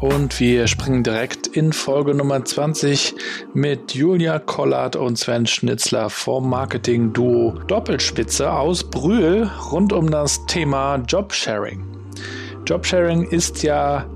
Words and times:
Und 0.00 0.38
wir 0.38 0.68
springen 0.68 1.02
direkt 1.02 1.48
in 1.48 1.72
Folge 1.72 2.14
Nummer 2.14 2.44
20 2.44 3.16
mit 3.52 3.94
Julia 3.94 4.38
Kollert 4.38 4.94
und 4.94 5.18
Sven 5.18 5.44
Schnitzler 5.44 6.08
vom 6.08 6.48
Marketing-Duo 6.48 7.58
Doppelspitze 7.66 8.52
aus 8.52 8.84
Brühl 8.84 9.50
rund 9.72 9.92
um 9.92 10.08
das 10.08 10.46
Thema 10.46 11.02
Jobsharing. 11.08 11.84
Jobsharing 12.64 13.24
ist 13.24 13.64
ja 13.64 14.06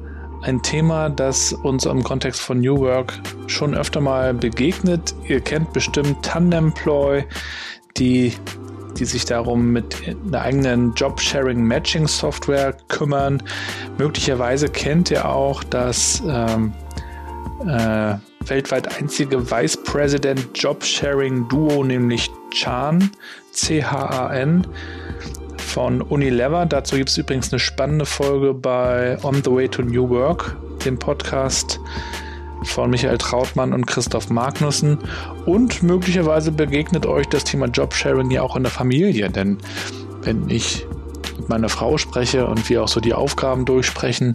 ein 0.43 0.63
Thema, 0.63 1.11
das 1.11 1.53
uns 1.53 1.85
im 1.85 2.05
Kontext 2.05 2.41
von 2.41 2.61
New 2.61 2.79
Work 2.79 3.15
schon 3.49 3.75
öfter 3.75 4.01
mal 4.01 4.35
begegnet. 4.35 5.15
Ihr 5.27 5.41
kennt 5.41 5.73
bestimmt 5.73 6.25
Tandemploy, 6.25 7.25
die 7.97 8.35
die 8.99 9.05
sich 9.05 9.25
darum 9.25 9.73
mit 9.73 9.97
einer 10.27 10.43
eigenen 10.43 10.95
Job-Sharing-Matching-Software 10.95 12.75
kümmern. 12.89 13.43
Möglicherweise 13.99 14.69
kennt 14.69 15.11
ihr 15.11 15.29
auch 15.29 15.65
das 15.65 16.23
ähm, 16.27 16.73
äh, 17.67 18.15
weltweit 18.49 18.99
einzige 18.99 19.51
Vice 19.51 19.77
President 19.85 20.49
Job-Sharing 20.55 21.49
Duo, 21.49 21.85
nämlich 21.85 22.31
Chan, 22.51 23.11
C-H-A-N 23.53 24.67
von 25.59 26.03
Unilever. 26.03 26.67
Dazu 26.67 26.97
gibt 26.97 27.09
es 27.09 27.19
übrigens 27.19 27.53
eine 27.53 27.61
spannende 27.61 28.07
Folge 28.07 28.53
bei 28.53 29.17
On 29.23 29.37
the 29.43 29.51
Way 29.51 29.69
to 29.69 29.83
New 29.83 30.09
Work, 30.09 30.57
dem 30.85 30.99
Podcast 30.99 31.81
von 32.65 32.91
Michael 32.91 33.19
Trautmann 33.19 33.73
und 33.73 33.87
Christoph 33.87 34.31
Magnussen. 34.31 34.99
Und 35.47 35.83
möglicherweise 35.83 36.53
begegnet 36.53 37.07
euch 37.07 37.29
das 37.29 37.45
Thema 37.45 37.67
Jobsharing 37.67 38.31
ja 38.31 38.43
auch 38.43 38.57
in 38.57 38.63
der 38.63 38.73
Familie, 38.73 39.31
denn 39.31 39.59
wenn 40.23 40.49
ich 40.49 40.87
mit 41.39 41.49
meiner 41.49 41.69
Frau 41.69 41.99
spreche 41.99 42.47
und 42.47 42.69
wir 42.69 42.83
auch 42.83 42.89
so 42.89 43.01
die 43.01 43.15
Aufgaben 43.15 43.65
durchsprechen, 43.65 44.35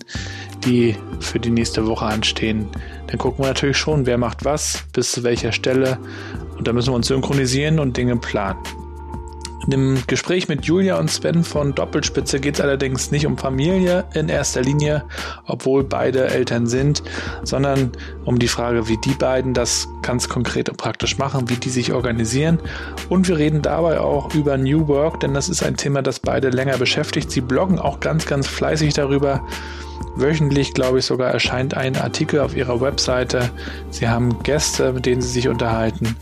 die 0.66 0.96
für 1.20 1.40
die 1.40 1.52
nächste 1.52 1.86
Woche 1.88 2.06
anstehen, 2.06 2.68
dann 3.08 3.18
gucken 3.18 3.44
wir 3.44 3.50
natürlich 3.50 3.78
schon, 3.78 4.06
wer 4.06 4.18
macht 4.18 4.46
was, 4.46 4.84
bis 4.94 5.12
zu 5.12 5.24
welcher 5.24 5.52
Stelle. 5.52 6.00
Und 6.58 6.68
da 6.68 6.74
müssen 6.74 6.92
wir 6.92 6.96
uns 6.96 7.08
synchronisieren 7.08 7.80
und 7.80 7.96
Dinge 7.98 8.18
planen. 8.18 8.58
In 9.68 9.72
dem 9.72 10.04
Gespräch 10.08 10.48
mit 10.48 10.64
Julia 10.64 10.98
und 10.98 11.12
Sven 11.12 11.44
von 11.44 11.76
Doppelspitze 11.76 12.40
geht 12.40 12.56
es 12.56 12.62
allerdings 12.62 13.12
nicht 13.12 13.26
um 13.26 13.38
Familie 13.38 14.06
in 14.14 14.30
erster 14.30 14.62
Linie, 14.62 15.04
obwohl 15.46 15.84
beide 15.84 16.30
Eltern 16.30 16.68
sind, 16.68 17.04
sondern 17.44 17.92
um 18.24 18.40
die 18.40 18.48
Frage, 18.48 18.88
wie 18.88 18.96
die 18.96 19.14
beiden 19.14 19.54
das 19.54 19.90
ganz 20.04 20.30
konkret 20.30 20.70
und 20.70 20.78
praktisch 20.78 21.18
machen, 21.18 21.50
wie 21.50 21.58
die 21.58 21.70
sich 21.70 21.92
organisieren. 21.92 22.60
Und 23.10 23.28
wir 23.28 23.38
reden 23.38 23.62
dabei 23.62 24.00
auch 24.00 24.34
über 24.34 24.58
New 24.58 24.88
Work, 24.88 25.20
denn 25.20 25.34
das 25.34 25.50
ist 25.50 25.62
ein 25.64 25.76
Thema, 25.76 26.02
das 26.02 26.22
beide 26.22 26.50
länger 26.50 26.78
beschäftigt. 26.78 27.30
Sie 27.30 27.42
bloggen 27.42 27.78
auch 27.78 28.00
ganz, 28.00 28.26
ganz 28.26 28.48
fleißig 28.48 28.94
darüber. 28.94 29.46
Wöchentlich, 30.16 30.76
glaube 30.76 31.00
ich, 31.00 31.06
sogar 31.06 31.32
erscheint 31.32 31.76
ein 31.76 31.98
Artikel 31.98 32.40
auf 32.40 32.56
ihrer 32.56 32.80
Webseite. 32.80 33.50
Sie 33.90 34.08
haben 34.08 34.42
Gäste, 34.44 34.94
mit 34.94 35.06
denen 35.06 35.22
sie 35.22 35.30
sich 35.30 35.50
unterhalten. 35.50 36.16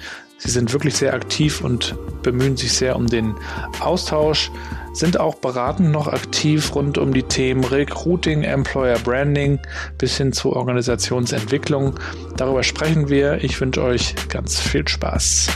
Sie 0.46 0.52
sind 0.52 0.72
wirklich 0.74 0.96
sehr 0.96 1.16
aktiv 1.16 1.62
und 1.62 1.96
bemühen 2.22 2.56
sich 2.56 2.72
sehr 2.72 2.96
um 2.96 3.08
den 3.08 3.34
Austausch, 3.80 4.52
sind 4.94 5.20
auch 5.20 5.36
beratend 5.36 5.92
noch 5.92 6.08
aktiv 6.08 6.76
rund 6.76 7.00
um 7.00 7.16
die 7.16 7.24
Themen 7.24 7.64
Recruiting, 7.64 8.44
Employer 8.44 9.00
Branding 9.00 9.60
bis 9.98 10.18
hin 10.18 10.34
zur 10.34 10.56
Organisationsentwicklung. 10.56 11.96
Darüber 12.38 12.62
sprechen 12.62 13.10
wir. 13.10 13.44
Ich 13.44 13.60
wünsche 13.60 13.82
euch 13.82 14.14
ganz 14.30 14.60
viel 14.62 14.88
Spaß. 14.88 15.48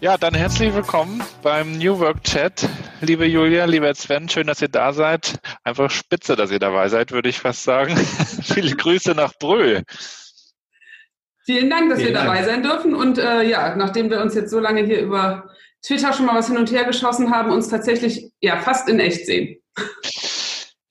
Ja, 0.00 0.16
dann 0.16 0.34
herzlich 0.34 0.72
willkommen 0.74 1.22
beim 1.42 1.76
New 1.76 1.98
Work 1.98 2.22
Chat. 2.22 2.68
Liebe 3.02 3.26
Julia, 3.26 3.64
lieber 3.64 3.92
Sven, 3.96 4.28
schön, 4.28 4.46
dass 4.46 4.62
ihr 4.62 4.68
da 4.68 4.92
seid. 4.92 5.40
Einfach 5.64 5.90
spitze, 5.90 6.36
dass 6.36 6.52
ihr 6.52 6.60
dabei 6.60 6.88
seid, 6.88 7.10
würde 7.10 7.28
ich 7.28 7.40
fast 7.40 7.64
sagen. 7.64 7.96
Viele 8.44 8.76
Grüße 8.76 9.10
nach 9.16 9.32
Brühl. 9.40 9.82
Vielen 11.44 11.68
Dank, 11.68 11.90
dass 11.90 11.98
Vielen 11.98 12.14
wir 12.14 12.20
dabei 12.20 12.44
sein 12.44 12.62
dürfen. 12.62 12.94
Und 12.94 13.18
äh, 13.18 13.42
ja, 13.42 13.74
nachdem 13.74 14.08
wir 14.08 14.20
uns 14.20 14.36
jetzt 14.36 14.52
so 14.52 14.60
lange 14.60 14.84
hier 14.84 15.00
über 15.00 15.50
Twitter 15.84 16.12
schon 16.12 16.26
mal 16.26 16.36
was 16.36 16.46
hin 16.46 16.56
und 16.56 16.70
her 16.70 16.84
geschossen 16.84 17.34
haben, 17.34 17.50
uns 17.50 17.68
tatsächlich 17.68 18.30
ja 18.40 18.60
fast 18.60 18.88
in 18.88 19.00
echt 19.00 19.26
sehen. 19.26 19.60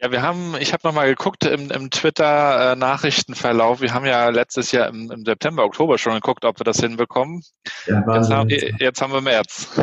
Ja, 0.02 0.12
wir 0.12 0.22
haben, 0.22 0.58
ich 0.60 0.74
habe 0.74 0.86
nochmal 0.86 1.08
geguckt 1.08 1.46
im, 1.46 1.72
im 1.72 1.90
Twitter-Nachrichtenverlauf. 1.92 3.80
Wir 3.80 3.94
haben 3.94 4.06
ja 4.06 4.28
letztes 4.28 4.74
Jahr 4.74 4.90
im, 4.90 5.10
im, 5.12 5.24
September, 5.24 5.64
Oktober 5.64 5.98
schon 5.98 6.16
geguckt, 6.16 6.44
ob 6.44 6.60
wir 6.60 6.66
das 6.66 6.82
hinbekommen. 6.82 7.42
Ja, 7.86 8.04
jetzt, 8.16 8.30
haben, 8.30 8.50
jetzt 8.50 9.02
haben 9.02 9.14
wir 9.14 9.22
März. 9.22 9.70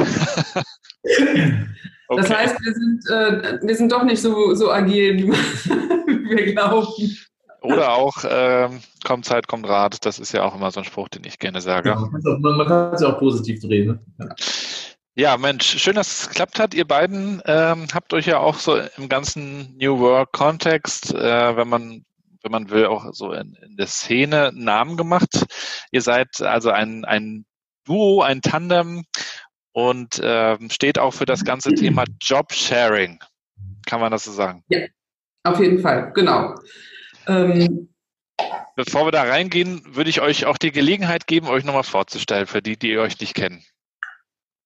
okay. 2.09 2.23
Das 2.23 2.31
heißt, 2.31 2.57
wir 2.61 2.75
sind, 2.75 3.11
äh, 3.11 3.59
wir 3.67 3.77
sind 3.77 3.93
doch 3.93 4.03
nicht 4.03 4.21
so, 4.21 4.55
so 4.55 4.71
agil, 4.71 5.19
wie, 5.27 6.37
wir 6.37 6.53
glauben. 6.53 7.17
Oder 7.61 7.93
auch, 7.93 8.17
ähm, 8.29 8.81
kommt 9.05 9.25
Zeit, 9.25 9.49
kommt 9.49 9.69
Rat. 9.69 10.05
Das 10.05 10.19
ist 10.19 10.33
ja 10.33 10.45
auch 10.45 10.55
immer 10.55 10.71
so 10.71 10.81
ein 10.81 10.85
Spruch, 10.85 11.09
den 11.09 11.25
ich 11.25 11.39
gerne 11.39 11.61
sage. 11.61 11.91
Ja, 11.91 11.97
man 11.97 12.67
kann 12.67 12.95
es 12.95 13.01
ja 13.01 13.15
auch 13.15 13.19
positiv 13.19 13.61
drehen. 13.61 13.87
Ne? 13.87 14.01
Ja. 14.19 14.35
Ja, 15.15 15.37
Mensch, 15.37 15.83
schön, 15.83 15.97
dass 15.97 16.21
es 16.21 16.29
geklappt 16.29 16.61
hat. 16.61 16.75
Ihr 16.75 16.87
beiden 16.87 17.43
ähm, 17.45 17.89
habt 17.93 18.15
euch 18.15 18.27
ja 18.27 18.39
auch 18.39 18.55
so 18.55 18.79
im 18.97 19.09
ganzen 19.09 19.77
New 19.77 19.99
Work 19.99 20.31
Kontext, 20.31 21.13
äh, 21.13 21.57
wenn 21.57 21.69
man 21.69 22.05
wenn 22.43 22.53
man 22.53 22.71
will, 22.71 22.87
auch 22.87 23.07
so 23.13 23.33
in, 23.33 23.55
in 23.55 23.77
der 23.77 23.87
Szene 23.87 24.53
Namen 24.55 24.97
gemacht. 24.97 25.47
Ihr 25.91 26.03
seid 26.03 26.41
also 26.41 26.71
ein, 26.71 27.05
ein 27.05 27.45
Duo, 27.85 28.23
ein 28.23 28.43
Tandem 28.43 29.05
und 29.79 30.21
ähm, 30.25 30.71
steht 30.71 30.99
auch 30.99 31.13
für 31.15 31.25
das 31.25 31.45
ganze 31.45 31.73
Thema 31.73 32.03
Job 32.21 32.53
Sharing. 32.53 33.21
Kann 33.87 34.01
man 34.01 34.11
das 34.11 34.25
so 34.25 34.33
sagen? 34.33 34.65
Ja, 34.69 34.81
auf 35.45 35.61
jeden 35.61 35.79
Fall, 35.79 36.11
genau. 36.15 36.57
Ähm, 37.29 37.89
Bevor 38.75 39.07
wir 39.07 39.13
da 39.13 39.23
reingehen, 39.23 39.83
würde 39.95 40.11
ich 40.11 40.21
euch 40.21 40.47
auch 40.47 40.59
die 40.59 40.73
Gelegenheit 40.73 41.29
geben, 41.29 41.47
euch 41.47 41.65
nochmal 41.65 41.85
vorzustellen, 41.85 42.49
für 42.49 42.61
die, 42.61 42.77
die 42.77 42.99
euch 42.99 43.21
nicht 43.21 43.35
kennen. 43.35 43.65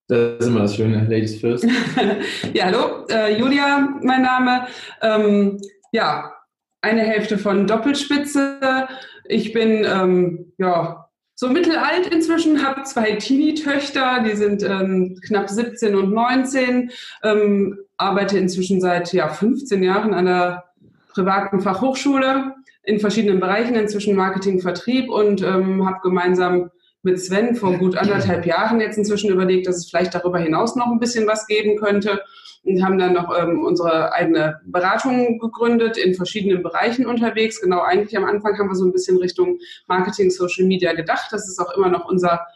Das 0.09 0.41
ist 0.41 0.47
immer 0.47 0.61
das 0.61 0.77
Schöne, 0.77 1.05
Ladies 1.05 1.41
first. 1.41 1.67
ja, 2.55 2.65
hallo, 2.65 3.07
äh, 3.11 3.39
Julia, 3.39 3.89
mein 4.03 4.23
Name. 4.23 4.67
Ähm, 5.03 5.61
ja, 5.93 6.33
eine 6.81 7.03
Hälfte 7.03 7.37
von 7.37 7.67
Doppelspitze. 7.67 8.89
Ich 9.27 9.53
bin 9.53 9.85
ähm, 9.85 10.53
ja 10.57 11.02
so 11.43 11.49
mittelalt 11.49 12.07
inzwischen, 12.07 12.65
habe 12.65 12.85
zwei 12.85 13.17
Teenie-Töchter, 13.17 14.23
die 14.25 14.37
sind 14.37 14.63
ähm, 14.63 15.19
knapp 15.27 15.51
17 15.51 15.97
und 15.97 16.13
19, 16.13 16.93
ähm, 17.25 17.81
arbeite 17.97 18.39
inzwischen 18.39 18.81
seit 18.81 19.13
ja, 19.13 19.27
15 19.29 19.83
Jahren 19.83 20.15
an 20.15 20.27
der 20.27 20.67
privaten 21.13 21.61
Fachhochschule 21.61 22.55
in 22.85 23.01
verschiedenen 23.01 23.41
Bereichen, 23.41 23.75
inzwischen 23.75 24.15
Marketing, 24.15 24.61
Vertrieb 24.61 25.11
und 25.11 25.43
ähm, 25.43 25.85
habe 25.85 25.99
gemeinsam 26.05 26.71
mit 27.03 27.21
Sven 27.21 27.57
vor 27.57 27.77
gut 27.77 27.97
anderthalb 27.97 28.47
Jahren 28.47 28.81
jetzt 28.81 28.97
inzwischen 28.97 29.29
überlegt, 29.29 29.67
dass 29.67 29.79
es 29.79 29.91
vielleicht 29.91 30.15
darüber 30.15 30.39
hinaus 30.39 30.77
noch 30.77 30.93
ein 30.93 31.01
bisschen 31.01 31.27
was 31.27 31.49
geben 31.49 31.77
könnte 31.77 32.23
und 32.65 32.85
haben 32.85 32.99
dann 32.99 33.15
noch 33.15 33.37
ähm, 33.37 33.65
unsere 33.65 34.13
eigene 34.13 34.61
Beratung 34.65 35.39
gegründet, 35.39 35.97
in 35.97 36.15
verschiedenen 36.15 36.63
Bereichen 36.63 37.07
unterwegs. 37.07 37.61
Genau, 37.61 37.81
eigentlich 37.81 38.17
am 38.17 38.25
Anfang 38.25 38.57
haben 38.59 38.69
wir 38.69 38.77
so 38.77 38.85
ein 38.85 38.93
bisschen 38.93 39.19
Richtung 39.19 39.59
Marketing, 39.89 40.31
Social 40.31 40.67
Media 40.67 40.93
gedacht. 40.93 41.29
Das 41.33 41.49
ist 41.49 41.59
auch 41.59 41.77
immer 41.77 41.89
noch 41.89 42.05
unser 42.05 42.47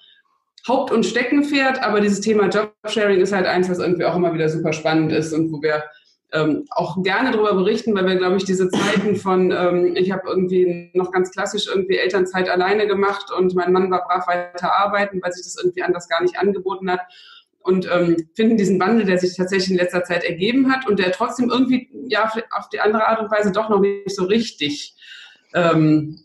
Haupt- 0.68 0.92
und 0.92 1.06
Steckenpferd, 1.06 1.82
aber 1.82 2.00
dieses 2.00 2.20
Thema 2.20 2.48
Jobsharing 2.48 3.20
ist 3.20 3.32
halt 3.32 3.46
eins, 3.46 3.68
was 3.68 3.78
irgendwie 3.78 4.04
auch 4.04 4.16
immer 4.16 4.32
wieder 4.34 4.48
super 4.48 4.72
spannend 4.72 5.12
ist 5.12 5.32
und 5.32 5.52
wo 5.52 5.62
wir 5.62 5.84
ähm, 6.32 6.64
auch 6.70 7.02
gerne 7.02 7.30
darüber 7.30 7.54
berichten, 7.54 7.94
weil 7.94 8.06
wir, 8.06 8.16
glaube 8.16 8.36
ich, 8.36 8.44
diese 8.44 8.68
Zeiten 8.68 9.14
von, 9.14 9.52
ähm, 9.52 9.94
ich 9.94 10.10
habe 10.10 10.22
irgendwie 10.26 10.90
noch 10.92 11.12
ganz 11.12 11.30
klassisch 11.30 11.68
irgendwie 11.68 11.98
Elternzeit 11.98 12.48
alleine 12.48 12.88
gemacht 12.88 13.30
und 13.36 13.54
mein 13.54 13.72
Mann 13.72 13.90
war 13.90 14.04
brav 14.06 14.26
weiter 14.26 14.72
arbeiten, 14.72 15.20
weil 15.22 15.32
sich 15.32 15.44
das 15.44 15.56
irgendwie 15.62 15.82
anders 15.82 16.08
gar 16.08 16.22
nicht 16.22 16.38
angeboten 16.38 16.90
hat 16.90 17.00
und 17.66 17.88
ähm, 17.92 18.16
finden 18.34 18.56
diesen 18.56 18.78
Wandel, 18.78 19.04
der 19.04 19.18
sich 19.18 19.36
tatsächlich 19.36 19.70
in 19.70 19.76
letzter 19.76 20.04
Zeit 20.04 20.24
ergeben 20.24 20.70
hat 20.70 20.86
und 20.86 20.98
der 20.98 21.12
trotzdem 21.12 21.50
irgendwie 21.50 21.88
ja 22.08 22.30
auf 22.52 22.68
die 22.68 22.80
andere 22.80 23.06
Art 23.06 23.20
und 23.20 23.30
Weise 23.30 23.50
doch 23.52 23.68
noch 23.68 23.80
nicht 23.80 24.14
so 24.14 24.24
richtig 24.24 24.94
ähm, 25.52 26.18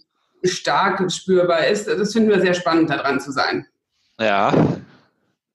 stark 0.44 1.12
spürbar 1.12 1.68
ist. 1.68 1.88
Das 1.88 2.14
finden 2.14 2.30
wir 2.30 2.42
sehr 2.42 2.54
spannend, 2.54 2.90
daran 2.90 3.20
zu 3.20 3.32
sein. 3.32 3.66
Ja, 4.20 4.54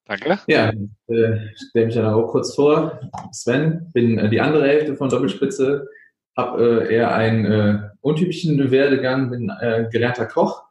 danke. 0.07 0.41
Ja, 0.49 0.71
äh, 0.71 1.39
stelle 1.55 1.87
mich 1.87 1.95
dann 1.95 2.07
auch 2.07 2.27
kurz 2.29 2.55
vor. 2.55 3.01
Sven, 3.33 3.91
bin 3.93 4.19
äh, 4.19 4.29
die 4.29 4.41
andere 4.41 4.67
Hälfte 4.67 4.97
von 4.97 5.09
Doppelspitze, 5.09 5.89
habe 6.37 6.87
äh, 6.89 6.95
eher 6.95 7.15
einen 7.15 7.45
äh, 7.45 7.79
untypischen 8.01 8.71
Werdegang, 8.71 9.31
bin 9.31 9.51
äh, 9.61 9.87
gelernter 9.91 10.27
Koch, 10.27 10.65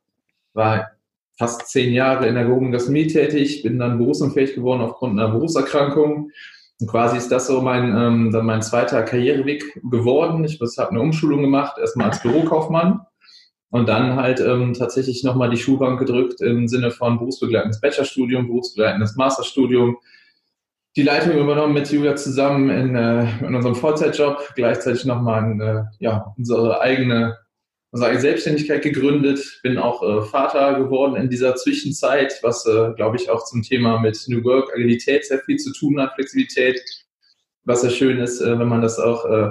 war 0.53 0.91
fast 1.37 1.67
zehn 1.67 1.93
Jahre 1.93 2.27
in 2.27 2.35
der 2.35 2.45
gehobenen 2.45 2.71
Gastronomie 2.71 3.07
tätig, 3.07 3.63
bin 3.63 3.79
dann 3.79 3.97
berufsunfähig 3.97 4.55
geworden 4.55 4.81
aufgrund 4.81 5.19
einer 5.19 5.29
Berufserkrankung. 5.29 6.31
Und 6.79 6.87
quasi 6.87 7.17
ist 7.17 7.31
das 7.31 7.47
so 7.47 7.61
mein, 7.61 7.95
ähm, 7.95 8.31
dann 8.31 8.45
mein 8.45 8.61
zweiter 8.61 9.03
Karriereweg 9.03 9.81
geworden. 9.89 10.43
Ich 10.43 10.59
habe 10.59 10.89
eine 10.89 11.01
Umschulung 11.01 11.41
gemacht, 11.41 11.77
erstmal 11.77 12.09
als 12.09 12.21
Bürokaufmann 12.21 13.01
und 13.69 13.87
dann 13.87 14.15
halt 14.15 14.39
ähm, 14.39 14.73
tatsächlich 14.73 15.23
nochmal 15.23 15.49
die 15.49 15.57
Schulbank 15.57 15.99
gedrückt 15.99 16.41
im 16.41 16.67
Sinne 16.67 16.91
von 16.91 17.17
berufsbegleitendes 17.17 17.81
Bachelorstudium, 17.81 18.47
berufsbegleitendes 18.47 19.15
Masterstudium. 19.15 19.97
Die 20.95 21.03
Leitung 21.03 21.37
übernommen 21.37 21.73
mit 21.73 21.91
Julia 21.91 22.15
zusammen 22.15 22.69
in, 22.69 22.95
äh, 22.95 23.27
in 23.39 23.53
unserem 23.53 23.75
Vollzeitjob, 23.75 24.53
gleichzeitig 24.55 25.03
nochmal 25.05 25.59
äh, 25.59 26.03
ja, 26.03 26.33
unsere 26.37 26.79
eigene 26.79 27.37
unsere 27.95 28.19
Selbstständigkeit 28.19 28.81
gegründet, 28.81 29.39
bin 29.63 29.77
auch 29.77 30.03
äh, 30.03 30.21
Vater 30.23 30.77
geworden 30.77 31.15
in 31.15 31.29
dieser 31.29 31.55
Zwischenzeit, 31.55 32.37
was, 32.41 32.65
äh, 32.65 32.91
glaube 32.97 33.15
ich, 33.15 33.29
auch 33.29 33.45
zum 33.45 33.63
Thema 33.63 33.99
mit 34.01 34.21
New 34.27 34.43
Work, 34.43 34.73
Agilität 34.73 35.25
sehr 35.25 35.39
viel 35.39 35.55
zu 35.55 35.71
tun 35.71 36.01
hat, 36.01 36.13
Flexibilität, 36.15 36.81
was 37.63 37.81
sehr 37.81 37.91
schön 37.91 38.19
ist, 38.19 38.41
äh, 38.41 38.59
wenn 38.59 38.67
man 38.67 38.81
das 38.81 38.99
auch 38.99 39.23
äh, 39.25 39.49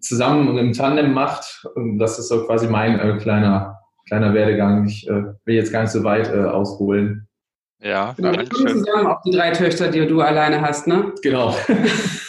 zusammen 0.00 0.48
und 0.48 0.56
im 0.56 0.72
Tandem 0.72 1.12
macht. 1.12 1.66
Und 1.74 1.98
das 1.98 2.18
ist 2.18 2.28
so 2.28 2.46
quasi 2.46 2.68
mein 2.68 2.98
äh, 2.98 3.18
kleiner, 3.18 3.80
kleiner 4.08 4.32
Werdegang. 4.32 4.86
Ich 4.86 5.06
äh, 5.06 5.24
will 5.44 5.56
jetzt 5.56 5.72
gar 5.72 5.82
nicht 5.82 5.92
so 5.92 6.04
weit 6.04 6.32
ausholen. 6.32 7.28
Ja, 7.82 8.14
genau, 8.16 8.32
danke 8.32 8.56
schön. 8.56 8.68
zusammen 8.68 9.06
auch 9.08 9.20
die 9.20 9.32
drei 9.32 9.50
Töchter, 9.50 9.88
die 9.88 10.06
du 10.06 10.22
alleine 10.22 10.62
hast, 10.62 10.86
ne? 10.86 11.12
Genau. 11.22 11.54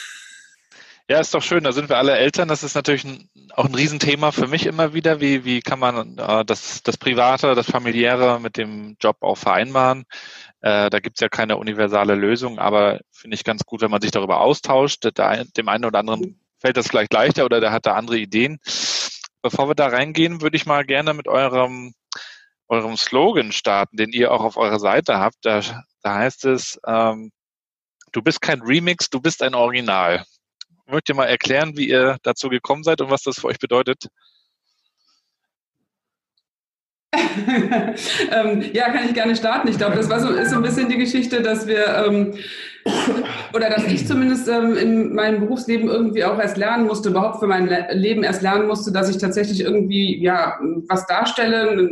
Ja, 1.09 1.21
ist 1.21 1.33
doch 1.33 1.41
schön. 1.41 1.63
Da 1.63 1.71
sind 1.71 1.87
wir 1.87 1.97
alle 1.97 2.17
Eltern. 2.17 2.49
Das 2.49 2.63
ist 2.63 2.75
natürlich 2.75 3.05
ein, 3.05 3.29
auch 3.55 3.63
ein 3.65 3.75
Riesenthema 3.75 4.31
für 4.31 4.47
mich 4.47 4.65
immer 4.65 4.93
wieder. 4.93 5.21
Wie, 5.21 5.45
wie 5.45 5.61
kann 5.61 5.79
man 5.79 6.17
äh, 6.17 6.43
das, 6.43 6.83
das 6.83 6.97
Private, 6.97 7.55
das 7.55 7.71
Familiäre 7.71 8.41
mit 8.41 8.57
dem 8.57 8.97
Job 8.99 9.15
auch 9.21 9.37
vereinbaren? 9.37 10.03
Äh, 10.59 10.89
da 10.89 10.99
gibt's 10.99 11.21
ja 11.21 11.29
keine 11.29 11.55
universale 11.55 12.15
Lösung, 12.15 12.59
aber 12.59 12.99
finde 13.11 13.35
ich 13.35 13.45
ganz 13.45 13.63
gut, 13.65 13.81
wenn 13.81 13.91
man 13.91 14.01
sich 14.01 14.11
darüber 14.11 14.41
austauscht. 14.41 15.05
Der, 15.05 15.45
dem 15.45 15.69
einen 15.69 15.85
oder 15.85 15.99
anderen 15.99 16.41
fällt 16.59 16.75
das 16.75 16.87
vielleicht 16.89 17.13
leichter 17.13 17.45
oder 17.45 17.61
der 17.61 17.71
hat 17.71 17.85
da 17.85 17.93
andere 17.93 18.17
Ideen. 18.17 18.59
Bevor 19.41 19.69
wir 19.69 19.75
da 19.75 19.87
reingehen, 19.87 20.41
würde 20.41 20.57
ich 20.57 20.65
mal 20.65 20.85
gerne 20.85 21.13
mit 21.13 21.29
eurem, 21.29 21.93
eurem 22.67 22.97
Slogan 22.97 23.53
starten, 23.53 23.95
den 23.95 24.11
ihr 24.11 24.33
auch 24.33 24.43
auf 24.43 24.57
eurer 24.57 24.79
Seite 24.79 25.19
habt. 25.19 25.37
Da, 25.43 25.61
da 26.01 26.15
heißt 26.15 26.43
es, 26.45 26.77
ähm, 26.85 27.31
du 28.11 28.21
bist 28.21 28.41
kein 28.41 28.61
Remix, 28.61 29.09
du 29.09 29.21
bist 29.21 29.41
ein 29.41 29.55
Original. 29.55 30.25
Mögt 30.89 31.09
ihr 31.09 31.15
mal 31.15 31.25
erklären, 31.25 31.75
wie 31.75 31.89
ihr 31.89 32.17
dazu 32.23 32.49
gekommen 32.49 32.83
seid 32.83 33.01
und 33.01 33.09
was 33.09 33.23
das 33.23 33.39
für 33.39 33.47
euch 33.47 33.59
bedeutet? 33.59 34.07
ähm, 38.31 38.63
ja, 38.73 38.89
kann 38.89 39.05
ich 39.05 39.13
gerne 39.13 39.35
starten. 39.35 39.67
Ich 39.67 39.77
glaube, 39.77 39.95
das 39.95 40.09
war 40.09 40.19
so, 40.19 40.29
ist 40.29 40.49
so 40.49 40.57
ein 40.57 40.61
bisschen 40.61 40.89
die 40.89 40.97
Geschichte, 40.97 41.41
dass 41.41 41.67
wir 41.67 41.87
ähm, 42.05 42.33
oder 43.53 43.69
dass 43.69 43.85
ich 43.85 44.07
zumindest 44.07 44.47
ähm, 44.47 44.75
in 44.77 45.13
meinem 45.13 45.41
Berufsleben 45.41 45.89
irgendwie 45.89 46.23
auch 46.23 46.39
erst 46.39 46.57
lernen 46.57 46.85
musste, 46.85 47.09
überhaupt 47.09 47.39
für 47.39 47.47
mein 47.47 47.69
Leben 47.91 48.23
erst 48.23 48.41
lernen 48.41 48.67
musste, 48.67 48.91
dass 48.91 49.09
ich 49.09 49.17
tatsächlich 49.17 49.61
irgendwie 49.61 50.21
ja 50.21 50.59
was 50.87 51.05
darstelle, 51.05 51.89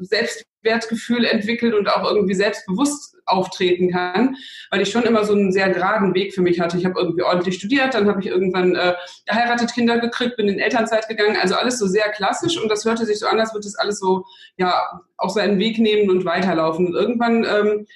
Selbstwertgefühl 0.00 1.24
entwickelt 1.24 1.74
und 1.74 1.88
auch 1.88 2.10
irgendwie 2.10 2.34
selbstbewusst 2.34 3.16
auftreten 3.26 3.90
kann, 3.90 4.36
weil 4.70 4.82
ich 4.82 4.90
schon 4.90 5.04
immer 5.04 5.24
so 5.24 5.32
einen 5.32 5.52
sehr 5.52 5.70
geraden 5.70 6.14
Weg 6.14 6.34
für 6.34 6.42
mich 6.42 6.60
hatte. 6.60 6.76
Ich 6.76 6.84
habe 6.84 7.00
irgendwie 7.00 7.22
ordentlich 7.22 7.56
studiert, 7.56 7.94
dann 7.94 8.08
habe 8.08 8.20
ich 8.20 8.26
irgendwann 8.26 8.74
äh, 8.74 8.94
geheiratet, 9.26 9.72
Kinder 9.72 9.98
gekriegt, 9.98 10.36
bin 10.36 10.48
in 10.48 10.58
Elternzeit 10.58 11.08
gegangen, 11.08 11.36
also 11.40 11.54
alles 11.54 11.78
so 11.78 11.86
sehr 11.86 12.10
klassisch 12.10 12.60
und 12.60 12.68
das 12.68 12.84
hörte 12.84 13.06
sich 13.06 13.18
so 13.18 13.26
an, 13.26 13.40
als 13.40 13.54
würde 13.54 13.66
das 13.66 13.76
alles 13.76 13.98
so, 13.98 14.24
ja, 14.56 15.00
auch 15.16 15.30
seinen 15.30 15.58
Weg 15.58 15.78
nehmen 15.78 16.10
und 16.10 16.24
weiterlaufen. 16.24 16.86
Und 16.86 16.94
irgendwann 16.94 17.44
ähm, 17.44 17.86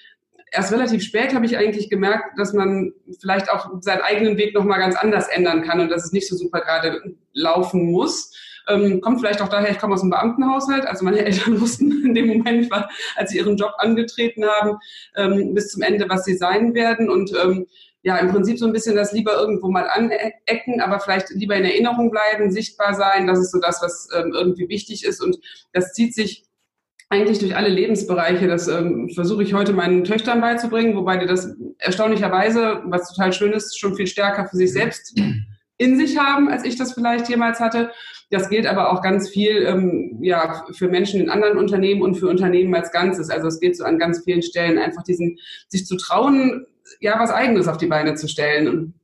erst 0.52 0.72
relativ 0.72 1.02
spät 1.02 1.34
habe 1.34 1.46
ich 1.46 1.56
eigentlich 1.56 1.90
gemerkt, 1.90 2.38
dass 2.38 2.52
man 2.52 2.92
vielleicht 3.20 3.50
auch 3.50 3.70
seinen 3.80 4.02
eigenen 4.02 4.36
Weg 4.36 4.54
nochmal 4.54 4.78
ganz 4.78 4.96
anders 4.96 5.28
ändern 5.28 5.62
kann 5.62 5.80
und 5.80 5.90
dass 5.90 6.04
es 6.04 6.12
nicht 6.12 6.28
so 6.28 6.36
super 6.36 6.60
gerade 6.60 7.16
laufen 7.32 7.90
muss. 7.90 8.32
Ähm, 8.68 9.00
kommt 9.00 9.20
vielleicht 9.20 9.40
auch 9.40 9.48
daher, 9.48 9.70
ich 9.70 9.78
komme 9.78 9.94
aus 9.94 10.02
einem 10.02 10.10
Beamtenhaushalt. 10.10 10.86
Also 10.86 11.04
meine 11.04 11.18
Eltern 11.24 11.60
wussten 11.60 12.04
in 12.04 12.14
dem 12.14 12.26
Moment, 12.26 12.70
als 13.16 13.30
sie 13.30 13.38
ihren 13.38 13.56
Job 13.56 13.72
angetreten 13.78 14.44
haben, 14.44 14.78
ähm, 15.16 15.54
bis 15.54 15.68
zum 15.68 15.82
Ende, 15.82 16.08
was 16.08 16.24
sie 16.24 16.36
sein 16.36 16.74
werden. 16.74 17.08
Und 17.08 17.32
ähm, 17.42 17.66
ja, 18.02 18.16
im 18.18 18.30
Prinzip 18.30 18.58
so 18.58 18.66
ein 18.66 18.72
bisschen 18.72 18.96
das 18.96 19.12
lieber 19.12 19.34
irgendwo 19.34 19.68
mal 19.68 19.88
anecken, 19.88 20.80
aber 20.80 21.00
vielleicht 21.00 21.30
lieber 21.30 21.56
in 21.56 21.64
Erinnerung 21.64 22.10
bleiben, 22.10 22.50
sichtbar 22.50 22.94
sein. 22.94 23.26
Das 23.26 23.38
ist 23.38 23.50
so 23.50 23.58
das, 23.58 23.82
was 23.82 24.08
ähm, 24.16 24.32
irgendwie 24.34 24.68
wichtig 24.68 25.04
ist. 25.04 25.22
Und 25.22 25.38
das 25.72 25.92
zieht 25.92 26.14
sich 26.14 26.44
eigentlich 27.10 27.38
durch 27.38 27.56
alle 27.56 27.68
Lebensbereiche. 27.68 28.46
Das 28.46 28.68
ähm, 28.68 29.10
versuche 29.14 29.42
ich 29.42 29.54
heute 29.54 29.72
meinen 29.72 30.04
Töchtern 30.04 30.40
beizubringen, 30.40 30.96
wobei 30.96 31.16
die 31.16 31.26
das 31.26 31.54
erstaunlicherweise, 31.78 32.82
was 32.84 33.08
total 33.08 33.32
schön 33.32 33.52
ist, 33.52 33.78
schon 33.78 33.94
viel 33.94 34.06
stärker 34.06 34.46
für 34.46 34.56
sich 34.56 34.72
selbst 34.72 35.18
in 35.78 35.96
sich 35.96 36.18
haben, 36.18 36.48
als 36.48 36.64
ich 36.64 36.76
das 36.76 36.92
vielleicht 36.92 37.28
jemals 37.28 37.60
hatte. 37.60 37.90
Das 38.30 38.50
gilt 38.50 38.66
aber 38.66 38.92
auch 38.92 39.00
ganz 39.00 39.28
viel 39.30 39.62
ähm, 39.62 40.18
ja, 40.20 40.66
für 40.72 40.88
Menschen 40.88 41.20
in 41.20 41.30
anderen 41.30 41.56
Unternehmen 41.56 42.02
und 42.02 42.16
für 42.16 42.28
Unternehmen 42.28 42.74
als 42.74 42.92
Ganzes. 42.92 43.30
Also 43.30 43.46
es 43.46 43.60
geht 43.60 43.76
so 43.76 43.84
an 43.84 43.98
ganz 43.98 44.22
vielen 44.24 44.42
Stellen 44.42 44.78
einfach 44.78 45.02
diesen, 45.04 45.38
sich 45.68 45.86
zu 45.86 45.96
trauen, 45.96 46.66
ja, 47.00 47.18
was 47.18 47.30
Eigenes 47.30 47.68
auf 47.68 47.78
die 47.78 47.86
Beine 47.86 48.16
zu 48.16 48.28
stellen. 48.28 48.68
Und, 48.68 48.94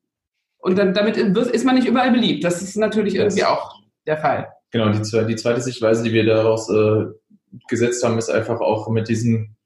und 0.58 0.76
dann, 0.76 0.92
damit 0.92 1.16
ist 1.16 1.64
man 1.64 1.76
nicht 1.76 1.88
überall 1.88 2.10
beliebt. 2.10 2.44
Das 2.44 2.60
ist 2.60 2.76
natürlich 2.76 3.14
irgendwie 3.14 3.44
auch 3.44 3.80
der 4.06 4.18
Fall. 4.18 4.48
Genau, 4.70 4.90
die, 4.90 5.26
die 5.26 5.36
zweite 5.36 5.60
Sichtweise, 5.60 6.02
die 6.02 6.12
wir 6.12 6.26
daraus 6.26 6.68
äh, 6.68 7.06
gesetzt 7.68 8.02
haben, 8.04 8.18
ist 8.18 8.30
einfach 8.30 8.60
auch 8.60 8.88
mit 8.88 9.08
diesen, 9.08 9.56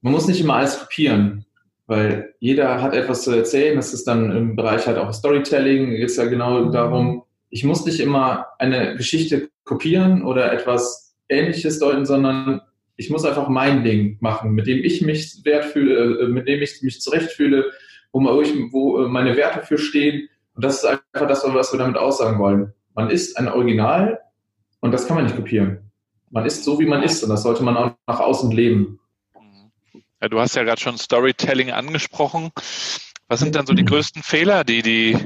man 0.00 0.12
muss 0.12 0.26
nicht 0.26 0.40
immer 0.40 0.54
alles 0.54 0.80
kopieren, 0.80 1.43
weil 1.86 2.34
jeder 2.40 2.80
hat 2.80 2.94
etwas 2.94 3.22
zu 3.22 3.32
erzählen. 3.32 3.76
Das 3.76 3.92
ist 3.92 4.04
dann 4.04 4.30
im 4.30 4.56
Bereich 4.56 4.86
halt 4.86 4.98
auch 4.98 5.12
Storytelling, 5.12 5.90
geht 5.90 6.10
es 6.10 6.16
ja 6.16 6.24
genau 6.24 6.70
darum, 6.70 7.24
ich 7.50 7.62
muss 7.62 7.86
nicht 7.86 8.00
immer 8.00 8.46
eine 8.58 8.96
Geschichte 8.96 9.48
kopieren 9.64 10.24
oder 10.24 10.52
etwas 10.52 11.14
Ähnliches 11.28 11.78
deuten, 11.78 12.04
sondern 12.04 12.60
ich 12.96 13.10
muss 13.10 13.24
einfach 13.24 13.48
mein 13.48 13.84
Ding 13.84 14.18
machen, 14.20 14.52
mit 14.52 14.66
dem 14.66 14.82
ich 14.82 15.02
mich 15.02 15.44
wert 15.44 15.64
fühle, 15.64 16.20
äh, 16.20 16.28
mit 16.28 16.48
dem 16.48 16.62
ich 16.62 16.82
mich 16.82 17.00
zurechtfühle, 17.00 17.70
wo, 18.12 18.40
ich, 18.40 18.52
wo 18.72 19.04
äh, 19.04 19.08
meine 19.08 19.36
Werte 19.36 19.64
für 19.64 19.78
stehen. 19.78 20.28
Und 20.54 20.64
das 20.64 20.76
ist 20.76 20.84
einfach 20.84 21.28
das, 21.28 21.44
was 21.46 21.72
wir 21.72 21.78
damit 21.78 21.96
aussagen 21.96 22.38
wollen. 22.38 22.72
Man 22.94 23.10
ist 23.10 23.36
ein 23.38 23.48
Original 23.48 24.20
und 24.80 24.92
das 24.92 25.06
kann 25.06 25.16
man 25.16 25.24
nicht 25.24 25.36
kopieren. 25.36 25.90
Man 26.30 26.46
ist 26.46 26.64
so, 26.64 26.78
wie 26.78 26.86
man 26.86 27.02
ist 27.02 27.22
und 27.22 27.30
das 27.30 27.42
sollte 27.42 27.62
man 27.62 27.76
auch 27.76 27.92
nach 28.06 28.20
außen 28.20 28.50
leben. 28.50 29.00
Ja, 30.20 30.28
du 30.28 30.40
hast 30.40 30.56
ja 30.56 30.62
gerade 30.62 30.80
schon 30.80 30.96
Storytelling 30.98 31.70
angesprochen. 31.70 32.50
Was 33.28 33.40
sind 33.40 33.54
denn 33.54 33.66
so 33.66 33.72
die 33.72 33.84
größten 33.84 34.22
Fehler, 34.22 34.64
die 34.64 34.82
die, 34.82 35.18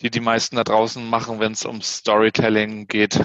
die, 0.00 0.10
die 0.10 0.20
meisten 0.20 0.56
da 0.56 0.64
draußen 0.64 1.08
machen, 1.08 1.38
wenn 1.38 1.52
es 1.52 1.64
um 1.64 1.82
Storytelling 1.82 2.86
geht? 2.86 3.20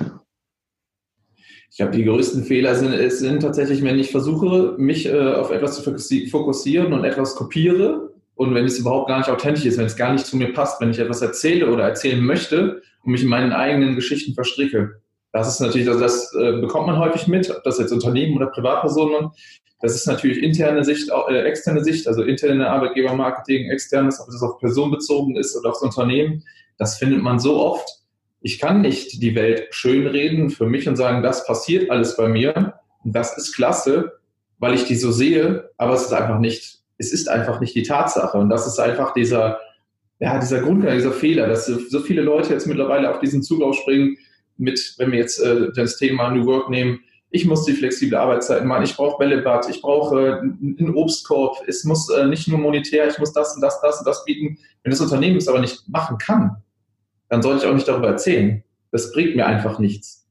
Ich 1.70 1.78
glaube, 1.78 1.96
die 1.96 2.06
größten 2.06 2.44
Fehler 2.44 2.76
sind, 2.76 3.12
sind 3.12 3.42
tatsächlich, 3.42 3.84
wenn 3.84 4.00
ich 4.00 4.12
versuche, 4.12 4.76
mich 4.78 5.06
äh, 5.06 5.34
auf 5.34 5.52
etwas 5.52 5.76
zu 5.76 5.84
fokussieren 6.30 6.94
und 6.94 7.04
etwas 7.04 7.36
kopiere 7.36 8.14
und 8.36 8.54
wenn 8.54 8.66
es 8.66 8.80
überhaupt 8.80 9.10
gar 9.10 9.18
nicht 9.18 9.30
authentisch 9.30 9.66
ist, 9.66 9.78
wenn 9.78 9.86
es 9.86 9.96
gar 9.96 10.14
nicht 10.14 10.26
zu 10.26 10.38
mir 10.38 10.54
passt, 10.54 10.80
wenn 10.80 10.92
ich 10.92 11.00
etwas 11.00 11.22
erzähle 11.22 11.72
oder 11.72 11.84
erzählen 11.84 12.24
möchte 12.24 12.82
und 13.04 13.12
mich 13.12 13.24
in 13.24 13.30
meinen 13.30 13.54
eigenen 13.54 13.96
Geschichten 13.96 14.34
verstricke. 14.34 15.02
Das 15.34 15.48
ist 15.48 15.60
natürlich, 15.60 15.88
also 15.88 16.00
das 16.00 16.34
äh, 16.36 16.60
bekommt 16.62 16.88
man 16.88 17.00
häufig 17.00 17.28
mit, 17.28 17.50
ob 17.50 17.64
das 17.64 17.80
jetzt 17.80 17.92
Unternehmen 17.92 18.36
oder 18.38 18.48
Privatpersonen. 18.48 19.32
Das 19.80 19.94
ist 19.94 20.08
natürlich 20.08 20.42
interne 20.42 20.84
Sicht, 20.84 21.10
äh, 21.30 21.42
externe 21.44 21.84
Sicht, 21.84 22.08
also 22.08 22.24
interne 22.24 22.70
Arbeitgebermarketing, 22.70 23.70
externes, 23.70 24.20
ob 24.20 24.28
das 24.28 24.42
auf 24.42 24.60
personenbezogen 24.60 25.36
ist 25.36 25.56
oder 25.56 25.70
aufs 25.70 25.82
Unternehmen. 25.82 26.44
Das 26.78 26.98
findet 26.98 27.22
man 27.22 27.40
so 27.40 27.58
oft. 27.58 27.88
Ich 28.42 28.60
kann 28.60 28.82
nicht 28.82 29.22
die 29.22 29.36
Welt 29.36 29.68
schönreden 29.72 30.50
für 30.50 30.66
mich 30.66 30.88
und 30.88 30.96
sagen, 30.96 31.22
das 31.22 31.46
passiert 31.46 31.92
alles 31.92 32.16
bei 32.18 32.28
mir 32.28 32.74
und 33.04 33.16
das 33.16 33.38
ist 33.38 33.56
klasse, 33.56 34.14
weil 34.60 34.74
ich 34.74 34.86
die 34.86 34.96
so 34.96 35.12
sehe, 35.12 35.70
aber 35.78 35.94
es 35.94 36.04
ist 36.04 36.14
einfach 36.14 36.40
nicht, 36.40 36.80
es 36.98 37.14
ist 37.14 37.30
einfach 37.30 37.60
nicht 37.60 37.76
die 37.76 37.84
Tatsache. 37.84 38.38
Und 38.38 38.50
das 38.50 38.66
ist 38.66 38.80
einfach 38.80 39.14
dieser, 39.14 39.60
ja, 40.20 40.40
dieser 40.40 40.62
Grundgedanke, 40.62 41.02
dieser 41.02 41.14
Fehler, 41.14 41.48
dass 41.48 41.68
so 41.68 42.00
viele 42.00 42.22
Leute 42.22 42.54
jetzt 42.54 42.66
mittlerweile 42.66 43.12
auf 43.12 43.20
diesen 43.20 43.44
Zug 43.44 43.62
aufspringen 43.62 44.18
mit, 44.58 44.96
wenn 44.98 45.12
wir 45.12 45.20
jetzt 45.20 45.40
äh, 45.40 45.72
das 45.76 45.98
Thema 45.98 46.32
New 46.32 46.46
Work 46.46 46.70
nehmen, 46.70 47.00
ich 47.30 47.46
muss 47.46 47.66
die 47.66 47.74
flexible 47.74 48.18
Arbeitszeit 48.18 48.64
machen, 48.64 48.84
ich 48.84 48.96
brauche 48.96 49.18
Bällebad, 49.18 49.70
ich 49.70 49.82
brauche 49.82 50.40
einen 50.40 50.96
Obstkorb, 50.96 51.58
es 51.68 51.84
muss 51.84 52.10
äh, 52.10 52.26
nicht 52.26 52.48
nur 52.48 52.60
monetär, 52.60 53.08
ich 53.08 53.20
muss 53.20 53.34
das 53.34 53.56
und 53.56 53.62
das, 53.62 53.82
das 53.82 54.00
und 54.00 54.08
das 54.08 54.24
bieten. 54.24 54.58
Wenn 54.84 54.92
das 54.92 55.02
Unternehmen 55.02 55.38
es 55.38 55.48
aber 55.48 55.60
nicht 55.60 55.88
machen 55.90 56.18
kann, 56.18 56.64
dann 57.30 57.42
sollte 57.42 57.66
ich 57.66 57.70
auch 57.70 57.76
nicht 57.76 57.88
darüber 57.88 58.08
erzählen. 58.08 58.64
Das 58.92 59.12
bringt 59.12 59.36
mir 59.36 59.46
einfach 59.46 59.80
nichts. 59.80 60.28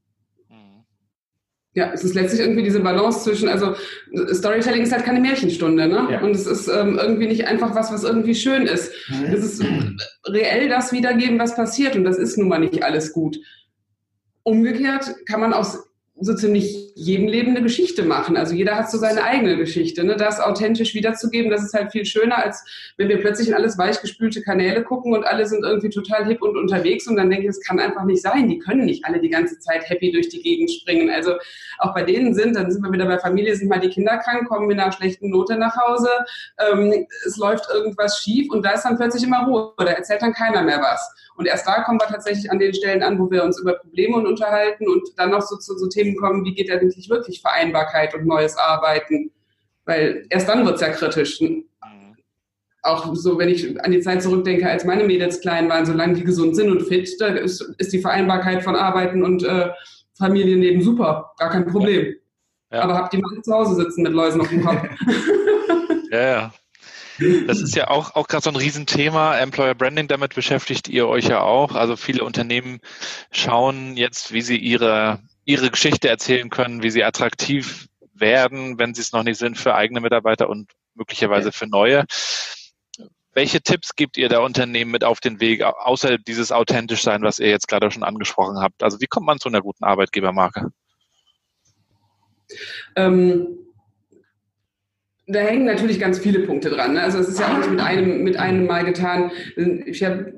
Ja, 1.74 1.92
es 1.92 2.02
ist 2.04 2.14
letztlich 2.14 2.40
irgendwie 2.40 2.62
diese 2.62 2.80
Balance 2.80 3.24
zwischen, 3.24 3.50
also 3.50 3.74
Storytelling 4.32 4.80
ist 4.80 4.92
halt 4.92 5.04
keine 5.04 5.20
Märchenstunde, 5.20 5.86
ne? 5.86 6.08
Ja. 6.10 6.22
Und 6.22 6.30
es 6.30 6.46
ist 6.46 6.68
ähm, 6.68 6.98
irgendwie 6.98 7.26
nicht 7.26 7.46
einfach 7.46 7.74
was, 7.74 7.92
was 7.92 8.02
irgendwie 8.02 8.34
schön 8.34 8.62
ist. 8.62 8.90
Mhm. 9.10 9.24
Es 9.26 9.44
ist 9.44 9.64
reell 10.24 10.70
das 10.70 10.92
wiedergeben, 10.92 11.38
was 11.38 11.54
passiert 11.54 11.94
und 11.94 12.04
das 12.04 12.16
ist 12.16 12.38
nun 12.38 12.48
mal 12.48 12.60
nicht 12.60 12.82
alles 12.82 13.12
gut. 13.12 13.38
Umgekehrt 14.42 15.16
kann 15.26 15.40
man 15.40 15.52
aus 15.52 15.86
so 16.18 16.34
ziemlich 16.34 16.85
jedem 16.98 17.28
Leben 17.28 17.50
eine 17.50 17.62
Geschichte 17.62 18.04
machen. 18.04 18.38
Also 18.38 18.54
jeder 18.54 18.74
hat 18.74 18.90
so 18.90 18.96
seine 18.96 19.22
eigene 19.22 19.58
Geschichte. 19.58 20.02
Ne? 20.02 20.16
Das 20.16 20.40
authentisch 20.40 20.94
wiederzugeben, 20.94 21.50
das 21.50 21.62
ist 21.62 21.74
halt 21.74 21.92
viel 21.92 22.06
schöner, 22.06 22.42
als 22.42 22.64
wenn 22.96 23.10
wir 23.10 23.20
plötzlich 23.20 23.48
in 23.48 23.54
alles 23.54 23.76
weichgespülte 23.76 24.40
Kanäle 24.40 24.82
gucken 24.82 25.12
und 25.12 25.26
alle 25.26 25.44
sind 25.44 25.62
irgendwie 25.62 25.90
total 25.90 26.24
hip 26.24 26.40
und 26.40 26.56
unterwegs 26.56 27.06
und 27.06 27.16
dann 27.16 27.28
denke 27.28 27.44
ich, 27.44 27.50
es 27.50 27.60
kann 27.60 27.78
einfach 27.78 28.04
nicht 28.04 28.22
sein. 28.22 28.48
Die 28.48 28.58
können 28.58 28.86
nicht 28.86 29.04
alle 29.04 29.20
die 29.20 29.28
ganze 29.28 29.58
Zeit 29.58 29.86
happy 29.90 30.10
durch 30.10 30.30
die 30.30 30.40
Gegend 30.40 30.70
springen. 30.70 31.10
Also 31.10 31.34
auch 31.76 31.92
bei 31.92 32.02
denen 32.02 32.34
sind, 32.34 32.56
dann 32.56 32.70
sind 32.70 32.82
wir 32.82 32.90
wieder 32.90 33.04
bei 33.04 33.18
Familie, 33.18 33.54
sind 33.54 33.68
mal 33.68 33.78
die 33.78 33.90
Kinder 33.90 34.16
krank, 34.16 34.48
kommen 34.48 34.66
mit 34.66 34.80
einer 34.80 34.90
schlechten 34.90 35.28
Note 35.28 35.58
nach 35.58 35.76
Hause, 35.76 36.08
ähm, 36.66 37.06
es 37.26 37.36
läuft 37.36 37.66
irgendwas 37.74 38.22
schief 38.22 38.50
und 38.50 38.64
da 38.64 38.70
ist 38.70 38.84
dann 38.84 38.96
plötzlich 38.96 39.22
immer 39.22 39.44
Ruhe. 39.44 39.74
Da 39.76 39.84
erzählt 39.84 40.22
dann 40.22 40.32
keiner 40.32 40.62
mehr 40.62 40.80
was. 40.80 41.14
Und 41.36 41.46
erst 41.46 41.66
da 41.66 41.82
kommen 41.82 42.00
wir 42.00 42.06
tatsächlich 42.06 42.50
an 42.50 42.58
den 42.58 42.74
Stellen 42.74 43.02
an, 43.02 43.18
wo 43.18 43.30
wir 43.30 43.44
uns 43.44 43.60
über 43.60 43.74
Probleme 43.74 44.16
unterhalten 44.16 44.88
und 44.88 45.02
dann 45.16 45.30
noch 45.30 45.42
so 45.42 45.56
zu 45.56 45.76
so 45.76 45.86
Themen 45.86 46.16
kommen, 46.16 46.44
wie 46.44 46.54
geht 46.54 46.70
eigentlich 46.70 47.10
wirklich 47.10 47.40
Vereinbarkeit 47.40 48.14
und 48.14 48.26
neues 48.26 48.56
Arbeiten? 48.56 49.30
Weil 49.84 50.26
erst 50.30 50.48
dann 50.48 50.64
wird 50.64 50.76
es 50.76 50.80
ja 50.80 50.88
kritisch. 50.88 51.40
Auch 52.82 53.14
so, 53.14 53.38
wenn 53.38 53.48
ich 53.48 53.82
an 53.84 53.90
die 53.90 54.00
Zeit 54.00 54.22
zurückdenke, 54.22 54.68
als 54.68 54.84
meine 54.84 55.04
Mädels 55.04 55.40
klein 55.40 55.68
waren, 55.68 55.84
solange 55.84 56.14
die 56.14 56.24
gesund 56.24 56.54
sind 56.54 56.70
und 56.70 56.82
fit, 56.82 57.10
da 57.20 57.28
ist, 57.28 57.60
ist 57.78 57.92
die 57.92 58.00
Vereinbarkeit 58.00 58.62
von 58.62 58.76
Arbeiten 58.76 59.24
und 59.24 59.42
äh, 59.42 59.70
Familienleben 60.16 60.82
super, 60.82 61.32
gar 61.38 61.50
kein 61.50 61.66
Problem. 61.66 62.14
Ja. 62.72 62.82
Aber 62.82 62.94
habt 62.94 63.12
die 63.12 63.18
mal 63.18 63.42
zu 63.42 63.52
Hause 63.52 63.74
sitzen 63.74 64.02
mit 64.02 64.12
Läusen 64.12 64.40
auf 64.40 64.48
dem 64.48 64.64
Kopf. 64.64 64.82
ja, 66.10 66.22
ja. 66.22 66.52
Das 67.46 67.60
ist 67.60 67.74
ja 67.74 67.88
auch, 67.88 68.14
auch 68.14 68.28
gerade 68.28 68.44
so 68.44 68.50
ein 68.50 68.56
Riesenthema. 68.56 69.38
Employer 69.38 69.74
Branding, 69.74 70.08
damit 70.08 70.34
beschäftigt 70.34 70.88
ihr 70.88 71.08
euch 71.08 71.26
ja 71.26 71.40
auch. 71.40 71.74
Also 71.74 71.96
viele 71.96 72.24
Unternehmen 72.24 72.80
schauen 73.30 73.96
jetzt, 73.96 74.32
wie 74.32 74.42
sie 74.42 74.56
ihre, 74.58 75.20
ihre 75.44 75.70
Geschichte 75.70 76.08
erzählen 76.08 76.50
können, 76.50 76.82
wie 76.82 76.90
sie 76.90 77.04
attraktiv 77.04 77.88
werden, 78.12 78.78
wenn 78.78 78.94
sie 78.94 79.00
es 79.00 79.12
noch 79.12 79.22
nicht 79.22 79.38
sind 79.38 79.56
für 79.56 79.74
eigene 79.74 80.00
Mitarbeiter 80.00 80.48
und 80.48 80.70
möglicherweise 80.94 81.52
für 81.52 81.66
neue. 81.66 82.04
Welche 83.32 83.60
Tipps 83.60 83.94
gibt 83.94 84.16
ihr 84.16 84.30
da 84.30 84.40
Unternehmen 84.40 84.90
mit 84.90 85.04
auf 85.04 85.20
den 85.20 85.40
Weg, 85.40 85.62
außer 85.62 86.16
dieses 86.16 86.52
authentisch 86.52 87.02
sein, 87.02 87.22
was 87.22 87.38
ihr 87.38 87.48
jetzt 87.48 87.68
gerade 87.68 87.90
schon 87.90 88.02
angesprochen 88.02 88.60
habt? 88.60 88.82
Also 88.82 89.00
wie 89.00 89.06
kommt 89.06 89.26
man 89.26 89.38
zu 89.38 89.48
einer 89.48 89.60
guten 89.60 89.84
Arbeitgebermarke? 89.84 90.70
Ähm, 92.94 93.65
da 95.26 95.40
hängen 95.40 95.64
natürlich 95.64 95.98
ganz 95.98 96.18
viele 96.18 96.40
Punkte 96.40 96.70
dran. 96.70 96.94
Ne? 96.94 97.02
Also 97.02 97.18
es 97.18 97.28
ist 97.28 97.40
ja 97.40 97.52
auch 97.52 97.58
nicht 97.58 97.70
mit 97.70 97.80
einem, 97.80 98.22
mit 98.22 98.36
einem 98.38 98.66
Mal 98.66 98.84
getan. 98.84 99.30
Ich 99.86 100.04
habe 100.04 100.32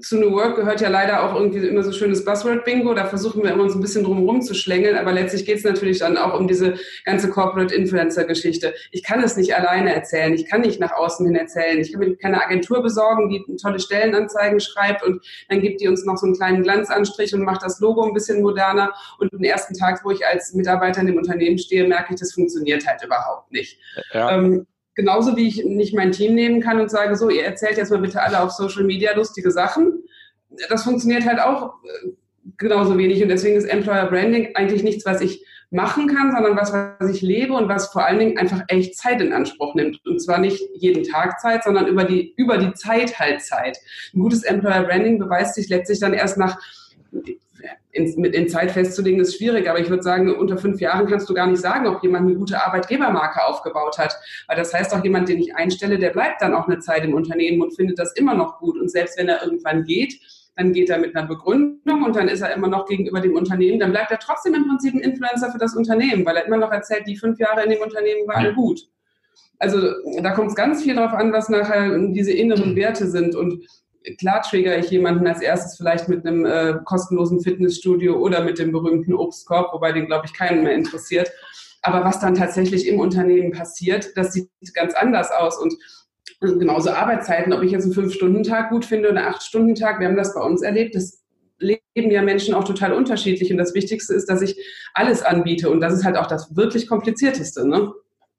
zu 0.00 0.18
New 0.18 0.32
Work 0.32 0.56
gehört 0.56 0.80
ja 0.80 0.88
leider 0.88 1.22
auch 1.22 1.34
irgendwie 1.34 1.66
immer 1.66 1.82
so 1.82 1.92
schönes 1.92 2.24
Buzzword-Bingo. 2.24 2.94
Da 2.94 3.06
versuchen 3.06 3.42
wir 3.42 3.52
immer 3.52 3.68
so 3.68 3.78
ein 3.78 3.80
bisschen 3.80 4.04
drumherum 4.04 4.42
zu 4.42 4.54
schlängeln. 4.54 4.96
Aber 4.96 5.12
letztlich 5.12 5.44
geht 5.44 5.58
es 5.58 5.64
natürlich 5.64 5.98
dann 5.98 6.16
auch 6.16 6.38
um 6.38 6.48
diese 6.48 6.74
ganze 7.04 7.30
Corporate 7.30 7.74
Influencer-Geschichte. 7.74 8.74
Ich 8.90 9.02
kann 9.02 9.22
es 9.22 9.36
nicht 9.36 9.54
alleine 9.54 9.94
erzählen. 9.94 10.32
Ich 10.34 10.46
kann 10.46 10.62
nicht 10.62 10.80
nach 10.80 10.92
außen 10.92 11.26
hin 11.26 11.36
erzählen. 11.36 11.78
Ich 11.80 11.92
kann 11.92 12.00
mir 12.00 12.16
keine 12.16 12.42
Agentur 12.42 12.82
besorgen, 12.82 13.28
die 13.28 13.44
tolle 13.56 13.78
Stellenanzeigen 13.78 14.60
schreibt 14.60 15.02
und 15.02 15.24
dann 15.48 15.60
gibt 15.60 15.80
die 15.80 15.88
uns 15.88 16.04
noch 16.04 16.16
so 16.16 16.26
einen 16.26 16.36
kleinen 16.36 16.62
Glanzanstrich 16.62 17.34
und 17.34 17.42
macht 17.42 17.62
das 17.62 17.80
Logo 17.80 18.04
ein 18.04 18.14
bisschen 18.14 18.42
moderner. 18.42 18.92
Und 19.18 19.32
den 19.32 19.44
ersten 19.44 19.74
Tag, 19.74 20.00
wo 20.04 20.10
ich 20.10 20.26
als 20.26 20.54
Mitarbeiter 20.54 21.00
in 21.00 21.06
dem 21.06 21.16
Unternehmen 21.16 21.58
stehe, 21.58 21.86
merke 21.86 22.14
ich, 22.14 22.20
das 22.20 22.32
funktioniert 22.32 22.86
halt 22.86 23.04
überhaupt 23.04 23.52
nicht. 23.52 23.78
Ja. 24.12 24.36
Ähm, 24.36 24.66
Genauso 24.94 25.36
wie 25.36 25.48
ich 25.48 25.64
nicht 25.64 25.94
mein 25.94 26.12
Team 26.12 26.34
nehmen 26.34 26.60
kann 26.60 26.80
und 26.80 26.90
sage, 26.90 27.16
so, 27.16 27.28
ihr 27.28 27.44
erzählt 27.44 27.76
jetzt 27.76 27.90
mal 27.90 28.00
bitte 28.00 28.22
alle 28.22 28.40
auf 28.40 28.52
Social 28.52 28.84
Media 28.84 29.14
lustige 29.14 29.50
Sachen. 29.50 30.04
Das 30.68 30.84
funktioniert 30.84 31.26
halt 31.26 31.40
auch 31.40 31.74
äh, 31.84 32.10
genauso 32.56 32.96
wenig. 32.96 33.22
Und 33.22 33.28
deswegen 33.28 33.56
ist 33.56 33.64
Employer 33.64 34.06
Branding 34.06 34.54
eigentlich 34.54 34.82
nichts, 34.82 35.04
was 35.04 35.20
ich 35.20 35.44
machen 35.70 36.06
kann, 36.06 36.30
sondern 36.30 36.56
was, 36.56 36.72
was 36.72 37.10
ich 37.10 37.20
lebe 37.20 37.52
und 37.54 37.68
was 37.68 37.88
vor 37.88 38.06
allen 38.06 38.20
Dingen 38.20 38.38
einfach 38.38 38.62
echt 38.68 38.96
Zeit 38.96 39.20
in 39.20 39.32
Anspruch 39.32 39.74
nimmt. 39.74 40.04
Und 40.06 40.20
zwar 40.20 40.38
nicht 40.38 40.62
jeden 40.76 41.02
Tag 41.02 41.40
Zeit, 41.40 41.64
sondern 41.64 41.88
über 41.88 42.04
die, 42.04 42.32
über 42.36 42.58
die 42.58 42.72
Zeit 42.74 43.18
halt 43.18 43.42
Zeit. 43.42 43.78
Ein 44.14 44.20
gutes 44.20 44.44
Employer 44.44 44.84
Branding 44.84 45.18
beweist 45.18 45.56
sich 45.56 45.68
letztlich 45.68 45.98
dann 45.98 46.14
erst 46.14 46.38
nach 46.38 46.58
in, 47.94 48.24
in 48.24 48.48
Zeit 48.48 48.72
festzulegen 48.72 49.20
ist 49.20 49.36
schwierig, 49.36 49.68
aber 49.70 49.78
ich 49.78 49.88
würde 49.88 50.02
sagen, 50.02 50.34
unter 50.34 50.58
fünf 50.58 50.80
Jahren 50.80 51.06
kannst 51.06 51.28
du 51.28 51.34
gar 51.34 51.46
nicht 51.46 51.60
sagen, 51.60 51.86
ob 51.86 52.02
jemand 52.02 52.26
eine 52.26 52.36
gute 52.36 52.60
Arbeitgebermarke 52.64 53.44
aufgebaut 53.44 53.98
hat. 53.98 54.16
Weil 54.48 54.56
das 54.56 54.74
heißt 54.74 54.92
auch, 54.94 55.04
jemand, 55.04 55.28
den 55.28 55.38
ich 55.38 55.54
einstelle, 55.54 55.98
der 55.98 56.10
bleibt 56.10 56.42
dann 56.42 56.54
auch 56.54 56.66
eine 56.66 56.80
Zeit 56.80 57.04
im 57.04 57.14
Unternehmen 57.14 57.62
und 57.62 57.74
findet 57.74 57.98
das 58.00 58.12
immer 58.14 58.34
noch 58.34 58.58
gut. 58.58 58.78
Und 58.80 58.90
selbst 58.90 59.16
wenn 59.16 59.28
er 59.28 59.44
irgendwann 59.44 59.84
geht, 59.84 60.20
dann 60.56 60.72
geht 60.72 60.90
er 60.90 60.98
mit 60.98 61.16
einer 61.16 61.26
Begründung 61.26 62.02
und 62.04 62.16
dann 62.16 62.28
ist 62.28 62.40
er 62.40 62.54
immer 62.54 62.68
noch 62.68 62.86
gegenüber 62.86 63.20
dem 63.20 63.34
Unternehmen, 63.34 63.80
dann 63.80 63.90
bleibt 63.90 64.10
er 64.10 64.18
trotzdem 64.18 64.54
im 64.54 64.66
Prinzip 64.66 64.94
ein 64.94 65.00
Influencer 65.00 65.50
für 65.50 65.58
das 65.58 65.74
Unternehmen, 65.76 66.24
weil 66.26 66.36
er 66.36 66.46
immer 66.46 66.58
noch 66.58 66.70
erzählt, 66.70 67.06
die 67.06 67.16
fünf 67.16 67.38
Jahre 67.38 67.64
in 67.64 67.70
dem 67.70 67.80
Unternehmen 67.80 68.26
waren 68.28 68.54
gut. 68.54 68.88
Also 69.58 69.78
da 70.20 70.32
kommt 70.32 70.48
es 70.48 70.56
ganz 70.56 70.82
viel 70.82 70.96
darauf 70.96 71.12
an, 71.12 71.32
was 71.32 71.48
nachher 71.48 71.96
diese 72.08 72.32
inneren 72.32 72.76
Werte 72.76 73.06
sind. 73.06 73.34
Und 73.34 73.64
klar 74.18 74.42
trigger 74.42 74.78
ich 74.78 74.90
jemanden 74.90 75.26
als 75.26 75.40
erstes 75.40 75.76
vielleicht 75.76 76.08
mit 76.08 76.26
einem 76.26 76.44
äh, 76.44 76.74
kostenlosen 76.84 77.40
Fitnessstudio 77.40 78.16
oder 78.16 78.42
mit 78.42 78.58
dem 78.58 78.72
berühmten 78.72 79.14
Obstkorb, 79.14 79.72
wobei 79.72 79.92
den, 79.92 80.06
glaube 80.06 80.26
ich, 80.26 80.34
keinen 80.34 80.62
mehr 80.62 80.74
interessiert. 80.74 81.30
Aber 81.82 82.04
was 82.04 82.20
dann 82.20 82.34
tatsächlich 82.34 82.86
im 82.86 83.00
Unternehmen 83.00 83.52
passiert, 83.52 84.16
das 84.16 84.32
sieht 84.32 84.48
ganz 84.74 84.94
anders 84.94 85.30
aus. 85.30 85.58
Und 85.58 85.74
genauso 86.40 86.90
Arbeitszeiten, 86.90 87.52
ob 87.52 87.62
ich 87.62 87.72
jetzt 87.72 87.84
einen 87.84 87.92
Fünf-Stunden-Tag 87.92 88.70
gut 88.70 88.84
finde 88.84 89.10
oder 89.10 89.20
einen 89.20 89.34
Acht-Stunden-Tag, 89.34 90.00
wir 90.00 90.08
haben 90.08 90.16
das 90.16 90.34
bei 90.34 90.40
uns 90.40 90.62
erlebt, 90.62 90.94
das 90.94 91.22
leben 91.58 91.82
ja 92.10 92.22
Menschen 92.22 92.54
auch 92.54 92.64
total 92.64 92.92
unterschiedlich. 92.92 93.50
Und 93.52 93.58
das 93.58 93.74
Wichtigste 93.74 94.14
ist, 94.14 94.28
dass 94.28 94.42
ich 94.42 94.56
alles 94.94 95.22
anbiete. 95.22 95.70
Und 95.70 95.80
das 95.80 95.94
ist 95.94 96.04
halt 96.04 96.16
auch 96.16 96.26
das 96.26 96.56
wirklich 96.56 96.88
Komplizierteste. 96.88 97.66
Ne? 97.68 97.92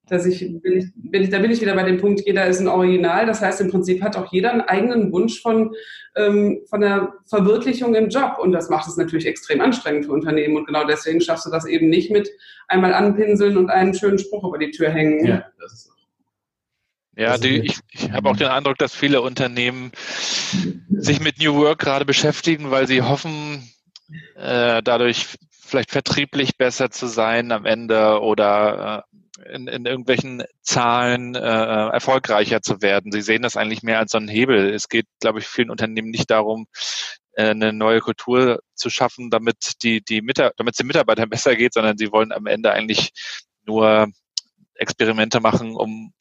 Dass 0.08 0.26
ich, 0.26 0.40
bin 0.62 0.78
ich, 0.78 0.86
bin 0.96 1.24
ich, 1.24 1.30
da 1.30 1.40
bin 1.40 1.52
ich 1.52 1.62
wieder 1.62 1.76
bei 1.76 1.84
dem 1.84 1.98
Punkt, 1.98 2.22
jeder 2.26 2.46
ist 2.46 2.60
ein 2.60 2.68
Original. 2.68 3.26
Das 3.26 3.42
heißt, 3.42 3.62
im 3.62 3.70
Prinzip 3.70 4.02
hat 4.02 4.16
auch 4.16 4.32
jeder 4.32 4.52
einen 4.52 4.62
eigenen 4.62 5.12
Wunsch 5.12 5.42
von, 5.42 5.74
ähm, 6.16 6.62
von 6.70 6.82
der 6.82 7.14
Verwirklichung 7.26 7.96
im 7.96 8.10
Job. 8.10 8.38
Und 8.40 8.52
das 8.52 8.70
macht 8.70 8.88
es 8.88 8.98
natürlich 8.98 9.26
extrem 9.26 9.62
anstrengend 9.62 10.06
für 10.06 10.12
Unternehmen. 10.12 10.58
Und 10.58 10.68
genau 10.68 10.86
deswegen 10.86 11.22
schaffst 11.22 11.46
du 11.46 11.52
das 11.52 11.66
eben 11.66 11.90
nicht 11.90 12.12
mit 12.12 12.30
einmal 12.68 12.94
anpinseln 12.94 13.58
und 13.58 13.70
einen 13.70 13.94
schönen 13.94 14.20
Spruch 14.20 14.44
über 14.44 14.58
die 14.58 14.72
Tür 14.72 14.92
hängen. 14.92 15.26
Ja, 15.26 15.46
ja, 17.18 17.38
die, 17.38 17.60
ich, 17.60 17.80
ich 17.92 18.12
habe 18.12 18.30
auch 18.30 18.36
den 18.36 18.48
Eindruck, 18.48 18.78
dass 18.78 18.94
viele 18.94 19.22
Unternehmen 19.22 19.92
sich 20.90 21.22
mit 21.22 21.40
New 21.40 21.56
Work 21.56 21.80
gerade 21.80 22.04
beschäftigen, 22.04 22.72
weil 22.72 22.88
sie 22.88 23.02
hoffen, 23.02 23.70
äh, 24.36 24.84
dadurch 24.84 25.28
vielleicht 25.50 25.92
vertrieblich 25.92 26.58
besser 26.58 26.92
zu 26.92 27.08
sein 27.08 27.52
am 27.52 27.66
Ende 27.66 28.22
oder 28.22 29.06
äh, 29.12 29.15
in, 29.38 29.68
in 29.68 29.86
irgendwelchen 29.86 30.44
Zahlen 30.62 31.36
äh, 31.36 31.40
erfolgreicher 31.40 32.62
zu 32.62 32.82
werden. 32.82 33.12
Sie 33.12 33.22
sehen 33.22 33.42
das 33.42 33.58
eigentlich 33.58 33.84
mehr 33.84 34.00
als 34.00 34.12
so 34.12 34.18
einen 34.18 34.28
Hebel. 34.28 34.74
Es 34.74 34.90
geht, 34.90 35.08
glaube 35.20 35.40
ich, 35.40 35.48
vielen 35.48 35.70
Unternehmen 35.70 36.10
nicht 36.10 36.32
darum, 36.32 36.68
äh, 37.34 37.50
eine 37.50 37.74
neue 37.74 38.00
Kultur 38.00 38.62
zu 38.76 38.90
schaffen, 38.90 39.30
damit 39.30 39.84
die, 39.84 40.02
die 40.02 40.22
Mitar 40.22 40.54
damit 40.58 40.74
es 40.74 40.78
den 40.78 40.88
Mitarbeitern 40.88 41.30
besser 41.30 41.56
geht, 41.56 41.74
sondern 41.74 41.98
sie 41.98 42.12
wollen 42.12 42.32
am 42.32 42.46
Ende 42.46 42.72
eigentlich 42.72 43.12
nur 43.66 44.08
Experimente 44.76 45.40
machen, 45.40 45.76
um, 45.76 46.14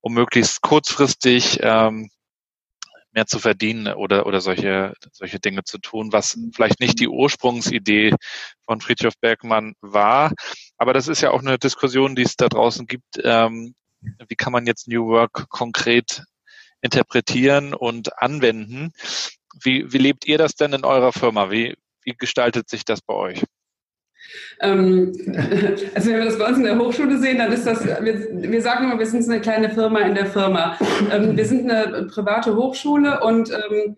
um 0.00 0.14
möglichst 0.14 0.60
kurzfristig 0.60 1.58
ähm, 1.62 2.10
mehr 3.14 3.26
zu 3.26 3.38
verdienen 3.38 3.94
oder, 3.94 4.26
oder 4.26 4.40
solche, 4.40 4.94
solche 5.12 5.38
Dinge 5.38 5.64
zu 5.64 5.78
tun, 5.78 6.12
was 6.12 6.38
vielleicht 6.54 6.80
nicht 6.80 6.98
die 6.98 7.08
Ursprungsidee 7.08 8.14
von 8.64 8.80
Friedhof 8.80 9.14
Bergmann 9.20 9.74
war. 9.80 10.32
Aber 10.76 10.92
das 10.92 11.08
ist 11.08 11.20
ja 11.20 11.30
auch 11.30 11.40
eine 11.40 11.58
Diskussion, 11.58 12.16
die 12.16 12.22
es 12.22 12.36
da 12.36 12.48
draußen 12.48 12.86
gibt. 12.86 13.20
Ähm, 13.22 13.74
wie 14.28 14.34
kann 14.34 14.52
man 14.52 14.66
jetzt 14.66 14.88
New 14.88 15.06
Work 15.06 15.48
konkret 15.48 16.24
interpretieren 16.82 17.72
und 17.72 18.20
anwenden? 18.20 18.92
Wie, 19.62 19.92
wie 19.92 19.98
lebt 19.98 20.26
ihr 20.26 20.36
das 20.36 20.54
denn 20.54 20.72
in 20.72 20.84
eurer 20.84 21.12
Firma? 21.12 21.50
Wie, 21.50 21.76
wie 22.02 22.14
gestaltet 22.18 22.68
sich 22.68 22.84
das 22.84 23.00
bei 23.00 23.14
euch? 23.14 23.44
Ähm, 24.60 25.12
also 25.94 26.10
wenn 26.10 26.18
wir 26.18 26.24
das 26.24 26.38
bei 26.38 26.46
uns 26.48 26.58
in 26.58 26.64
der 26.64 26.78
Hochschule 26.78 27.18
sehen, 27.18 27.38
dann 27.38 27.52
ist 27.52 27.66
das, 27.66 27.84
wir, 27.84 28.28
wir 28.30 28.62
sagen 28.62 28.84
immer, 28.84 28.98
wir 28.98 29.06
sind 29.06 29.28
eine 29.28 29.40
kleine 29.40 29.70
Firma 29.70 30.00
in 30.00 30.14
der 30.14 30.26
Firma. 30.26 30.78
Ähm, 31.12 31.36
wir 31.36 31.44
sind 31.44 31.70
eine 31.70 32.06
private 32.06 32.56
Hochschule 32.56 33.20
und 33.20 33.50
ähm, 33.50 33.96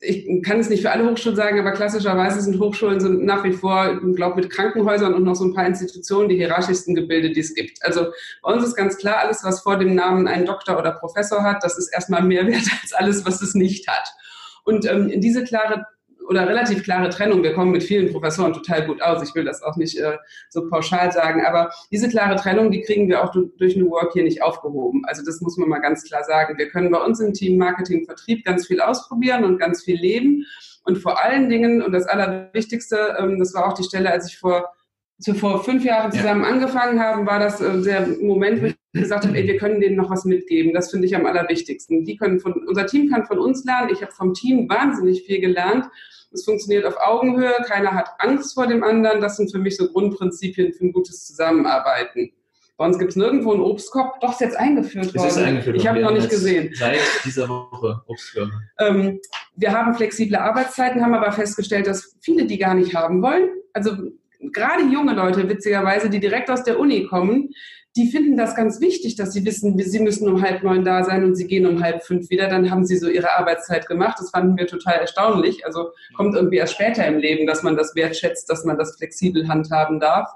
ich 0.00 0.42
kann 0.42 0.60
es 0.60 0.68
nicht 0.68 0.82
für 0.82 0.90
alle 0.90 1.10
Hochschulen 1.10 1.36
sagen, 1.36 1.58
aber 1.58 1.72
klassischerweise 1.72 2.40
sind 2.40 2.60
Hochschulen 2.60 3.00
sind 3.00 3.24
nach 3.24 3.44
wie 3.44 3.52
vor, 3.52 3.98
ich 4.06 4.16
glaube, 4.16 4.36
mit 4.36 4.50
Krankenhäusern 4.50 5.14
und 5.14 5.24
noch 5.24 5.34
so 5.34 5.44
ein 5.44 5.54
paar 5.54 5.66
Institutionen 5.66 6.28
die 6.28 6.36
hierarchischsten 6.36 6.94
Gebilde, 6.94 7.30
die 7.32 7.40
es 7.40 7.54
gibt. 7.54 7.82
Also 7.82 8.08
bei 8.42 8.52
uns 8.52 8.62
ist 8.64 8.76
ganz 8.76 8.98
klar, 8.98 9.18
alles, 9.18 9.42
was 9.42 9.62
vor 9.62 9.78
dem 9.78 9.94
Namen 9.94 10.28
einen 10.28 10.44
Doktor 10.44 10.78
oder 10.78 10.92
Professor 10.92 11.42
hat, 11.42 11.64
das 11.64 11.78
ist 11.78 11.92
erstmal 11.92 12.22
mehr 12.22 12.46
wert 12.46 12.68
als 12.82 12.92
alles, 12.92 13.24
was 13.24 13.40
es 13.40 13.54
nicht 13.54 13.88
hat. 13.88 14.08
Und 14.64 14.84
ähm, 14.84 15.12
diese 15.20 15.44
klare 15.44 15.86
oder 16.28 16.48
relativ 16.48 16.82
klare 16.82 17.10
Trennung. 17.10 17.42
Wir 17.42 17.54
kommen 17.54 17.70
mit 17.70 17.82
vielen 17.82 18.10
Professoren 18.10 18.52
total 18.52 18.86
gut 18.86 19.02
aus. 19.02 19.26
Ich 19.26 19.34
will 19.34 19.44
das 19.44 19.62
auch 19.62 19.76
nicht 19.76 19.98
äh, 19.98 20.16
so 20.50 20.68
pauschal 20.68 21.12
sagen, 21.12 21.44
aber 21.44 21.70
diese 21.90 22.08
klare 22.08 22.36
Trennung, 22.36 22.70
die 22.70 22.82
kriegen 22.82 23.08
wir 23.08 23.22
auch 23.22 23.32
durch 23.32 23.76
New 23.76 23.90
Work 23.90 24.12
hier 24.12 24.24
nicht 24.24 24.42
aufgehoben. 24.42 25.02
Also 25.06 25.24
das 25.24 25.40
muss 25.40 25.56
man 25.56 25.68
mal 25.68 25.78
ganz 25.78 26.04
klar 26.04 26.24
sagen. 26.24 26.58
Wir 26.58 26.68
können 26.68 26.90
bei 26.90 27.02
uns 27.02 27.20
im 27.20 27.32
Team 27.32 27.58
Marketing, 27.58 28.04
Vertrieb 28.04 28.44
ganz 28.44 28.66
viel 28.66 28.80
ausprobieren 28.80 29.44
und 29.44 29.58
ganz 29.58 29.84
viel 29.84 29.96
leben. 29.98 30.44
Und 30.84 30.98
vor 30.98 31.22
allen 31.22 31.48
Dingen, 31.48 31.82
und 31.82 31.92
das 31.92 32.06
Allerwichtigste, 32.06 33.16
ähm, 33.18 33.38
das 33.38 33.54
war 33.54 33.66
auch 33.66 33.74
die 33.74 33.84
Stelle, 33.84 34.10
als 34.10 34.28
ich 34.28 34.38
vor 34.38 34.72
so 35.18 35.32
vor 35.32 35.64
fünf 35.64 35.82
Jahren 35.84 36.12
zusammen 36.12 36.42
ja. 36.42 36.50
angefangen 36.50 37.00
haben, 37.00 37.26
war 37.26 37.38
das 37.38 37.60
äh, 37.60 37.80
der 37.82 38.06
Moment, 38.20 38.62
wo 38.62 38.66
ich 38.66 38.76
gesagt 38.92 39.24
habe, 39.24 39.36
ey, 39.36 39.46
wir 39.46 39.56
können 39.56 39.80
denen 39.80 39.96
noch 39.96 40.10
was 40.10 40.24
mitgeben. 40.24 40.74
Das 40.74 40.90
finde 40.90 41.06
ich 41.06 41.16
am 41.16 41.26
allerwichtigsten. 41.26 42.04
Die 42.04 42.16
können 42.16 42.38
von, 42.38 42.52
unser 42.66 42.86
Team 42.86 43.10
kann 43.10 43.24
von 43.24 43.38
uns 43.38 43.64
lernen. 43.64 43.90
Ich 43.92 44.02
habe 44.02 44.12
vom 44.12 44.34
Team 44.34 44.68
wahnsinnig 44.68 45.22
viel 45.22 45.40
gelernt. 45.40 45.86
Es 46.36 46.44
funktioniert 46.44 46.84
auf 46.84 46.96
Augenhöhe, 46.98 47.54
keiner 47.66 47.92
hat 47.92 48.10
Angst 48.18 48.54
vor 48.54 48.66
dem 48.66 48.84
anderen. 48.84 49.20
Das 49.20 49.36
sind 49.36 49.50
für 49.50 49.58
mich 49.58 49.76
so 49.76 49.88
Grundprinzipien 49.88 50.72
für 50.72 50.84
ein 50.84 50.92
gutes 50.92 51.26
Zusammenarbeiten. 51.26 52.32
Bei 52.76 52.84
uns 52.84 52.98
gibt 52.98 53.10
es 53.10 53.16
nirgendwo 53.16 53.52
einen 53.52 53.62
Obstkorb. 53.62 54.20
Doch, 54.20 54.32
ist 54.32 54.40
jetzt 54.40 54.56
eingeführt 54.56 55.14
worden. 55.14 55.28
Ist 55.28 55.38
eingeführt 55.38 55.76
ich 55.76 55.88
habe 55.88 55.98
ihn 55.98 56.04
noch 56.04 56.12
nicht 56.12 56.28
gesehen. 56.28 56.70
Seit 56.74 56.98
dieser 57.24 57.48
Woche 57.48 58.02
Obstkörbe. 58.06 58.52
Ähm, 58.78 59.18
wir 59.56 59.72
haben 59.72 59.94
flexible 59.94 60.36
Arbeitszeiten, 60.36 61.02
haben 61.02 61.14
aber 61.14 61.32
festgestellt, 61.32 61.86
dass 61.86 62.14
viele 62.20 62.44
die 62.44 62.58
gar 62.58 62.74
nicht 62.74 62.94
haben 62.94 63.22
wollen. 63.22 63.48
Also 63.72 63.96
gerade 64.52 64.82
junge 64.84 65.14
Leute, 65.14 65.48
witzigerweise, 65.48 66.10
die 66.10 66.20
direkt 66.20 66.50
aus 66.50 66.64
der 66.64 66.78
Uni 66.78 67.06
kommen, 67.06 67.54
die 67.96 68.10
finden 68.10 68.36
das 68.36 68.54
ganz 68.54 68.80
wichtig, 68.80 69.16
dass 69.16 69.32
sie 69.32 69.46
wissen, 69.46 69.78
sie 69.78 70.00
müssen 70.00 70.28
um 70.28 70.42
halb 70.42 70.62
neun 70.62 70.84
da 70.84 71.02
sein 71.02 71.24
und 71.24 71.34
sie 71.34 71.46
gehen 71.46 71.66
um 71.66 71.82
halb 71.82 72.02
fünf 72.02 72.28
wieder. 72.28 72.46
Dann 72.48 72.70
haben 72.70 72.84
sie 72.84 72.98
so 72.98 73.08
ihre 73.08 73.38
Arbeitszeit 73.38 73.86
gemacht. 73.86 74.18
Das 74.20 74.30
fanden 74.30 74.58
wir 74.58 74.66
total 74.66 75.00
erstaunlich. 75.00 75.64
Also 75.64 75.90
kommt 76.14 76.34
irgendwie 76.34 76.58
erst 76.58 76.74
später 76.74 77.06
im 77.06 77.18
Leben, 77.18 77.46
dass 77.46 77.62
man 77.62 77.74
das 77.74 77.94
wertschätzt, 77.94 78.50
dass 78.50 78.64
man 78.64 78.76
das 78.76 78.96
flexibel 78.96 79.48
handhaben 79.48 79.98
darf. 79.98 80.28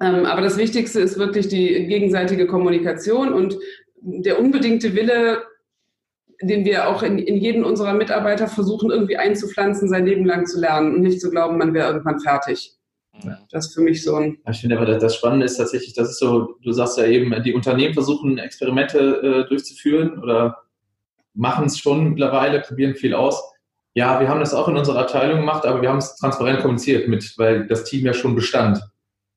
Ähm, 0.00 0.26
aber 0.26 0.40
das 0.40 0.58
Wichtigste 0.58 0.98
ist 0.98 1.16
wirklich 1.16 1.46
die 1.46 1.86
gegenseitige 1.86 2.48
Kommunikation 2.48 3.32
und 3.32 3.56
der 4.00 4.40
unbedingte 4.40 4.96
Wille, 4.96 5.44
den 6.40 6.64
wir 6.64 6.88
auch 6.88 7.04
in, 7.04 7.20
in 7.20 7.36
jeden 7.36 7.62
unserer 7.62 7.94
Mitarbeiter 7.94 8.48
versuchen, 8.48 8.90
irgendwie 8.90 9.16
einzupflanzen, 9.16 9.88
sein 9.88 10.06
Leben 10.06 10.24
lang 10.24 10.46
zu 10.46 10.58
lernen 10.58 10.96
und 10.96 11.02
nicht 11.02 11.20
zu 11.20 11.30
glauben, 11.30 11.56
man 11.56 11.72
wäre 11.72 11.86
irgendwann 11.86 12.18
fertig. 12.18 12.76
Das 13.50 13.66
ist 13.66 13.74
für 13.74 13.82
mich 13.82 14.02
so 14.02 14.16
ein. 14.16 14.38
Ich 14.50 14.60
finde 14.60 14.76
aber, 14.76 14.86
das 14.86 15.14
Spannende 15.16 15.46
ist 15.46 15.56
tatsächlich, 15.56 15.94
das 15.94 16.10
ist 16.10 16.18
so, 16.18 16.56
du 16.62 16.72
sagst 16.72 16.98
ja 16.98 17.04
eben, 17.04 17.42
die 17.42 17.54
Unternehmen 17.54 17.94
versuchen 17.94 18.38
Experimente 18.38 19.44
äh, 19.44 19.48
durchzuführen 19.48 20.18
oder 20.18 20.58
machen 21.34 21.66
es 21.66 21.78
schon 21.78 22.10
mittlerweile, 22.10 22.60
probieren 22.60 22.94
viel 22.94 23.14
aus. 23.14 23.42
Ja, 23.94 24.20
wir 24.20 24.28
haben 24.28 24.40
das 24.40 24.54
auch 24.54 24.68
in 24.68 24.76
unserer 24.76 25.00
Abteilung 25.00 25.40
gemacht, 25.40 25.66
aber 25.66 25.82
wir 25.82 25.90
haben 25.90 25.98
es 25.98 26.16
transparent 26.16 26.60
kommuniziert 26.60 27.08
mit, 27.08 27.34
weil 27.36 27.66
das 27.66 27.84
Team 27.84 28.06
ja 28.06 28.14
schon 28.14 28.34
bestand. 28.34 28.80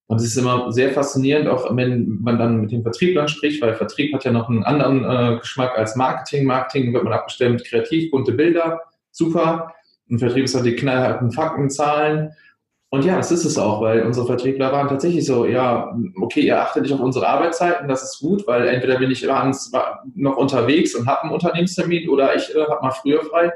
Und 0.07 0.17
es 0.17 0.27
ist 0.27 0.37
immer 0.37 0.71
sehr 0.71 0.91
faszinierend, 0.91 1.47
auch 1.47 1.75
wenn 1.75 2.19
man 2.21 2.37
dann 2.37 2.61
mit 2.61 2.71
den 2.71 2.83
Vertrieblern 2.83 3.27
spricht, 3.27 3.61
weil 3.61 3.73
Vertrieb 3.73 4.13
hat 4.13 4.23
ja 4.23 4.31
noch 4.31 4.49
einen 4.49 4.63
anderen 4.63 5.03
äh, 5.03 5.39
Geschmack 5.39 5.77
als 5.77 5.95
Marketing. 5.95 6.45
Marketing 6.45 6.93
wird 6.93 7.03
man 7.03 7.13
abgestellt 7.13 7.53
mit 7.53 7.65
kreativ 7.65 8.11
bunte 8.11 8.31
Bilder, 8.31 8.81
super. 9.11 9.73
Und 10.07 10.19
Vertrieb 10.19 10.45
ist 10.45 10.55
halt 10.55 10.65
die 10.65 10.75
knallharten 10.75 11.31
Fakten, 11.31 11.69
Zahlen. 11.71 12.31
Und 12.95 13.03
ja, 13.03 13.17
das 13.17 13.29
ist 13.29 13.43
es 13.43 13.57
auch, 13.57 13.81
weil 13.81 14.03
unsere 14.03 14.25
Vertriebler 14.25 14.71
waren 14.71 14.87
tatsächlich 14.87 15.25
so, 15.25 15.45
ja, 15.45 15.93
okay, 16.15 16.39
ihr 16.39 16.61
achtet 16.61 16.83
nicht 16.83 16.93
auf 16.93 17.01
unsere 17.01 17.27
Arbeitszeiten, 17.27 17.89
das 17.89 18.03
ist 18.03 18.19
gut, 18.19 18.47
weil 18.47 18.69
entweder 18.69 18.97
bin 18.99 19.11
ich 19.11 19.29
abends 19.29 19.69
noch 20.13 20.37
unterwegs 20.37 20.95
und 20.95 21.05
habe 21.05 21.23
einen 21.23 21.33
Unternehmenstermin 21.33 22.07
oder 22.07 22.33
ich 22.37 22.55
äh, 22.55 22.61
habe 22.61 22.81
mal 22.81 22.91
früher 22.91 23.21
frei, 23.25 23.51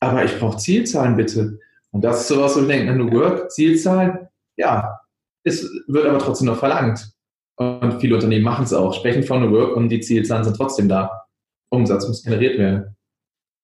aber 0.00 0.24
ich 0.24 0.38
brauche 0.38 0.56
Zielzahlen 0.56 1.16
bitte. 1.16 1.58
Und 1.90 2.02
das 2.02 2.22
ist 2.22 2.28
sowas, 2.28 2.56
wo 2.56 2.60
ich 2.60 2.66
denke, 2.66 2.94
New 2.94 3.12
Work, 3.12 3.52
Zielzahlen, 3.52 4.26
ja, 4.56 5.00
es 5.44 5.70
wird 5.86 6.06
aber 6.06 6.18
trotzdem 6.18 6.46
noch 6.46 6.56
verlangt. 6.56 7.12
Und 7.56 8.00
viele 8.00 8.14
Unternehmen 8.14 8.46
machen 8.46 8.64
es 8.64 8.72
auch, 8.72 8.94
sprechen 8.94 9.22
von 9.22 9.42
New 9.42 9.52
Work 9.54 9.76
und 9.76 9.90
die 9.90 10.00
Zielzahlen 10.00 10.44
sind 10.44 10.56
trotzdem 10.56 10.88
da. 10.88 11.26
Umsatz 11.68 12.08
muss 12.08 12.24
generiert 12.24 12.58
werden. 12.58 12.96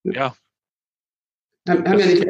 Ja. 0.05 0.35
Haben, 1.66 1.88
haben 1.88 1.99
ja 1.99 2.07
nicht 2.07 2.27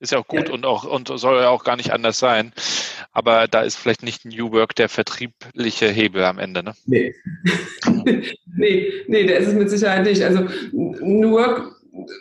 ist 0.00 0.12
ja 0.12 0.18
auch 0.18 0.26
gut 0.26 0.48
ja. 0.48 0.54
und 0.54 0.64
auch 0.64 0.84
und 0.84 1.08
soll 1.08 1.40
ja 1.40 1.48
auch 1.48 1.64
gar 1.64 1.76
nicht 1.76 1.92
anders 1.92 2.18
sein. 2.18 2.52
Aber 3.12 3.48
da 3.48 3.62
ist 3.62 3.76
vielleicht 3.76 4.02
nicht 4.02 4.24
New 4.24 4.52
Work 4.52 4.74
der 4.76 4.88
vertriebliche 4.88 5.88
Hebel 5.88 6.24
am 6.24 6.38
Ende, 6.38 6.62
ne? 6.62 6.74
Nee. 6.86 7.14
nee, 8.56 8.92
nee, 9.06 9.26
der 9.26 9.38
ist 9.38 9.48
es 9.48 9.54
mit 9.54 9.70
Sicherheit 9.70 10.04
nicht. 10.04 10.22
Also 10.22 10.46
New 10.72 11.32
Work, 11.32 11.72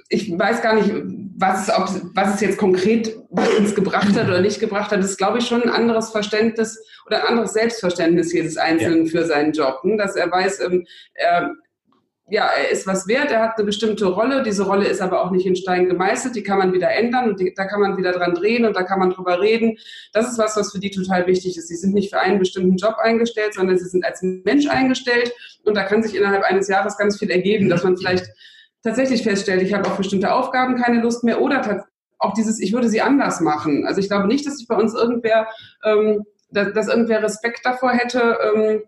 ich 0.09 0.31
weiß 0.31 0.61
gar 0.61 0.75
nicht, 0.75 0.91
was 1.37 1.67
es, 1.67 1.75
ob, 1.75 2.15
was 2.15 2.35
es 2.35 2.41
jetzt 2.41 2.57
konkret 2.57 3.15
uns 3.29 3.75
gebracht 3.75 4.15
hat 4.15 4.27
oder 4.27 4.41
nicht 4.41 4.59
gebracht 4.59 4.91
hat, 4.91 4.99
das 4.99 5.11
ist, 5.11 5.17
glaube 5.17 5.37
ich, 5.37 5.47
schon 5.47 5.61
ein 5.61 5.69
anderes 5.69 6.09
Verständnis 6.09 6.83
oder 7.05 7.21
ein 7.21 7.27
anderes 7.27 7.53
Selbstverständnis 7.53 8.33
jedes 8.33 8.57
Einzelnen 8.57 9.05
ja. 9.05 9.11
für 9.11 9.25
seinen 9.25 9.53
Job. 9.53 9.83
Ne? 9.83 9.97
Dass 9.97 10.15
er 10.15 10.31
weiß, 10.31 10.61
ähm, 10.61 10.87
er 11.13 11.51
ja, 12.29 12.45
er 12.45 12.71
ist 12.71 12.85
was 12.85 13.07
wert, 13.07 13.31
er 13.31 13.41
hat 13.41 13.57
eine 13.57 13.65
bestimmte 13.65 14.05
Rolle, 14.05 14.43
diese 14.43 14.63
Rolle 14.65 14.87
ist 14.87 15.01
aber 15.01 15.23
auch 15.23 15.31
nicht 15.31 15.45
in 15.45 15.55
Stein 15.55 15.87
gemeißelt, 15.87 16.35
die 16.35 16.43
kann 16.43 16.57
man 16.57 16.73
wieder 16.73 16.91
ändern 16.91 17.29
und 17.29 17.39
die, 17.39 17.53
da 17.53 17.65
kann 17.65 17.79
man 17.79 17.97
wieder 17.97 18.11
dran 18.11 18.33
drehen 18.33 18.65
und 18.65 18.75
da 18.75 18.83
kann 18.83 18.99
man 18.99 19.11
drüber 19.11 19.39
reden. 19.39 19.77
Das 20.11 20.29
ist 20.29 20.37
was, 20.37 20.57
was 20.57 20.73
für 20.73 20.79
die 20.79 20.91
total 20.91 21.25
wichtig 21.25 21.57
ist. 21.57 21.69
Sie 21.69 21.77
sind 21.77 21.93
nicht 21.93 22.09
für 22.09 22.19
einen 22.19 22.37
bestimmten 22.37 22.75
Job 22.75 22.95
eingestellt, 22.97 23.53
sondern 23.53 23.77
sie 23.77 23.87
sind 23.87 24.03
als 24.03 24.21
Mensch 24.21 24.67
eingestellt 24.67 25.31
und 25.63 25.77
da 25.77 25.83
kann 25.83 26.03
sich 26.03 26.15
innerhalb 26.15 26.43
eines 26.43 26.67
Jahres 26.67 26.97
ganz 26.97 27.17
viel 27.17 27.31
ergeben, 27.31 27.69
dass 27.69 27.85
man 27.85 27.95
vielleicht 27.95 28.27
tatsächlich 28.83 29.23
feststellt, 29.23 29.61
ich 29.61 29.73
habe 29.73 29.87
auf 29.87 29.97
bestimmte 29.97 30.33
Aufgaben 30.33 30.75
keine 30.75 31.01
Lust 31.01 31.23
mehr 31.23 31.41
oder 31.41 31.85
auch 32.19 32.33
dieses, 32.33 32.59
ich 32.59 32.73
würde 32.73 32.89
sie 32.89 33.01
anders 33.01 33.39
machen. 33.39 33.85
Also 33.85 34.01
ich 34.01 34.09
glaube 34.09 34.27
nicht, 34.27 34.45
dass 34.45 34.57
sich 34.57 34.67
bei 34.67 34.75
uns 34.75 34.93
irgendwer, 34.93 35.47
ähm, 35.85 36.25
dass, 36.51 36.73
dass 36.73 36.87
irgendwer 36.89 37.23
Respekt 37.23 37.61
davor 37.63 37.91
hätte, 37.91 38.37
ähm, 38.43 38.81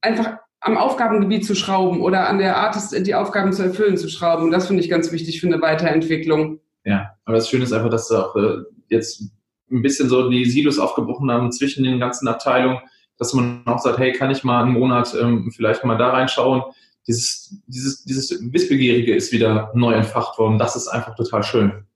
einfach 0.00 0.38
am 0.62 0.76
Aufgabengebiet 0.76 1.44
zu 1.44 1.54
schrauben 1.56 2.00
oder 2.00 2.28
an 2.28 2.38
der 2.38 2.56
Art, 2.56 2.76
die 2.92 3.14
Aufgaben 3.14 3.52
zu 3.52 3.64
erfüllen, 3.64 3.96
zu 3.96 4.08
schrauben. 4.08 4.52
Das 4.52 4.68
finde 4.68 4.82
ich 4.82 4.88
ganz 4.88 5.10
wichtig 5.10 5.40
für 5.40 5.48
eine 5.48 5.60
Weiterentwicklung. 5.60 6.60
Ja, 6.84 7.16
aber 7.24 7.36
das 7.36 7.48
Schöne 7.48 7.64
ist 7.64 7.72
einfach, 7.72 7.90
dass 7.90 8.10
auch 8.12 8.34
äh, 8.36 8.58
jetzt 8.88 9.22
ein 9.70 9.82
bisschen 9.82 10.08
so 10.08 10.30
die 10.30 10.44
Silos 10.44 10.78
aufgebrochen 10.78 11.30
haben 11.30 11.50
zwischen 11.50 11.82
den 11.82 11.98
ganzen 11.98 12.28
Abteilungen, 12.28 12.78
dass 13.18 13.34
man 13.34 13.66
auch 13.66 13.80
sagt, 13.80 13.98
hey, 13.98 14.12
kann 14.12 14.30
ich 14.30 14.44
mal 14.44 14.62
einen 14.62 14.72
Monat 14.72 15.14
ähm, 15.20 15.50
vielleicht 15.54 15.84
mal 15.84 15.98
da 15.98 16.10
reinschauen? 16.10 16.62
Dieses, 17.08 17.56
dieses, 17.66 18.04
dieses 18.04 18.52
Wissbegierige 18.52 19.16
ist 19.16 19.32
wieder 19.32 19.72
neu 19.74 19.94
entfacht 19.94 20.38
worden. 20.38 20.58
Das 20.58 20.76
ist 20.76 20.86
einfach 20.86 21.16
total 21.16 21.42
schön. 21.42 21.86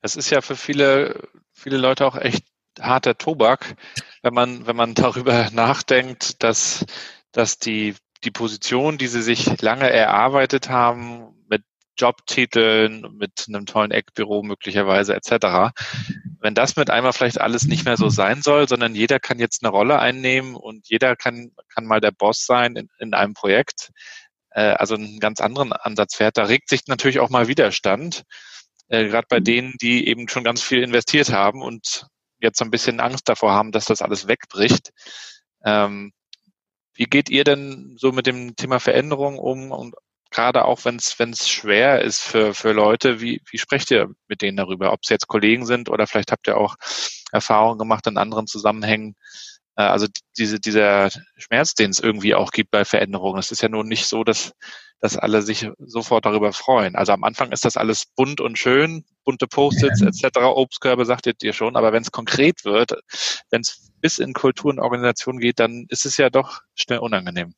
Es 0.00 0.14
ist 0.14 0.30
ja 0.30 0.40
für 0.42 0.54
viele, 0.54 1.28
viele 1.52 1.78
Leute 1.78 2.06
auch 2.06 2.16
echt 2.16 2.44
harter 2.80 3.16
Tobak, 3.16 3.76
wenn 4.22 4.34
man, 4.34 4.66
wenn 4.66 4.76
man 4.76 4.94
darüber 4.94 5.50
nachdenkt, 5.52 6.42
dass, 6.42 6.84
dass 7.32 7.58
die, 7.58 7.94
die 8.24 8.30
Position, 8.30 8.98
die 8.98 9.06
sie 9.06 9.22
sich 9.22 9.60
lange 9.60 9.90
erarbeitet 9.90 10.68
haben, 10.68 11.44
mit 11.48 11.62
Jobtiteln, 11.96 13.06
mit 13.16 13.46
einem 13.48 13.66
tollen 13.66 13.90
Eckbüro 13.90 14.42
möglicherweise 14.42 15.14
etc., 15.14 15.72
wenn 16.40 16.54
das 16.54 16.76
mit 16.76 16.90
einmal 16.90 17.14
vielleicht 17.14 17.40
alles 17.40 17.64
nicht 17.64 17.86
mehr 17.86 17.96
so 17.96 18.10
sein 18.10 18.42
soll, 18.42 18.68
sondern 18.68 18.94
jeder 18.94 19.18
kann 19.18 19.38
jetzt 19.38 19.64
eine 19.64 19.70
Rolle 19.70 19.98
einnehmen 19.98 20.56
und 20.56 20.88
jeder 20.90 21.16
kann, 21.16 21.52
kann 21.74 21.86
mal 21.86 22.00
der 22.00 22.10
Boss 22.10 22.44
sein 22.44 22.76
in, 22.76 22.88
in 22.98 23.14
einem 23.14 23.32
Projekt, 23.32 23.92
äh, 24.50 24.60
also 24.60 24.94
einen 24.94 25.20
ganz 25.20 25.40
anderen 25.40 25.72
Ansatz 25.72 26.16
fährt. 26.16 26.36
Da 26.36 26.44
regt 26.44 26.68
sich 26.68 26.82
natürlich 26.86 27.18
auch 27.18 27.30
mal 27.30 27.48
Widerstand, 27.48 28.24
äh, 28.88 29.08
gerade 29.08 29.26
bei 29.28 29.40
mhm. 29.40 29.44
denen, 29.44 29.72
die 29.80 30.06
eben 30.06 30.28
schon 30.28 30.44
ganz 30.44 30.62
viel 30.62 30.82
investiert 30.82 31.32
haben 31.32 31.62
und 31.62 32.06
jetzt 32.44 32.58
so 32.58 32.64
ein 32.64 32.70
bisschen 32.70 33.00
Angst 33.00 33.28
davor 33.28 33.52
haben, 33.52 33.72
dass 33.72 33.86
das 33.86 34.02
alles 34.02 34.28
wegbricht. 34.28 34.90
Ähm, 35.64 36.12
wie 36.94 37.04
geht 37.04 37.28
ihr 37.28 37.44
denn 37.44 37.96
so 37.98 38.12
mit 38.12 38.26
dem 38.26 38.54
Thema 38.54 38.78
Veränderung 38.78 39.38
um 39.38 39.72
und 39.72 39.94
gerade 40.30 40.64
auch 40.64 40.84
wenn 40.84 40.96
es 40.96 41.48
schwer 41.48 42.02
ist 42.02 42.20
für, 42.20 42.54
für 42.54 42.72
Leute, 42.72 43.20
wie, 43.20 43.40
wie 43.50 43.58
sprecht 43.58 43.90
ihr 43.90 44.10
mit 44.28 44.42
denen 44.42 44.56
darüber? 44.56 44.92
Ob 44.92 45.00
es 45.02 45.08
jetzt 45.08 45.28
Kollegen 45.28 45.64
sind 45.64 45.88
oder 45.88 46.06
vielleicht 46.06 46.32
habt 46.32 46.48
ihr 46.48 46.56
auch 46.56 46.76
Erfahrungen 47.32 47.78
gemacht 47.78 48.06
in 48.06 48.16
anderen 48.16 48.46
Zusammenhängen. 48.46 49.16
Äh, 49.76 49.82
also 49.82 50.06
diese, 50.38 50.60
dieser 50.60 51.10
Schmerz, 51.36 51.74
den 51.74 51.90
es 51.90 52.00
irgendwie 52.00 52.34
auch 52.34 52.50
gibt 52.50 52.70
bei 52.70 52.84
Veränderungen. 52.84 53.38
Es 53.38 53.50
ist 53.50 53.62
ja 53.62 53.68
nun 53.68 53.88
nicht 53.88 54.06
so, 54.06 54.24
dass, 54.24 54.52
dass 55.00 55.16
alle 55.16 55.42
sich 55.42 55.68
sofort 55.78 56.26
darüber 56.26 56.52
freuen. 56.52 56.96
Also 56.96 57.12
am 57.12 57.24
Anfang 57.24 57.52
ist 57.52 57.64
das 57.64 57.76
alles 57.76 58.06
bunt 58.06 58.40
und 58.40 58.58
schön, 58.58 59.04
bunte 59.24 59.46
Post-its 59.46 60.02
etc., 60.02 60.38
Obstkörbe, 60.38 61.04
sagtet 61.04 61.42
ihr 61.42 61.52
schon. 61.52 61.76
Aber 61.76 61.92
wenn 61.92 62.02
es 62.02 62.12
konkret 62.12 62.64
wird, 62.64 62.92
wenn 63.50 63.62
es 63.62 63.90
bis 64.00 64.18
in 64.18 64.32
Kultur 64.32 64.70
und 64.70 64.80
Organisation 64.80 65.38
geht, 65.38 65.60
dann 65.60 65.86
ist 65.88 66.06
es 66.06 66.16
ja 66.16 66.30
doch 66.30 66.60
schnell 66.74 66.98
unangenehm. 66.98 67.54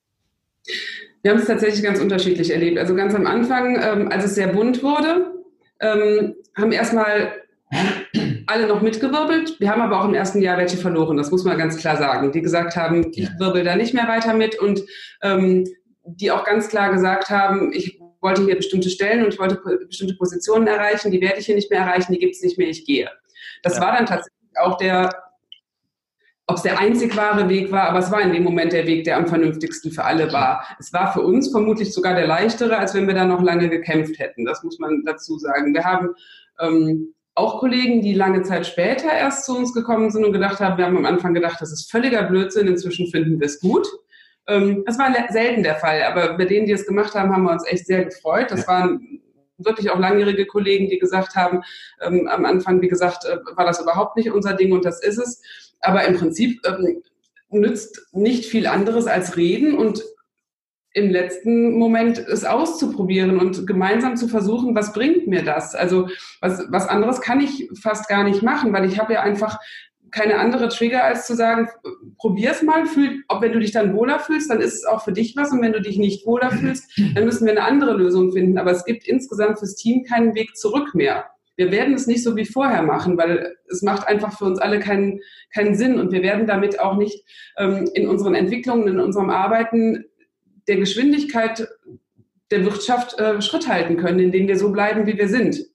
Wir 1.23 1.33
haben 1.33 1.41
es 1.41 1.47
tatsächlich 1.47 1.83
ganz 1.83 1.99
unterschiedlich 1.99 2.51
erlebt. 2.51 2.79
Also 2.79 2.95
ganz 2.95 3.15
am 3.15 3.27
Anfang, 3.27 3.81
ähm, 3.83 4.13
als 4.13 4.25
es 4.25 4.35
sehr 4.35 4.49
bunt 4.49 4.83
wurde, 4.83 5.33
ähm, 5.81 6.35
haben 6.57 6.73
erstmal 6.73 7.33
alle 8.47 8.67
noch 8.67 8.81
mitgewirbelt. 8.81 9.59
Wir 9.61 9.71
haben 9.71 9.83
aber 9.83 10.01
auch 10.01 10.05
im 10.05 10.15
ersten 10.15 10.41
Jahr 10.41 10.59
welche 10.59 10.77
verloren, 10.77 11.17
das 11.17 11.31
muss 11.31 11.45
man 11.45 11.59
ganz 11.59 11.77
klar 11.77 11.97
sagen, 11.97 12.33
die 12.33 12.43
gesagt 12.43 12.77
haben, 12.77 13.13
ich 13.15 13.29
wirbel 13.39 13.65
da 13.65 13.77
nicht 13.77 13.95
mehr 13.95 14.09
weiter 14.09 14.35
mit 14.35 14.59
und 14.59 14.83
ähm, 15.23 15.67
die 16.05 16.31
auch 16.31 16.45
ganz 16.45 16.69
klar 16.69 16.93
gesagt 16.93 17.31
haben, 17.31 17.73
ich 17.73 18.01
wollte 18.21 18.45
hier 18.45 18.57
bestimmte 18.57 18.91
Stellen 18.91 19.25
und 19.25 19.35
ich 19.35 19.41
wollte 19.41 19.61
bestimmte 19.87 20.15
Positionen 20.17 20.67
erreichen, 20.67 21.11
die 21.11 21.21
werde 21.21 21.39
ich 21.39 21.47
hier 21.47 21.55
nicht 21.55 21.71
mehr 21.71 21.81
erreichen, 21.81 22.13
die 22.13 22.19
gibt 22.19 22.35
es 22.35 22.43
nicht 22.43 22.59
mehr, 22.59 22.69
ich 22.69 22.85
gehe. 22.85 23.11
Das 23.63 23.77
ja. 23.77 23.83
war 23.83 23.93
dann 23.93 24.07
tatsächlich 24.07 24.59
auch 24.59 24.77
der 24.79 25.11
ob 26.49 26.57
es 26.57 26.63
der 26.63 26.79
einzig 26.79 27.17
wahre 27.17 27.49
Weg 27.49 27.73
war, 27.73 27.89
aber 27.89 27.99
es 27.99 28.11
war 28.13 28.21
in 28.21 28.33
dem 28.33 28.45
Moment 28.45 28.73
der 28.73 28.87
Weg, 28.87 29.03
der 29.03 29.17
am 29.17 29.27
vernünftigsten 29.27 29.91
für 29.91 30.05
alle 30.05 30.33
war. 30.33 30.65
Es 30.79 30.93
war 30.93 31.13
für 31.13 31.23
uns 31.23 31.51
vermutlich 31.51 31.93
sogar 31.93 32.15
der 32.15 32.29
leichtere, 32.29 32.79
als 32.79 32.95
wenn 32.95 33.09
wir 33.09 33.15
da 33.15 33.25
noch 33.25 33.43
lange 33.43 33.69
gekämpft 33.69 34.21
hätten. 34.21 34.45
Das 34.45 34.63
muss 34.63 34.79
man 34.79 35.03
dazu 35.05 35.39
sagen. 35.39 35.75
Wir 35.75 35.83
haben 35.83 36.15
ähm, 36.61 37.15
auch 37.37 37.61
Kollegen, 37.61 38.01
die 38.01 38.15
lange 38.15 38.43
Zeit 38.43 38.67
später 38.67 39.13
erst 39.13 39.45
zu 39.45 39.57
uns 39.57 39.75
gekommen 39.75 40.11
sind 40.11 40.25
und 40.25 40.33
gedacht 40.33 40.59
haben, 40.59 40.79
wir 40.79 40.87
haben 40.87 40.97
am 40.97 41.05
Anfang 41.05 41.35
gedacht, 41.35 41.61
das 41.61 41.71
ist 41.71 41.91
völliger 41.91 42.23
Blödsinn, 42.25 42.67
inzwischen 42.67 43.09
finden 43.09 43.39
wir 43.39 43.47
es 43.47 43.61
gut. 43.61 43.87
Ähm, 44.49 44.85
das 44.87 44.99
war 44.99 45.15
selten 45.31 45.63
der 45.63 45.77
Fall, 45.77 46.03
aber 46.03 46.37
bei 46.39 46.47
denen, 46.47 46.67
die 46.67 46.73
es 46.73 46.87
gemacht 46.87 47.15
haben, 47.15 47.33
haben 47.33 47.45
wir 47.45 47.53
uns 47.53 47.67
echt 47.67 47.87
sehr 47.87 48.07
gefreut. 48.07 48.51
Das 48.51 48.67
waren 48.67 49.21
wirklich 49.59 49.91
auch 49.91 49.99
langjährige 49.99 50.47
Kollegen, 50.47 50.89
die 50.89 50.99
gesagt 50.99 51.37
haben, 51.37 51.63
ähm, 52.01 52.27
am 52.27 52.47
Anfang, 52.47 52.81
wie 52.81 52.89
gesagt, 52.89 53.27
äh, 53.27 53.37
war 53.55 53.67
das 53.67 53.81
überhaupt 53.81 54.17
nicht 54.17 54.31
unser 54.31 54.55
Ding 54.55 54.73
und 54.73 54.85
das 54.85 55.03
ist 55.03 55.19
es. 55.19 55.43
Aber 55.81 56.05
im 56.05 56.17
Prinzip 56.17 56.61
ähm, 56.67 57.03
nützt 57.51 58.09
nicht 58.13 58.47
viel 58.47 58.67
anderes 58.67 59.07
als 59.07 59.37
reden 59.37 59.77
und 59.77 60.03
im 60.97 61.11
letzten 61.11 61.77
Moment 61.77 62.19
es 62.19 62.47
auszuprobieren 62.47 63.39
und 63.39 63.67
gemeinsam 63.67 64.17
zu 64.17 64.29
versuchen, 64.29 64.75
was 64.75 64.95
bringt 64.95 65.27
mir 65.27 65.45
das? 65.45 65.75
Also 65.75 66.09
was, 66.41 66.65
was 66.71 66.89
anderes 66.89 67.21
kann 67.21 67.41
ich 67.43 67.69
fast 67.79 68.09
gar 68.09 68.25
nicht 68.25 68.43
machen, 68.43 68.73
weil 68.73 68.87
ich 68.87 68.99
habe 68.99 69.13
ja 69.13 69.21
einfach 69.21 69.59
keine 70.11 70.39
andere 70.39 70.69
Trigger, 70.69 71.05
als 71.05 71.27
zu 71.27 71.37
sagen, 71.37 71.69
probier's 72.17 72.63
mal, 72.63 72.87
fühl, 72.87 73.23
ob 73.29 73.43
wenn 73.43 73.53
du 73.53 73.61
dich 73.61 73.73
dann 73.73 73.95
wohler 73.95 74.21
fühlst, 74.21 74.51
dann 74.51 74.63
ist 74.63 74.75
es 74.75 74.85
auch 74.87 75.05
für 75.05 75.13
dich 75.13 75.37
was 75.37 75.53
und 75.53 75.61
wenn 75.61 75.75
du 75.75 75.83
dich 75.83 75.99
nicht 75.99 76.27
wohler 76.27 76.51
fühlst, 76.51 76.99
dann 77.15 77.27
müssen 77.27 77.45
wir 77.45 77.53
eine 77.53 77.65
andere 77.65 77.93
Lösung 77.93 78.33
finden. 78.33 78.57
Aber 78.57 78.71
es 78.71 78.87
gibt 78.87 79.07
insgesamt 79.07 79.59
fürs 79.59 79.75
Team 79.75 80.03
keinen 80.05 80.35
Weg 80.35 80.57
zurück 80.57 80.95
mehr 80.95 81.27
wir 81.57 81.71
werden 81.71 81.95
es 81.95 82.07
nicht 82.07 82.23
so 82.23 82.37
wie 82.37 82.45
vorher 82.45 82.83
machen, 82.83 83.17
weil 83.17 83.57
es 83.69 83.83
macht 83.83 84.07
einfach 84.07 84.37
für 84.37 84.45
uns 84.45 84.59
alle 84.59 84.79
keinen, 84.79 85.21
keinen 85.53 85.75
Sinn 85.75 85.99
und 85.99 86.13
wir 86.13 86.23
werden 86.23 86.47
damit 86.47 86.79
auch 86.81 86.97
nicht 86.97 87.25
ähm, 87.57 87.89
in 87.95 88.09
unseren 88.09 88.35
Entwicklungen, 88.35 88.89
in 88.89 89.01
unserem 89.01 89.31
Arbeiten 89.31 90.05
der 90.69 90.77
Geschwindigkeit 90.77 91.69
der 92.51 92.65
Wirtschaft 92.65 93.19
äh, 93.19 93.41
Schritt 93.43 93.69
halten 93.69 93.97
können, 93.97 94.21
indem 94.21 94.49
wir 94.49 94.59
so 94.59 94.71
bleiben, 94.71 95.07
wie 95.07 95.19
wir 95.19 95.29
sind. 95.29 95.67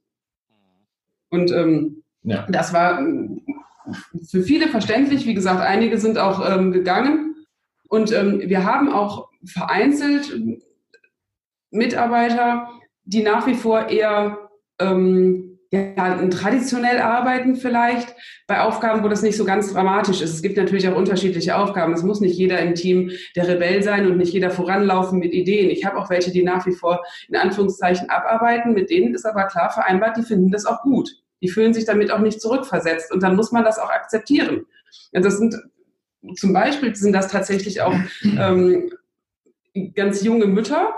Und 1.29 1.51
ähm, 1.51 2.03
ja. 2.23 2.45
das 2.49 2.73
war 2.73 2.99
ähm, 2.99 3.41
für 4.29 4.43
viele 4.43 4.67
verständlich. 4.67 5.25
Wie 5.25 5.33
gesagt, 5.33 5.61
einige 5.61 5.97
sind 5.97 6.17
auch 6.17 6.49
ähm, 6.49 6.71
gegangen. 6.71 7.35
Und 7.87 8.11
ähm, 8.11 8.41
wir 8.45 8.65
haben 8.65 8.89
auch 8.91 9.29
vereinzelt 9.43 10.39
Mitarbeiter, 11.71 12.69
die 13.03 13.23
nach 13.23 13.47
wie 13.47 13.55
vor 13.55 13.89
eher 13.89 14.49
ähm, 14.79 15.50
ja, 15.73 16.27
traditionell 16.27 16.99
arbeiten 16.99 17.55
vielleicht 17.55 18.13
bei 18.45 18.59
Aufgaben, 18.59 19.03
wo 19.03 19.07
das 19.07 19.21
nicht 19.21 19.37
so 19.37 19.45
ganz 19.45 19.71
dramatisch 19.71 20.21
ist. 20.21 20.33
Es 20.33 20.41
gibt 20.41 20.57
natürlich 20.57 20.87
auch 20.89 20.97
unterschiedliche 20.97 21.55
Aufgaben. 21.55 21.93
Es 21.93 22.03
muss 22.03 22.19
nicht 22.19 22.37
jeder 22.37 22.59
im 22.59 22.75
Team 22.75 23.11
der 23.37 23.47
Rebell 23.47 23.81
sein 23.81 24.05
und 24.05 24.17
nicht 24.17 24.33
jeder 24.33 24.51
voranlaufen 24.51 25.19
mit 25.19 25.31
Ideen. 25.31 25.69
Ich 25.69 25.85
habe 25.85 25.97
auch 25.97 26.09
welche, 26.09 26.31
die 26.31 26.43
nach 26.43 26.65
wie 26.65 26.73
vor 26.73 27.05
in 27.29 27.37
Anführungszeichen 27.37 28.09
abarbeiten. 28.09 28.73
Mit 28.73 28.89
denen 28.89 29.15
ist 29.15 29.25
aber 29.25 29.45
klar 29.45 29.71
vereinbart, 29.71 30.17
die 30.17 30.23
finden 30.23 30.51
das 30.51 30.65
auch 30.65 30.81
gut. 30.81 31.09
Die 31.41 31.47
fühlen 31.47 31.73
sich 31.73 31.85
damit 31.85 32.11
auch 32.11 32.19
nicht 32.19 32.41
zurückversetzt. 32.41 33.09
Und 33.13 33.23
dann 33.23 33.37
muss 33.37 33.53
man 33.53 33.63
das 33.63 33.79
auch 33.79 33.89
akzeptieren. 33.89 34.65
Das 35.13 35.37
sind 35.37 35.55
zum 36.35 36.51
Beispiel 36.51 36.93
sind 36.95 37.13
das 37.13 37.29
tatsächlich 37.29 37.81
auch 37.81 37.95
ähm, 38.23 38.91
ganz 39.95 40.21
junge 40.21 40.47
Mütter, 40.47 40.93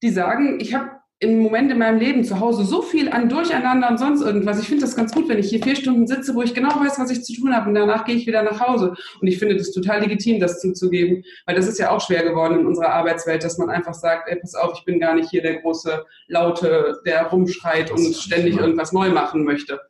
die 0.00 0.10
sagen, 0.10 0.60
ich 0.60 0.74
habe 0.74 1.01
im 1.22 1.38
Moment 1.38 1.70
in 1.70 1.78
meinem 1.78 2.00
Leben 2.00 2.24
zu 2.24 2.40
Hause 2.40 2.64
so 2.64 2.82
viel 2.82 3.08
an 3.08 3.28
Durcheinander 3.28 3.88
und 3.88 3.98
sonst 3.98 4.22
irgendwas. 4.22 4.60
Ich 4.60 4.66
finde 4.66 4.82
das 4.82 4.96
ganz 4.96 5.12
gut, 5.12 5.28
wenn 5.28 5.38
ich 5.38 5.50
hier 5.50 5.62
vier 5.62 5.76
Stunden 5.76 6.08
sitze, 6.08 6.34
wo 6.34 6.42
ich 6.42 6.52
genau 6.52 6.70
weiß, 6.80 6.98
was 6.98 7.10
ich 7.12 7.22
zu 7.22 7.32
tun 7.32 7.54
habe 7.54 7.68
und 7.68 7.76
danach 7.76 8.04
gehe 8.04 8.16
ich 8.16 8.26
wieder 8.26 8.42
nach 8.42 8.58
Hause. 8.58 8.94
Und 9.20 9.28
ich 9.28 9.38
finde 9.38 9.56
das 9.56 9.70
total 9.70 10.00
legitim, 10.00 10.40
das 10.40 10.60
zuzugeben, 10.60 11.22
weil 11.46 11.54
das 11.54 11.68
ist 11.68 11.78
ja 11.78 11.90
auch 11.90 12.00
schwer 12.00 12.24
geworden 12.24 12.60
in 12.60 12.66
unserer 12.66 12.88
Arbeitswelt, 12.88 13.44
dass 13.44 13.56
man 13.56 13.70
einfach 13.70 13.94
sagt, 13.94 14.28
ey, 14.28 14.36
pass 14.40 14.56
auf, 14.56 14.76
ich 14.76 14.84
bin 14.84 14.98
gar 14.98 15.14
nicht 15.14 15.30
hier 15.30 15.42
der 15.42 15.60
große 15.60 16.04
Laute, 16.26 17.00
der 17.06 17.26
rumschreit 17.26 17.92
und 17.92 18.16
ständig 18.16 18.56
irgendwas 18.56 18.92
neu 18.92 19.10
machen 19.10 19.44
möchte. 19.44 19.80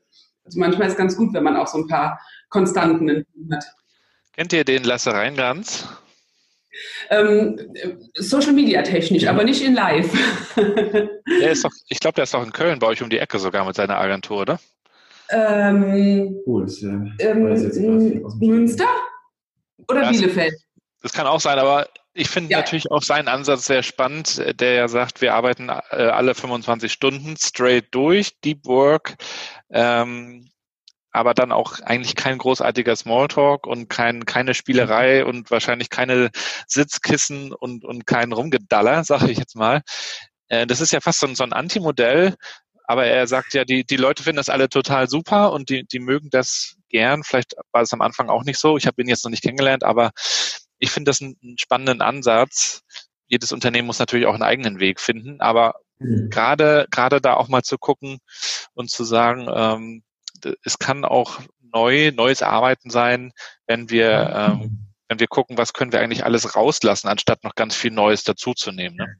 Also 0.45 0.59
manchmal 0.59 0.88
ist 0.88 0.92
es 0.92 0.99
ganz 0.99 1.16
gut, 1.16 1.33
wenn 1.33 1.45
man 1.45 1.57
auch 1.57 1.66
so 1.66 1.79
ein 1.79 1.88
paar 1.88 2.21
Konstanten 2.51 3.25
hat. 3.51 3.64
Kennt 4.35 4.53
ihr 4.53 4.64
den 4.64 4.85
Lasse 4.85 5.14
Reingans? 5.14 5.88
Ähm, 7.11 7.59
Social 8.14 8.53
Media 8.53 8.83
technisch, 8.83 9.27
aber 9.27 9.45
nicht 9.45 9.62
in 9.62 9.75
live. 9.75 10.11
der 10.57 11.51
ist 11.51 11.64
doch, 11.64 11.73
ich 11.88 12.01
glaube, 12.01 12.14
der 12.14 12.25
ist 12.25 12.35
doch 12.35 12.45
in 12.45 12.53
Köln 12.53 12.79
bei 12.79 12.87
euch 12.87 13.03
um 13.03 13.11
die 13.11 13.18
Ecke 13.18 13.38
sogar 13.38 13.64
mit 13.66 13.77
seiner 13.77 13.99
Agentur, 13.99 14.42
oder? 14.42 14.61
Ähm, 15.31 16.37
cool, 16.47 16.64
ist, 16.64 16.83
ja, 16.83 16.90
ähm, 17.21 18.23
Münster 18.40 18.88
oder 19.88 20.03
ja, 20.03 20.11
Bielefeld? 20.11 20.55
Das 21.03 21.12
kann 21.12 21.27
auch 21.27 21.40
sein, 21.40 21.59
aber 21.59 21.88
ich 22.14 22.29
finde 22.29 22.51
ja. 22.51 22.59
natürlich 22.59 22.90
auch 22.90 23.03
seinen 23.03 23.29
Ansatz 23.29 23.66
sehr 23.66 23.83
spannend, 23.83 24.42
der 24.61 24.75
ja 24.75 24.88
sagt, 24.88 25.23
wir 25.23 25.35
arbeiten 25.35 25.68
äh, 25.68 25.97
alle 25.97 26.35
25 26.35 26.92
Stunden 26.92 27.37
straight 27.38 27.87
durch, 27.92 28.38
Deep 28.40 28.66
Work. 28.66 29.16
Ähm, 29.71 30.51
aber 31.12 31.35
dann 31.35 31.53
auch 31.53 31.81
eigentlich 31.81 32.16
kein 32.16 32.38
großartiger 32.38 32.96
Smalltalk 32.96 33.66
und 33.66 33.88
kein, 33.88 34.25
keine 34.25 34.55
Spielerei 34.55 35.25
und 35.25 35.51
wahrscheinlich 35.51 35.90
keine 35.90 36.31
Sitzkissen 36.66 37.53
und, 37.53 37.85
und 37.85 38.07
kein 38.07 38.33
Rumgedaller, 38.33 39.05
sage 39.05 39.31
ich 39.31 39.38
jetzt 39.38 39.55
mal. 39.55 39.83
Äh, 40.48 40.66
das 40.66 40.81
ist 40.81 40.92
ja 40.92 41.01
fast 41.01 41.20
so 41.20 41.27
ein, 41.27 41.35
so 41.35 41.44
ein 41.44 41.53
Antimodell, 41.53 42.35
aber 42.85 43.07
er 43.07 43.27
sagt 43.27 43.55
ja, 43.55 43.64
die, 43.64 43.85
die 43.85 43.96
Leute 43.96 44.22
finden 44.22 44.38
das 44.38 44.48
alle 44.48 44.68
total 44.68 45.09
super 45.09 45.53
und 45.53 45.68
die, 45.68 45.85
die 45.85 46.01
mögen 46.01 46.31
das 46.31 46.77
gern. 46.88 47.22
Vielleicht 47.25 47.55
war 47.72 47.83
es 47.83 47.92
am 47.92 48.03
Anfang 48.03 48.29
auch 48.29 48.44
nicht 48.44 48.59
so. 48.59 48.77
Ich 48.77 48.87
habe 48.87 49.01
ihn 49.03 49.09
jetzt 49.09 49.25
noch 49.25 49.31
nicht 49.31 49.42
kennengelernt, 49.42 49.85
aber 49.85 50.12
ich 50.79 50.90
finde 50.90 51.11
das 51.11 51.20
einen, 51.20 51.37
einen 51.42 51.59
spannenden 51.59 52.01
Ansatz. 52.01 52.83
Jedes 53.29 53.53
Unternehmen 53.53 53.87
muss 53.87 53.98
natürlich 53.98 54.27
auch 54.27 54.35
einen 54.35 54.42
eigenen 54.42 54.81
Weg 54.81 55.01
finden, 55.01 55.40
aber 55.40 55.77
mhm. 55.98 56.29
gerade 56.31 56.87
gerade 56.90 57.20
da 57.20 57.35
auch 57.35 57.48
mal 57.48 57.62
zu 57.62 57.79
gucken 57.79 58.18
und 58.75 58.90
zu 58.90 59.05
sagen, 59.05 59.48
ähm, 59.55 60.03
es 60.64 60.78
kann 60.78 61.05
auch 61.05 61.40
neu, 61.72 62.12
neues 62.14 62.42
Arbeiten 62.42 62.90
sein, 62.90 63.33
wenn 63.66 63.90
wir, 63.90 64.33
ähm, 64.35 64.88
wenn 65.09 65.20
wir 65.20 65.26
gucken, 65.26 65.59
was 65.59 65.72
können 65.72 65.92
wir 65.92 66.00
eigentlich 66.00 66.24
alles 66.24 66.57
rauslassen, 66.57 67.09
anstatt 67.09 67.44
noch 67.44 67.55
ganz 67.55 67.74
viel 67.74 67.90
Neues 67.90 68.24
dazuzunehmen. 68.24 68.96
Ne? 68.96 69.16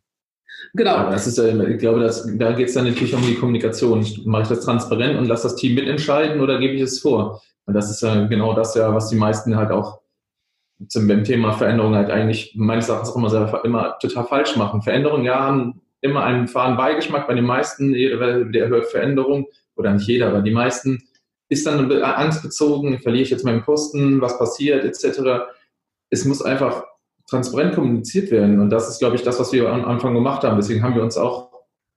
Genau. 0.75 1.11
Das 1.11 1.27
ist, 1.27 1.39
ich 1.39 1.79
glaube, 1.79 2.01
das, 2.01 2.29
da 2.37 2.53
geht 2.53 2.69
es 2.69 2.75
dann 2.75 2.87
natürlich 2.87 3.15
um 3.15 3.23
die 3.23 3.35
Kommunikation. 3.35 4.07
Mache 4.25 4.43
ich 4.43 4.49
das 4.49 4.65
transparent 4.65 5.19
und 5.19 5.27
lasse 5.27 5.45
das 5.45 5.57
Team 5.57 5.75
mitentscheiden 5.75 6.41
oder 6.41 6.59
gebe 6.59 6.75
ich 6.75 6.83
es 6.83 7.01
vor? 7.01 7.43
Und 7.67 7.75
das 7.75 7.91
ist 7.91 8.03
ja 8.03 8.27
genau 8.27 8.55
das 8.55 8.75
ja, 8.75 8.95
was 8.95 9.09
die 9.09 9.17
meisten 9.17 9.57
halt 9.57 9.71
auch 9.71 10.01
zum 10.89 11.09
Thema 11.25 11.53
Veränderung 11.53 11.95
halt 11.95 12.11
eigentlich 12.11 12.55
meines 12.57 12.89
Erachtens 12.89 13.11
auch 13.11 13.17
immer, 13.17 13.31
sehr, 13.31 13.61
immer 13.65 13.99
total 14.01 14.25
falsch 14.25 14.57
machen. 14.57 14.83
Veränderungen, 14.83 15.25
ja, 15.25 15.41
haben 15.41 15.81
immer 16.01 16.25
einen 16.25 16.49
fahren 16.49 16.77
Beigeschmack 16.77 17.29
bei 17.29 17.35
den 17.35 17.45
meisten. 17.45 17.95
Jeder, 17.95 18.45
der 18.45 18.69
hört 18.69 18.87
Veränderung, 18.87 19.47
oder 19.77 19.93
nicht 19.93 20.09
jeder, 20.09 20.29
aber 20.29 20.43
die 20.43 20.51
meisten 20.51 21.03
ist 21.53 21.67
dann 21.67 21.91
angstbezogen, 22.03 22.99
verliere 23.01 23.23
ich 23.23 23.31
jetzt 23.31 23.45
meinen 23.45 23.63
Posten, 23.63 24.21
was 24.21 24.39
passiert, 24.39 24.85
etc. 24.85 25.45
Es 26.11 26.25
muss 26.25 26.43
einfach 26.43 26.85
transparent 27.29 27.75
kommuniziert 27.75 28.31
werden. 28.31 28.61
Und 28.61 28.71
das 28.71 28.89
ist, 28.89 28.99
glaube 28.99 29.17
ich, 29.17 29.23
das, 29.23 29.39
was 29.39 29.53
wir 29.53 29.69
am 29.69 29.85
Anfang 29.85 30.15
gemacht 30.15 30.43
haben. 30.43 30.57
Deswegen 30.57 30.83
haben 30.83 30.95
wir 30.95 31.03
uns 31.03 31.17
auch 31.17 31.51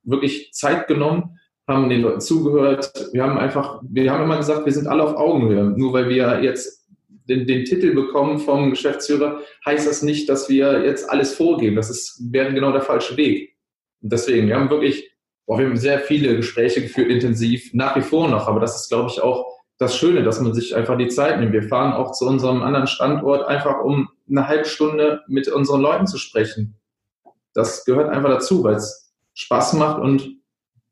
wirklich 0.04 0.52
Zeit 0.54 0.88
genommen, 0.88 1.40
haben 1.68 1.90
den 1.90 2.02
Leuten 2.02 2.22
zugehört. 2.22 2.92
Wir 3.12 3.24
haben 3.24 3.38
einfach, 3.38 3.82
wir 3.82 4.12
haben 4.12 4.24
immer 4.24 4.38
gesagt, 4.38 4.66
wir 4.66 4.74
sind 4.74 4.88
alle 4.88 5.04
auf 5.04 5.16
Augenhöhe. 5.16 5.64
Nur 5.78 5.94
weil 5.94 6.10
wir 6.10 6.44
jetzt 6.44 6.86
den, 7.28 7.48
den 7.48 7.66
Titel 7.66 7.94
bekommen 7.94 8.38
vom 8.40 8.70
Geschäftsführer, 8.70 9.40
heißt 9.66 9.88
das 9.88 10.04
nicht, 10.04 10.30
dass 10.30 10.48
wir 10.48 10.86
jetzt 10.86 11.10
alles 11.10 11.34
vorgeben. 11.34 11.76
Das 11.76 11.90
ist, 11.90 12.22
wäre 12.32 12.54
genau 12.54 12.72
der 12.72 12.82
falsche 12.82 13.18
Weg. 13.18 13.56
Und 14.02 14.12
deswegen, 14.12 14.48
wir 14.48 14.58
haben 14.58 14.70
wirklich, 14.70 15.10
boah, 15.46 15.60
wir 15.60 15.68
haben 15.68 15.78
sehr 15.78 16.00
viele 16.00 16.36
Gespräche 16.36 16.82
geführt, 16.82 17.10
intensiv, 17.10 17.74
nach 17.74 17.96
wie 17.96 18.02
vor 18.02 18.28
noch. 18.28 18.48
Aber 18.48 18.60
das 18.60 18.76
ist, 18.76 18.90
glaube 18.90 19.10
ich, 19.10 19.22
auch 19.22 19.46
das 19.78 19.98
Schöne, 19.98 20.24
dass 20.24 20.40
man 20.40 20.54
sich 20.54 20.76
einfach 20.76 20.98
die 20.98 21.10
Zeit 21.10 21.40
nimmt. 21.40 21.54
Wir 21.54 21.64
fahren 21.64 21.94
auch 21.94 22.12
zu 22.14 22.26
unserem 22.26 22.62
anderen 22.62 22.88
Standort 22.88 23.48
einfach, 23.48 23.82
um 23.84 24.10
eine 24.30 24.48
halbe 24.48 24.66
Stunde 24.66 25.22
mit 25.28 25.48
unseren 25.48 25.82
Leuten 25.82 26.08
zu 26.08 26.18
sprechen. 26.18 26.76
Das 27.54 27.86
gehört 27.86 28.10
einfach 28.10 28.30
dazu, 28.30 28.64
weil 28.64 28.76
es 28.76 29.14
Spaß 29.34 29.74
macht 29.74 30.02
und 30.02 30.30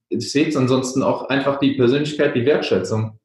ich 0.10 0.32
sehe 0.32 0.48
es 0.48 0.56
ansonsten 0.56 1.02
auch 1.02 1.30
einfach 1.30 1.60
die 1.60 1.74
Persönlichkeit, 1.74 2.36
die 2.36 2.46
Wertschätzung. 2.46 3.20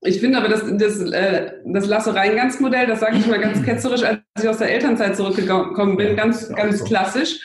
Ich 0.00 0.20
finde 0.20 0.38
aber 0.38 0.48
das, 0.48 0.62
das, 0.78 1.00
äh, 1.10 1.52
das 1.64 1.86
Lasse-Reingangs-Modell, 1.86 2.86
das 2.86 3.00
sage 3.00 3.16
ich 3.16 3.26
mal 3.26 3.40
ganz 3.40 3.62
ketzerisch, 3.62 4.02
als 4.02 4.20
ich 4.40 4.48
aus 4.48 4.58
der 4.58 4.72
Elternzeit 4.72 5.16
zurückgekommen 5.16 5.96
bin, 5.96 6.16
ganz, 6.16 6.48
ganz 6.54 6.84
klassisch, 6.84 7.40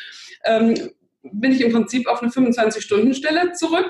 ähm, 0.46 0.76
bin 1.24 1.52
ich 1.52 1.62
im 1.62 1.72
Prinzip 1.72 2.08
auf 2.08 2.22
eine 2.22 2.32
25-Stunden-Stelle 2.32 3.54
zurück 3.54 3.90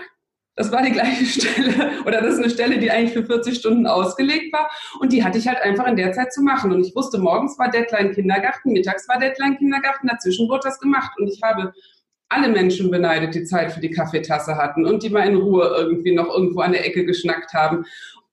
das 0.56 0.72
war 0.72 0.84
die 0.84 0.92
gleiche 0.92 1.26
Stelle 1.42 2.02
oder 2.06 2.22
das 2.22 2.34
ist 2.36 2.40
eine 2.40 2.50
Stelle, 2.50 2.78
die 2.78 2.92
eigentlich 2.92 3.14
für 3.14 3.26
40 3.26 3.58
Stunden 3.58 3.88
ausgelegt 3.88 4.52
war 4.54 4.70
und 5.00 5.14
die 5.14 5.24
hatte 5.24 5.38
ich 5.38 5.48
halt 5.48 5.62
einfach 5.62 5.88
in 5.88 5.96
der 5.96 6.12
Zeit 6.14 6.34
zu 6.34 6.42
machen. 6.42 6.72
Und 6.72 6.86
ich 6.86 6.96
wusste, 6.96 7.18
morgens 7.20 7.58
war 7.58 7.70
Deadline 7.70 8.12
Kindergarten, 8.12 8.74
mittags 8.74 9.08
war 9.08 9.20
Deadline 9.20 9.58
Kindergarten, 9.58 10.08
dazwischen 10.08 10.50
wurde 10.50 10.62
das 10.66 10.80
gemacht 10.80 11.12
und 11.18 11.28
ich 11.28 11.42
habe 11.42 11.74
alle 12.30 12.48
Menschen 12.48 12.92
beneidet, 12.92 13.36
die 13.36 13.44
Zeit 13.44 13.74
für 13.74 13.82
die 13.82 13.90
Kaffeetasse 13.90 14.56
hatten 14.56 14.86
und 14.86 15.04
die 15.04 15.10
mal 15.10 15.28
in 15.28 15.36
Ruhe 15.36 15.74
irgendwie 15.78 16.14
noch 16.14 16.30
irgendwo 16.30 16.62
an 16.62 16.72
der 16.72 16.86
Ecke 16.86 17.04
geschnackt 17.06 17.54
haben. 17.54 17.86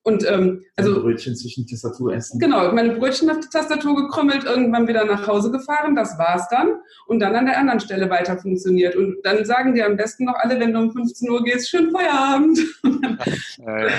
Und 0.03 0.25
ähm, 0.29 0.63
also 0.77 1.01
Brötchen 1.01 1.35
zwischen 1.35 1.67
Tastatur 1.67 2.13
essen. 2.13 2.39
Genau, 2.39 2.71
meine 2.71 2.95
Brötchen 2.95 3.29
auf 3.29 3.39
die 3.39 3.49
Tastatur 3.49 3.95
gekrümmelt, 3.95 4.45
irgendwann 4.45 4.87
wieder 4.87 5.03
nach 5.05 5.27
Hause 5.27 5.51
gefahren, 5.51 5.95
das 5.95 6.17
war's 6.17 6.47
dann. 6.49 6.79
Und 7.07 7.19
dann 7.19 7.35
an 7.35 7.45
der 7.45 7.57
anderen 7.57 7.81
Stelle 7.81 8.09
weiter 8.09 8.37
funktioniert. 8.37 8.95
Und 8.95 9.17
dann 9.23 9.43
sagen 9.43 9.75
dir 9.75 9.85
am 9.85 9.97
besten 9.97 10.25
noch 10.25 10.35
alle, 10.35 10.59
wenn 10.59 10.73
du 10.73 10.79
um 10.79 10.91
15 10.91 11.29
Uhr 11.29 11.43
gehst, 11.43 11.69
schönen 11.69 11.91
Feierabend. 11.91 12.59
Ja, 13.57 13.87
ja. 13.87 13.93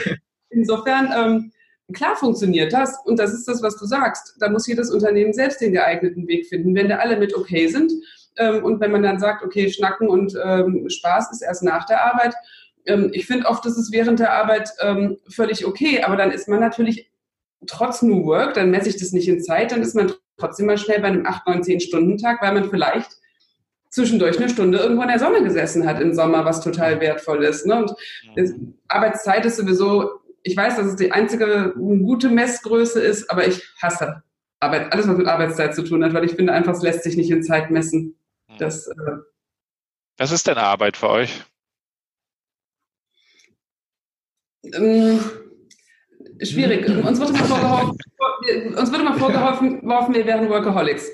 Insofern, 0.48 1.10
ähm, 1.14 1.52
klar 1.92 2.16
funktioniert 2.16 2.72
das. 2.72 2.96
Und 3.04 3.18
das 3.18 3.34
ist 3.34 3.46
das, 3.46 3.62
was 3.62 3.76
du 3.76 3.84
sagst. 3.84 4.36
Da 4.40 4.48
muss 4.48 4.66
jedes 4.66 4.90
Unternehmen 4.90 5.34
selbst 5.34 5.60
den 5.60 5.72
geeigneten 5.72 6.26
Weg 6.26 6.46
finden. 6.46 6.74
Wenn 6.74 6.88
da 6.88 6.96
alle 6.96 7.18
mit 7.18 7.36
okay 7.36 7.68
sind 7.68 7.92
ähm, 8.38 8.64
und 8.64 8.80
wenn 8.80 8.90
man 8.90 9.02
dann 9.02 9.18
sagt, 9.18 9.44
okay, 9.44 9.70
Schnacken 9.70 10.08
und 10.08 10.34
ähm, 10.42 10.88
Spaß 10.88 11.30
ist 11.32 11.42
erst 11.42 11.62
nach 11.62 11.84
der 11.84 12.04
Arbeit, 12.04 12.34
ähm, 12.86 13.10
ich 13.12 13.26
finde 13.26 13.46
oft, 13.46 13.64
das 13.64 13.78
ist 13.78 13.92
während 13.92 14.20
der 14.20 14.32
Arbeit 14.32 14.70
ähm, 14.80 15.18
völlig 15.28 15.66
okay, 15.66 16.02
aber 16.02 16.16
dann 16.16 16.30
ist 16.30 16.48
man 16.48 16.60
natürlich 16.60 17.10
trotz 17.66 18.02
New 18.02 18.24
Work, 18.26 18.54
dann 18.54 18.70
messe 18.70 18.88
ich 18.88 18.96
das 18.96 19.12
nicht 19.12 19.28
in 19.28 19.42
Zeit, 19.42 19.72
dann 19.72 19.82
ist 19.82 19.94
man 19.94 20.12
trotzdem 20.38 20.66
mal 20.66 20.78
schnell 20.78 21.00
bei 21.00 21.08
einem 21.08 21.26
8, 21.26 21.46
9, 21.46 21.62
10 21.62 21.80
Stunden 21.80 22.18
Tag, 22.18 22.40
weil 22.42 22.54
man 22.54 22.70
vielleicht 22.70 23.10
zwischendurch 23.90 24.38
eine 24.38 24.48
Stunde 24.48 24.78
irgendwo 24.78 25.02
in 25.02 25.08
der 25.08 25.18
Sonne 25.18 25.42
gesessen 25.42 25.86
hat 25.86 26.00
im 26.00 26.14
Sommer, 26.14 26.44
was 26.44 26.62
total 26.62 27.00
wertvoll 27.00 27.44
ist. 27.44 27.66
Ne? 27.66 27.76
Und 27.76 27.92
mhm. 28.36 28.74
Arbeitszeit 28.88 29.44
ist 29.44 29.56
sowieso, 29.56 30.20
ich 30.42 30.56
weiß, 30.56 30.76
dass 30.76 30.86
es 30.86 30.96
die 30.96 31.12
einzige 31.12 31.74
gute 31.76 32.28
Messgröße 32.28 33.00
ist, 33.00 33.28
aber 33.30 33.46
ich 33.46 33.62
hasse 33.82 34.22
Arbeit, 34.60 34.92
alles 34.92 35.08
was 35.08 35.16
mit 35.16 35.26
Arbeitszeit 35.26 35.74
zu 35.74 35.82
tun 35.82 36.04
hat, 36.04 36.14
weil 36.14 36.24
ich 36.24 36.32
finde 36.32 36.52
einfach, 36.52 36.74
es 36.74 36.82
lässt 36.82 37.02
sich 37.02 37.16
nicht 37.16 37.30
in 37.30 37.42
Zeit 37.42 37.70
messen. 37.70 38.16
Mhm. 38.48 38.58
Das, 38.58 38.86
äh, 38.86 39.16
was 40.18 40.32
ist 40.32 40.46
denn 40.46 40.58
Arbeit 40.58 40.96
für 40.96 41.08
euch? 41.08 41.42
Ähm, 44.64 45.20
schwierig. 46.42 46.88
Uns 47.06 47.18
wird 47.20 47.30
immer 47.30 47.44
vorgeworfen, 47.44 47.96
uns 48.76 48.90
wird 48.90 49.02
immer 49.02 49.14
vorgeworfen, 49.14 50.14
wir 50.14 50.26
wären 50.26 50.48
Workaholics. 50.48 51.10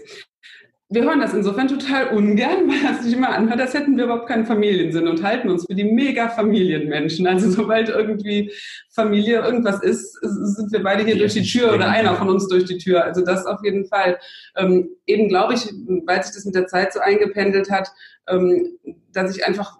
Wir 0.89 1.03
hören 1.03 1.19
das 1.19 1.35
insofern 1.35 1.67
total 1.67 2.09
ungern, 2.17 2.69
weil 2.69 2.81
das 2.81 3.03
sich 3.03 3.13
immer 3.15 3.31
anhört, 3.31 3.61
als 3.61 3.75
hätten 3.75 3.97
wir 3.97 4.05
überhaupt 4.05 4.29
keinen 4.29 4.47
Familiensinn 4.47 5.09
und 5.09 5.21
halten 5.21 5.51
uns 5.51 5.67
für 5.67 5.75
die 5.75 5.83
mega 5.83 6.29
Familienmenschen. 6.29 7.27
Also 7.27 7.51
sobald 7.51 7.89
irgendwie 7.89 8.53
Familie 8.95 9.41
irgendwas 9.41 9.83
ist, 9.83 10.13
sind 10.23 10.71
wir 10.71 10.85
beide 10.85 11.03
hier 11.03 11.19
durch 11.19 11.35
die 11.35 11.43
Tür 11.43 11.75
oder 11.75 11.89
einer 11.89 12.15
von 12.15 12.29
uns 12.29 12.47
durch 12.47 12.67
die 12.67 12.79
Tür. 12.79 13.03
Also 13.03 13.25
das 13.25 13.47
auf 13.47 13.59
jeden 13.65 13.87
Fall. 13.87 14.19
Ähm, 14.57 14.91
eben 15.07 15.29
glaube 15.29 15.55
ich, 15.55 15.67
weil 16.07 16.23
sich 16.23 16.37
das 16.37 16.45
mit 16.45 16.55
der 16.55 16.69
Zeit 16.69 16.93
so 16.93 17.01
eingependelt 17.01 17.69
hat, 17.69 17.91
ähm, 18.29 18.79
dass 19.13 19.37
ich 19.37 19.45
einfach 19.45 19.79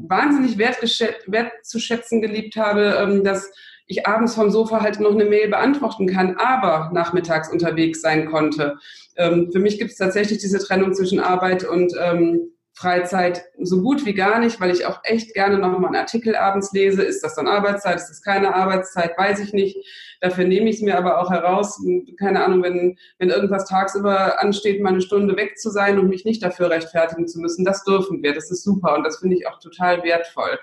wahnsinnig 0.00 0.58
wertzuschätzen 0.58 2.20
geliebt 2.20 2.56
habe, 2.56 2.96
ähm, 3.00 3.24
dass 3.24 3.50
ich 3.86 4.06
abends 4.06 4.34
vom 4.34 4.50
Sofa 4.50 4.80
halt 4.80 5.00
noch 5.00 5.12
eine 5.12 5.24
Mail 5.24 5.48
beantworten 5.48 6.06
kann, 6.06 6.36
aber 6.36 6.90
nachmittags 6.92 7.50
unterwegs 7.50 8.00
sein 8.00 8.26
konnte. 8.26 8.76
Ähm, 9.16 9.50
für 9.52 9.58
mich 9.58 9.78
gibt 9.78 9.90
es 9.90 9.98
tatsächlich 9.98 10.38
diese 10.38 10.58
Trennung 10.58 10.94
zwischen 10.94 11.20
Arbeit 11.20 11.64
und 11.64 11.92
ähm, 12.00 12.51
Freizeit 12.74 13.44
so 13.60 13.82
gut 13.82 14.06
wie 14.06 14.14
gar 14.14 14.38
nicht, 14.38 14.60
weil 14.60 14.70
ich 14.70 14.86
auch 14.86 15.00
echt 15.04 15.34
gerne 15.34 15.58
noch 15.58 15.78
mal 15.78 15.88
einen 15.88 15.96
Artikel 15.96 16.34
abends 16.34 16.72
lese. 16.72 17.02
Ist 17.02 17.22
das 17.22 17.34
dann 17.34 17.46
Arbeitszeit? 17.46 17.96
Ist 17.96 18.08
das 18.08 18.22
keine 18.22 18.54
Arbeitszeit? 18.54 19.16
Weiß 19.16 19.40
ich 19.40 19.52
nicht. 19.52 19.76
Dafür 20.20 20.44
nehme 20.44 20.70
ich 20.70 20.76
es 20.76 20.82
mir 20.82 20.96
aber 20.96 21.20
auch 21.20 21.30
heraus. 21.30 21.78
Keine 22.18 22.42
Ahnung, 22.44 22.62
wenn, 22.62 22.96
wenn 23.18 23.28
irgendwas 23.28 23.66
tagsüber 23.66 24.40
ansteht, 24.40 24.82
mal 24.82 24.90
eine 24.90 25.02
Stunde 25.02 25.36
weg 25.36 25.58
zu 25.58 25.70
sein 25.70 25.98
und 25.98 26.08
mich 26.08 26.24
nicht 26.24 26.42
dafür 26.42 26.70
rechtfertigen 26.70 27.28
zu 27.28 27.40
müssen, 27.40 27.64
das 27.64 27.84
dürfen 27.84 28.22
wir. 28.22 28.34
Das 28.34 28.50
ist 28.50 28.64
super 28.64 28.96
und 28.96 29.04
das 29.04 29.18
finde 29.18 29.36
ich 29.36 29.46
auch 29.46 29.58
total 29.58 30.02
wertvoll. 30.02 30.58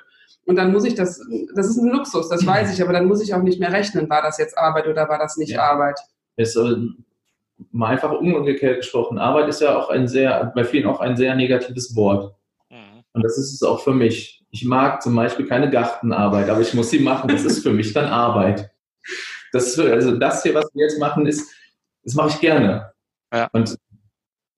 Und 0.46 0.56
dann 0.56 0.72
muss 0.72 0.86
ich 0.86 0.96
das, 0.96 1.22
das 1.54 1.68
ist 1.68 1.78
ein 1.78 1.90
Luxus, 1.90 2.28
das 2.28 2.44
weiß 2.44 2.74
ich, 2.74 2.82
aber 2.82 2.92
dann 2.92 3.06
muss 3.06 3.22
ich 3.22 3.36
auch 3.36 3.44
nicht 3.44 3.60
mehr 3.60 3.72
rechnen, 3.72 4.10
war 4.10 4.24
das 4.24 4.40
jetzt 4.40 4.58
Arbeit 4.58 4.88
oder 4.88 5.08
war 5.08 5.20
das 5.20 5.38
nicht 5.38 5.52
ja. 5.52 5.62
Arbeit. 5.62 6.00
Es, 6.38 6.58
mal 7.72 7.88
einfach 7.88 8.12
umgekehrt 8.12 8.78
gesprochen, 8.78 9.18
Arbeit 9.18 9.50
ist 9.50 9.62
ja 9.62 9.78
auch 9.78 9.90
ein 9.90 10.08
sehr, 10.08 10.52
bei 10.56 10.64
vielen 10.64 10.88
auch 10.88 11.00
ein 11.00 11.18
sehr 11.18 11.36
negatives 11.36 11.96
Wort. 11.96 12.36
Mhm. 12.70 13.04
Und 13.14 13.24
das 13.24 13.38
ist 13.38 13.54
es 13.54 13.64
auch 13.64 13.82
für 13.82 13.94
mich. 13.94 14.44
Ich 14.52 14.66
mag 14.66 15.02
zum 15.02 15.16
Beispiel 15.16 15.46
keine 15.46 15.70
Gartenarbeit, 15.70 16.50
aber 16.50 16.62
ich 16.62 16.74
muss 16.74 16.90
sie 16.90 17.00
machen. 17.00 17.28
Das 17.28 17.44
ist 17.44 17.62
für 17.62 17.72
mich 17.72 17.94
dann 17.94 18.06
Arbeit. 18.06 18.72
Das 19.52 19.68
ist, 19.68 19.80
also 19.80 20.18
das 20.18 20.44
hier, 20.44 20.54
was 20.54 20.70
wir 20.74 20.86
jetzt 20.86 21.00
machen, 21.00 21.26
ist, 21.26 21.52
das 22.04 22.16
mache 22.16 22.30
ich 22.30 22.40
gerne. 22.40 22.92
Ja. 23.34 23.50
Und 23.52 23.78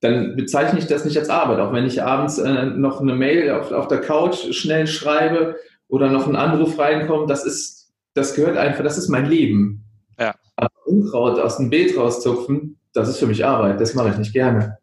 dann 0.00 0.34
bezeichne 0.34 0.78
ich 0.78 0.86
das 0.86 1.04
nicht 1.04 1.16
als 1.16 1.30
Arbeit, 1.30 1.60
auch 1.60 1.72
wenn 1.72 1.86
ich 1.86 2.02
abends 2.02 2.38
äh, 2.38 2.66
noch 2.66 3.00
eine 3.00 3.14
Mail 3.14 3.50
auf, 3.50 3.70
auf 3.70 3.88
der 3.88 4.00
Couch 4.00 4.52
schnell 4.52 4.86
schreibe 4.86 5.56
oder 5.88 6.10
noch 6.10 6.26
ein 6.26 6.36
Anruf 6.36 6.78
reinkommt, 6.78 7.30
das 7.30 7.44
ist, 7.44 7.92
das 8.14 8.34
gehört 8.34 8.56
einfach, 8.56 8.82
das 8.82 8.98
ist 8.98 9.08
mein 9.08 9.26
Leben. 9.26 9.84
Ja. 10.18 10.34
Aber 10.56 10.70
Unkraut 10.86 11.38
aus 11.38 11.58
dem 11.58 11.70
Beet 11.70 11.96
rauszupfen, 11.96 12.78
das 12.92 13.08
ist 13.08 13.18
für 13.18 13.26
mich 13.26 13.44
Arbeit, 13.44 13.80
das 13.80 13.94
mache 13.94 14.10
ich 14.10 14.16
nicht 14.16 14.32
gerne. 14.32 14.78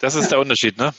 Das 0.00 0.14
ist 0.14 0.30
der 0.30 0.40
Unterschied, 0.40 0.76
ne? 0.78 0.92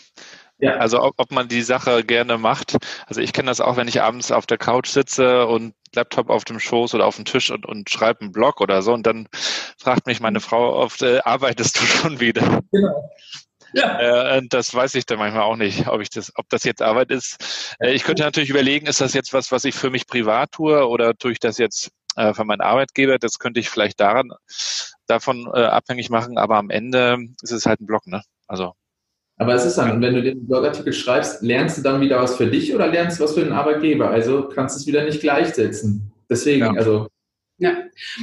Ja. 0.60 0.75
Also 0.75 1.02
ob, 1.02 1.13
ob 1.17 1.32
man 1.32 1.47
die 1.47 1.62
Sache 1.62 2.04
gerne 2.04 2.38
macht. 2.38 2.78
Also 3.08 3.21
ich 3.21 3.32
kenne 3.32 3.47
das 3.47 3.62
auch, 3.62 3.78
wenn 3.78 3.88
ich 3.88 4.02
abends 4.02 4.32
auf 4.32 4.45
der 4.45 4.58
Couch 4.58 4.89
sitze 4.89 5.47
und 5.47 5.73
Laptop 5.95 6.30
auf 6.30 6.43
dem 6.43 6.60
Schoß 6.60 6.93
oder 6.95 7.06
auf 7.06 7.15
dem 7.15 7.25
Tisch 7.25 7.49
und, 7.49 7.65
und 7.65 7.89
schreibe 7.89 8.21
einen 8.21 8.32
Blog 8.32 8.60
oder 8.60 8.82
so 8.82 8.93
und 8.93 9.08
dann 9.08 9.28
fragt 9.78 10.06
mich 10.06 10.19
meine 10.19 10.41
Frau 10.41 10.75
oft, 10.75 11.02
äh, 11.02 11.19
arbeitest 11.23 11.80
du 11.80 11.86
schon 11.86 12.19
wieder? 12.19 12.62
Genau. 12.71 13.10
Ja. 13.73 14.36
Äh, 14.36 14.41
das 14.49 14.73
weiß 14.73 14.95
ich 14.95 15.06
dann 15.06 15.19
manchmal 15.19 15.43
auch 15.43 15.56
nicht, 15.56 15.88
ob 15.88 16.02
ich 16.02 16.10
das, 16.10 16.32
ob 16.36 16.49
das 16.49 16.63
jetzt 16.63 16.82
Arbeit 16.82 17.12
ist. 17.12 17.75
Äh, 17.80 17.93
ich 17.93 18.04
könnte 18.04 18.23
natürlich 18.23 18.49
überlegen, 18.49 18.88
ist 18.88 19.02
das 19.02 19.13
jetzt 19.13 19.34
was, 19.34 19.52
was 19.52 19.63
ich 19.63 19.75
für 19.75 19.89
mich 19.89 20.08
privat 20.08 20.52
tue 20.52 20.88
oder 20.88 21.15
tue 21.15 21.32
ich 21.32 21.39
das 21.39 21.58
jetzt 21.58 21.91
äh, 22.19 22.34
von 22.34 22.47
meinem 22.47 22.62
Arbeitgeber? 22.62 23.17
Das 23.17 23.39
könnte 23.39 23.60
ich 23.60 23.69
vielleicht 23.69 23.99
daran 23.99 24.29
davon 25.08 25.49
äh, 25.53 25.63
abhängig 25.63 26.10
machen, 26.10 26.38
aber 26.38 26.58
am 26.58 26.69
Ende 26.69 27.17
ist 27.41 27.51
es 27.51 27.65
halt 27.65 27.82
ein 27.82 27.88
Blog, 27.88 28.05
ne? 28.08 28.21
Also. 28.47 28.73
Aber 29.38 29.53
es 29.53 29.65
ist 29.65 29.77
dann, 29.77 30.01
wenn 30.01 30.13
du 30.13 30.21
den 30.21 30.45
Blogartikel 30.45 30.91
schreibst, 30.91 31.41
lernst 31.41 31.77
du 31.77 31.82
dann 31.82 32.01
wieder 32.01 32.21
was 32.21 32.36
für 32.36 32.47
dich 32.47 32.75
oder 32.75 32.88
lernst 32.88 33.19
du 33.19 33.23
was 33.23 33.34
für 33.34 33.43
den 33.43 33.53
Arbeitgeber? 33.53 34.10
Also 34.10 34.49
kannst 34.49 34.75
du 34.75 34.82
es 34.82 34.88
wieder 34.88 35.03
nicht 35.05 35.21
gleichsetzen. 35.21 36.12
Deswegen, 36.29 36.65
ja. 36.65 36.73
also 36.73 37.08
ja, 37.59 37.73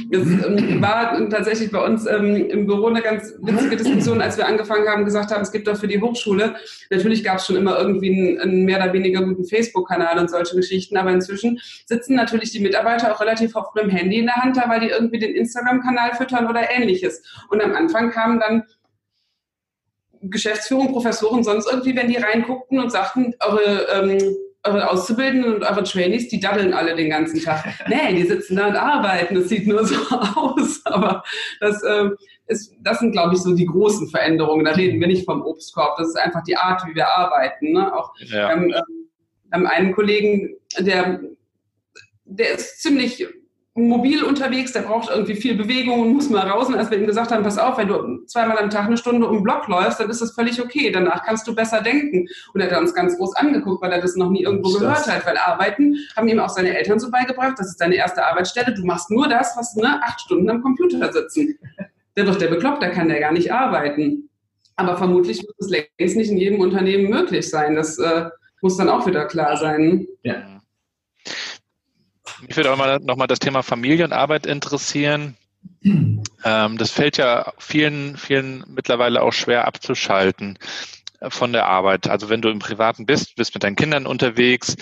das 0.09 0.23
ähm, 0.23 0.81
war 0.81 1.29
tatsächlich 1.29 1.71
bei 1.71 1.83
uns 1.83 2.07
ähm, 2.07 2.49
im 2.49 2.65
Büro 2.65 2.87
eine 2.87 3.03
ganz 3.03 3.35
witzige 3.39 3.77
Diskussion, 3.77 4.19
als 4.19 4.35
wir 4.35 4.47
angefangen 4.47 4.87
haben, 4.87 5.05
gesagt 5.05 5.31
haben, 5.31 5.43
es 5.43 5.51
gibt 5.51 5.67
doch 5.67 5.77
für 5.77 5.87
die 5.87 6.01
Hochschule, 6.01 6.55
natürlich 6.89 7.23
gab 7.23 7.37
es 7.37 7.45
schon 7.45 7.55
immer 7.55 7.77
irgendwie 7.77 8.11
einen, 8.11 8.39
einen 8.39 8.65
mehr 8.65 8.81
oder 8.81 8.93
weniger 8.93 9.21
guten 9.21 9.45
Facebook-Kanal 9.45 10.17
und 10.17 10.31
solche 10.31 10.55
Geschichten, 10.55 10.97
aber 10.97 11.11
inzwischen 11.11 11.59
sitzen 11.85 12.15
natürlich 12.15 12.51
die 12.51 12.59
Mitarbeiter 12.59 13.13
auch 13.13 13.21
relativ 13.21 13.55
oft 13.55 13.75
mit 13.75 13.83
dem 13.83 13.91
Handy 13.91 14.17
in 14.17 14.25
der 14.25 14.37
Hand 14.37 14.57
da, 14.57 14.67
weil 14.69 14.79
die 14.79 14.89
irgendwie 14.89 15.19
den 15.19 15.35
Instagram-Kanal 15.35 16.15
füttern 16.15 16.47
oder 16.47 16.71
ähnliches. 16.71 17.21
Und 17.49 17.61
am 17.61 17.75
Anfang 17.75 18.09
kamen 18.09 18.39
dann 18.39 18.63
Geschäftsführung, 20.21 20.91
Professoren, 20.91 21.43
sonst 21.43 21.71
irgendwie, 21.71 21.95
wenn 21.95 22.07
die 22.07 22.17
reinguckten 22.17 22.79
und 22.79 22.91
sagten, 22.91 23.35
eure 23.39 23.85
ähm, 23.93 24.35
eure 24.67 24.89
Auszubildenden 24.89 25.55
und 25.55 25.63
eure 25.63 25.83
Trainees, 25.83 26.27
die 26.27 26.39
daddeln 26.39 26.73
alle 26.73 26.95
den 26.95 27.09
ganzen 27.09 27.41
Tag. 27.41 27.65
Nee, 27.87 28.15
die 28.15 28.23
sitzen 28.23 28.55
da 28.55 28.67
und 28.67 28.75
arbeiten. 28.75 29.35
Das 29.35 29.49
sieht 29.49 29.67
nur 29.67 29.85
so 29.85 29.95
aus. 30.35 30.81
Aber 30.85 31.23
das, 31.59 31.81
äh, 31.83 32.09
ist, 32.47 32.73
das 32.81 32.99
sind, 32.99 33.11
glaube 33.11 33.35
ich, 33.35 33.41
so 33.41 33.55
die 33.55 33.65
großen 33.65 34.09
Veränderungen. 34.09 34.65
Da 34.65 34.71
reden 34.71 34.99
wir 34.99 35.07
nicht 35.07 35.25
vom 35.25 35.41
Obstkorb. 35.41 35.97
Das 35.97 36.09
ist 36.09 36.17
einfach 36.17 36.43
die 36.43 36.57
Art, 36.57 36.83
wie 36.87 36.95
wir 36.95 37.07
arbeiten. 37.07 37.73
Ne? 37.73 37.93
Auch 37.93 38.13
ja. 38.19 38.51
ähm, 38.51 38.73
ähm, 39.53 39.65
einen 39.65 39.93
Kollegen, 39.93 40.55
der, 40.77 41.21
der 42.25 42.55
ist 42.55 42.81
ziemlich 42.81 43.25
mobil 43.77 44.23
unterwegs, 44.23 44.73
der 44.73 44.81
braucht 44.81 45.09
irgendwie 45.09 45.35
viel 45.35 45.55
Bewegung 45.55 46.01
und 46.01 46.13
muss 46.13 46.29
mal 46.29 46.47
raus. 46.47 46.67
Und 46.67 46.75
als 46.75 46.89
wir 46.89 46.97
ihm 46.97 47.05
gesagt 47.05 47.31
haben, 47.31 47.43
pass 47.43 47.59
auf, 47.59 47.77
wenn 47.77 47.87
du 47.87 48.25
zweimal 48.25 48.57
am 48.57 48.71
Tag 48.71 48.85
eine 48.85 48.97
Stunde 48.97 49.27
um 49.27 49.37
den 49.37 49.43
Block 49.43 49.67
läufst, 49.67 49.99
dann 49.99 50.09
ist 50.09 50.21
das 50.21 50.31
völlig 50.31 50.61
okay. 50.61 50.91
Danach 50.91 51.23
kannst 51.23 51.47
du 51.47 51.53
besser 51.53 51.81
denken. 51.81 52.27
Und 52.53 52.61
er 52.61 52.71
hat 52.71 52.79
uns 52.79 52.93
ganz 52.93 53.17
groß 53.17 53.35
angeguckt, 53.35 53.81
weil 53.81 53.91
er 53.91 54.01
das 54.01 54.15
noch 54.15 54.31
nie 54.31 54.43
irgendwo 54.43 54.69
gehört 54.73 55.07
hat. 55.07 55.25
Weil 55.25 55.37
Arbeiten 55.37 55.95
haben 56.15 56.27
ihm 56.27 56.39
auch 56.39 56.49
seine 56.49 56.75
Eltern 56.75 56.99
so 56.99 57.11
beigebracht, 57.11 57.53
das 57.57 57.67
ist 57.67 57.79
deine 57.79 57.95
erste 57.95 58.25
Arbeitsstelle. 58.25 58.73
Du 58.73 58.83
machst 58.83 59.11
nur 59.11 59.27
das, 59.27 59.55
was 59.55 59.75
ne, 59.75 60.01
acht 60.03 60.21
Stunden 60.21 60.49
am 60.49 60.61
Computer 60.61 61.13
sitzen. 61.13 61.59
Der 62.15 62.25
wird 62.25 62.41
der 62.41 62.47
bekloppt, 62.47 62.81
der 62.81 62.91
kann 62.91 63.09
der 63.09 63.19
gar 63.19 63.31
nicht 63.31 63.53
arbeiten. 63.53 64.29
Aber 64.75 64.97
vermutlich 64.97 65.43
wird 65.43 65.55
es 65.59 65.69
längst 65.69 66.17
nicht 66.17 66.31
in 66.31 66.37
jedem 66.37 66.59
Unternehmen 66.61 67.09
möglich 67.09 67.47
sein. 67.49 67.75
Das 67.75 67.99
äh, 67.99 68.29
muss 68.61 68.77
dann 68.77 68.89
auch 68.89 69.05
wieder 69.05 69.25
klar 69.25 69.55
sein. 69.57 70.07
Ja. 70.23 70.61
Mich 72.41 72.55
würde 72.55 72.71
auch 72.71 72.77
mal 72.77 72.99
nochmal 72.99 73.27
das 73.27 73.39
Thema 73.39 73.63
Familienarbeit 73.63 74.45
interessieren. 74.45 75.35
Ähm, 75.83 76.77
das 76.77 76.91
fällt 76.91 77.17
ja 77.17 77.53
vielen, 77.57 78.17
vielen 78.17 78.63
mittlerweile 78.67 79.21
auch 79.21 79.33
schwer 79.33 79.65
abzuschalten 79.65 80.57
äh, 81.19 81.29
von 81.29 81.53
der 81.53 81.65
Arbeit. 81.65 82.07
Also 82.07 82.29
wenn 82.29 82.41
du 82.41 82.49
im 82.49 82.59
Privaten 82.59 83.05
bist, 83.05 83.35
bist 83.35 83.53
mit 83.53 83.63
deinen 83.63 83.75
Kindern 83.75 84.05
unterwegs, 84.05 84.75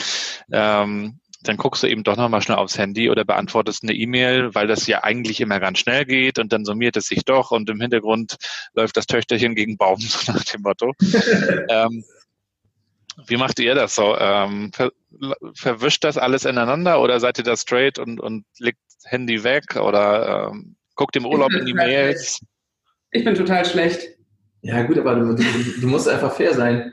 ähm, 0.51 1.19
dann 1.43 1.57
guckst 1.57 1.83
du 1.83 1.87
eben 1.87 2.03
doch 2.03 2.17
nochmal 2.17 2.41
schnell 2.41 2.57
aufs 2.57 2.77
Handy 2.77 3.09
oder 3.09 3.23
beantwortest 3.23 3.83
eine 3.83 3.93
E-Mail, 3.93 4.55
weil 4.55 4.67
das 4.67 4.87
ja 4.87 5.03
eigentlich 5.03 5.41
immer 5.41 5.59
ganz 5.59 5.79
schnell 5.79 6.05
geht 6.05 6.39
und 6.39 6.51
dann 6.51 6.65
summiert 6.65 6.97
es 6.97 7.05
sich 7.05 7.23
doch 7.23 7.51
und 7.51 7.69
im 7.69 7.79
Hintergrund 7.79 8.35
läuft 8.73 8.97
das 8.97 9.05
Töchterchen 9.05 9.55
gegen 9.55 9.77
Baum, 9.77 9.99
so 9.99 10.31
nach 10.31 10.43
dem 10.43 10.61
Motto. 10.61 10.93
ähm, 11.69 12.03
wie 13.27 13.37
macht 13.37 13.59
ihr 13.59 13.75
das 13.75 13.95
so? 13.95 14.17
Ähm, 14.17 14.71
verwischt 15.53 16.03
das 16.03 16.17
alles 16.17 16.45
ineinander 16.45 17.01
oder 17.01 17.19
seid 17.19 17.37
ihr 17.37 17.43
da 17.43 17.55
straight 17.55 17.99
und, 17.99 18.19
und 18.19 18.45
legt 18.59 18.79
Handy 19.05 19.43
weg 19.43 19.75
oder 19.75 20.49
ähm, 20.51 20.75
guckt 20.95 21.15
im 21.15 21.25
Urlaub 21.25 21.51
in 21.53 21.65
die 21.65 21.73
Mails? 21.73 22.41
Ich 23.11 23.23
bin 23.23 23.35
total 23.35 23.65
schlecht. 23.65 24.07
Ja, 24.61 24.83
gut, 24.83 24.97
aber 24.97 25.15
du, 25.15 25.35
du, 25.35 25.43
du 25.79 25.87
musst 25.87 26.09
einfach 26.09 26.33
fair 26.33 26.53
sein. 26.53 26.91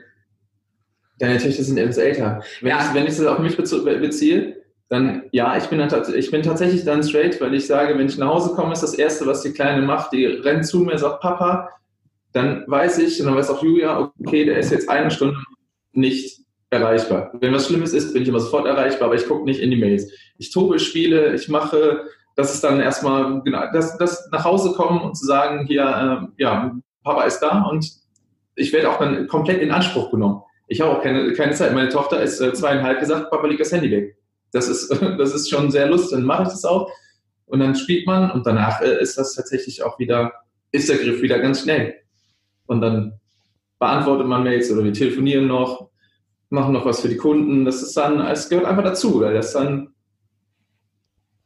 Deine 1.19 1.37
Töchter 1.37 1.63
sind 1.63 1.77
etwas 1.77 1.97
älter. 1.97 2.43
Wenn, 2.61 2.69
ja. 2.69 2.87
ich, 2.87 2.93
wenn 2.93 3.07
ich 3.07 3.17
das 3.17 3.25
auf 3.25 3.39
mich 3.39 3.57
beziehe, 3.57 4.63
dann 4.89 5.23
ja, 5.31 5.57
ich 5.57 5.65
bin, 5.65 5.79
dann, 5.79 6.15
ich 6.15 6.29
bin 6.29 6.43
tatsächlich 6.43 6.85
dann 6.85 7.03
straight, 7.03 7.41
weil 7.41 7.53
ich 7.55 7.65
sage, 7.65 7.97
wenn 7.97 8.07
ich 8.07 8.17
nach 8.17 8.27
Hause 8.27 8.53
komme, 8.53 8.73
ist 8.73 8.83
das 8.83 8.93
Erste, 8.93 9.25
was 9.25 9.41
die 9.41 9.51
Kleine 9.51 9.81
macht, 9.81 10.13
die 10.13 10.25
rennt 10.25 10.67
zu 10.67 10.81
mir, 10.81 10.97
sagt 10.97 11.21
Papa, 11.21 11.69
dann 12.31 12.63
weiß 12.67 12.99
ich, 12.99 13.19
und 13.19 13.27
dann 13.27 13.35
weiß 13.35 13.49
auch 13.49 13.63
Julia, 13.63 14.11
okay, 14.19 14.45
der 14.45 14.57
ist 14.57 14.71
jetzt 14.71 14.89
eine 14.89 15.09
Stunde 15.09 15.37
nicht 15.93 16.42
erreichbar. 16.73 17.31
Wenn 17.39 17.53
was 17.53 17.67
Schlimmes 17.67 17.93
ist, 17.93 18.13
bin 18.13 18.23
ich 18.23 18.29
immer 18.29 18.39
sofort 18.39 18.67
erreichbar, 18.67 19.07
aber 19.07 19.15
ich 19.15 19.27
gucke 19.27 19.45
nicht 19.45 19.61
in 19.61 19.71
die 19.71 19.77
Mails. 19.77 20.11
Ich 20.37 20.51
tobe, 20.51 20.79
spiele, 20.79 21.33
ich 21.33 21.47
mache, 21.49 22.05
das 22.35 22.53
ist 22.53 22.63
dann 22.63 22.79
erstmal, 22.79 23.41
genau, 23.43 23.63
das, 23.71 23.97
das 23.97 24.29
nach 24.31 24.43
Hause 24.43 24.73
kommen 24.73 25.01
und 25.01 25.15
zu 25.15 25.25
sagen, 25.25 25.65
hier, 25.65 26.29
äh, 26.37 26.41
ja, 26.43 26.75
Papa 27.03 27.23
ist 27.23 27.39
da 27.39 27.63
und 27.63 27.89
ich 28.55 28.73
werde 28.73 28.89
auch 28.89 28.99
dann 28.99 29.27
komplett 29.27 29.61
in 29.61 29.71
Anspruch 29.71 30.11
genommen. 30.11 30.41
Ich 30.67 30.81
habe 30.81 30.91
auch 30.91 31.03
keine, 31.03 31.33
keine 31.33 31.53
Zeit. 31.53 31.73
Meine 31.73 31.89
Tochter 31.89 32.21
ist 32.21 32.39
äh, 32.39 32.53
zweieinhalb 32.53 32.99
gesagt, 32.99 33.29
Papa 33.29 33.47
legt 33.47 33.61
das 33.61 33.71
Handy 33.71 33.91
weg. 33.91 34.17
Das 34.51 34.67
ist, 34.67 34.89
das 35.17 35.33
ist 35.33 35.49
schon 35.49 35.71
sehr 35.71 35.87
lustig, 35.87 36.17
dann 36.17 36.25
mache 36.25 36.43
ich 36.43 36.49
das 36.49 36.65
auch. 36.65 36.89
Und 37.45 37.59
dann 37.59 37.75
spielt 37.75 38.07
man 38.07 38.31
und 38.31 38.47
danach 38.47 38.81
äh, 38.81 39.01
ist 39.01 39.17
das 39.17 39.35
tatsächlich 39.35 39.83
auch 39.83 39.99
wieder, 39.99 40.31
ist 40.71 40.89
der 40.89 40.97
Griff 40.97 41.21
wieder 41.21 41.39
ganz 41.39 41.61
schnell. 41.61 41.95
Und 42.65 42.81
dann 42.81 43.19
beantwortet 43.79 44.27
man 44.27 44.43
Mails 44.43 44.71
oder 44.71 44.83
wir 44.83 44.93
telefonieren 44.93 45.47
noch, 45.47 45.89
machen 46.53 46.73
noch 46.73 46.85
was 46.85 47.01
für 47.01 47.09
die 47.09 47.17
Kunden. 47.17 47.65
Das 47.65 47.81
ist 47.81 47.97
dann, 47.97 48.21
es 48.27 48.47
gehört 48.47 48.65
einfach 48.65 48.83
dazu, 48.83 49.19
weil 49.19 49.33
das 49.33 49.51
dann, 49.51 49.89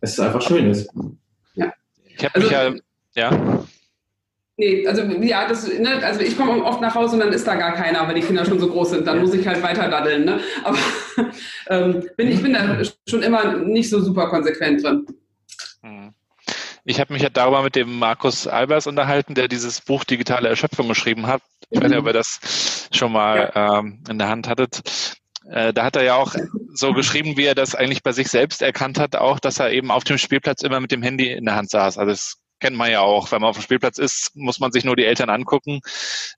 es 0.02 0.12
ist 0.12 0.20
einfach 0.20 0.42
schön 0.42 0.70
ist. 0.70 0.90
Ja. 1.56 1.74
Ich 2.06 2.24
habe 2.24 2.40
mich 2.40 2.56
also, 2.56 2.78
ja, 3.16 3.32
ja. 3.32 3.64
Nee, 4.60 4.88
also 4.88 5.04
ja, 5.04 5.48
das, 5.48 5.68
ne, 5.68 6.04
also 6.04 6.20
ich 6.20 6.36
komme 6.36 6.64
oft 6.64 6.82
nach 6.82 6.96
Hause 6.96 7.14
und 7.14 7.20
dann 7.20 7.32
ist 7.32 7.46
da 7.46 7.56
gar 7.56 7.74
keiner, 7.74 8.08
weil 8.08 8.16
die 8.16 8.22
Kinder 8.22 8.44
schon 8.44 8.60
so 8.60 8.68
groß 8.68 8.90
sind. 8.92 9.08
Dann 9.08 9.22
muss 9.22 9.34
ich 9.34 9.48
halt 9.48 9.62
weiter 9.62 9.88
daddeln. 9.88 10.26
Ne? 10.26 10.40
Aber 10.64 10.78
ähm, 11.70 12.10
bin, 12.18 12.28
ich 12.28 12.42
bin 12.42 12.54
da 12.54 12.82
schon 13.08 13.22
immer 13.22 13.56
nicht 13.58 13.90
so 13.90 14.02
super 14.02 14.30
konsequent 14.30 14.84
drin. 14.84 15.06
Hm. 15.84 16.14
Ich 16.86 17.00
habe 17.00 17.14
mich 17.14 17.22
ja 17.22 17.30
darüber 17.30 17.62
mit 17.62 17.76
dem 17.76 18.00
Markus 18.00 18.48
Albers 18.48 18.88
unterhalten, 18.88 19.36
der 19.36 19.48
dieses 19.48 19.82
Buch 19.82 20.04
Digitale 20.04 20.50
Erschöpfung 20.50 20.88
geschrieben 20.88 21.28
hat. 21.28 21.42
Ich 21.70 21.82
weiß 21.82 21.90
nicht, 21.90 22.00
ob 22.00 22.08
ihr 22.08 22.14
das 22.14 22.88
schon 22.92 23.12
mal 23.12 23.52
ähm, 23.56 24.04
in 24.10 24.18
der 24.18 24.30
Hand 24.30 24.48
hattet. 24.48 25.18
Äh, 25.50 25.74
da 25.74 25.84
hat 25.84 25.96
er 25.96 26.04
ja 26.04 26.16
auch 26.16 26.36
so 26.74 26.94
geschrieben, 26.94 27.38
wie 27.38 27.46
er 27.46 27.56
das 27.56 27.76
eigentlich 27.76 28.04
bei 28.04 28.12
sich 28.12 28.30
selbst 28.30 28.62
erkannt 28.62 29.00
hat, 29.00 29.16
auch, 29.16 29.40
dass 29.40 29.60
er 29.60 29.72
eben 29.72 29.92
auf 29.92 30.04
dem 30.04 30.18
Spielplatz 30.18 30.62
immer 30.62 30.80
mit 30.80 30.92
dem 30.92 31.02
Handy 31.02 31.32
in 31.32 31.46
der 31.46 31.56
Hand 31.56 31.70
saß. 31.70 31.98
Also 31.98 32.10
das 32.10 32.38
kennt 32.60 32.76
man 32.76 32.92
ja 32.92 33.02
auch. 33.02 33.32
Wenn 33.32 33.42
man 33.42 33.50
auf 33.50 33.58
dem 33.58 33.64
Spielplatz 33.64 33.98
ist, 33.98 34.32
muss 34.36 34.60
man 34.60 34.72
sich 34.72 34.84
nur 34.84 34.96
die 34.96 35.06
Eltern 35.06 35.30
angucken. 35.30 35.82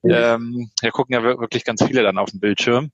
Ja. 0.04 0.36
Ähm, 0.36 0.72
da 0.82 0.90
gucken 0.90 1.14
ja 1.14 1.24
wirklich 1.24 1.64
ganz 1.64 1.84
viele 1.84 2.04
dann 2.04 2.18
auf 2.18 2.32
dem 2.32 2.40
Bildschirm. 2.40 2.92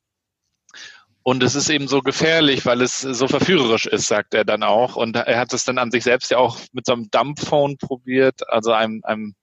Und 1.27 1.41
es 1.41 1.55
ist 1.55 1.69
eben 1.69 1.87
so 1.87 2.01
gefährlich, 2.01 2.67
weil 2.67 2.83
es 2.83 3.01
so 3.01 3.27
verführerisch 3.27 3.87
ist, 3.87 4.07
sagt 4.07 4.35
er 4.35 4.45
dann 4.45 4.61
auch. 4.61 4.95
Und 4.95 5.15
er 5.15 5.39
hat 5.39 5.53
es 5.53 5.63
dann 5.63 5.79
an 5.79 5.89
sich 5.89 6.03
selbst 6.03 6.29
ja 6.29 6.37
auch 6.37 6.59
mit 6.71 6.85
so 6.85 6.93
einem 6.93 7.09
Dumbphone 7.09 7.77
probiert, 7.77 8.47
also 8.47 8.73
einem, 8.73 9.01
einem, 9.03 9.33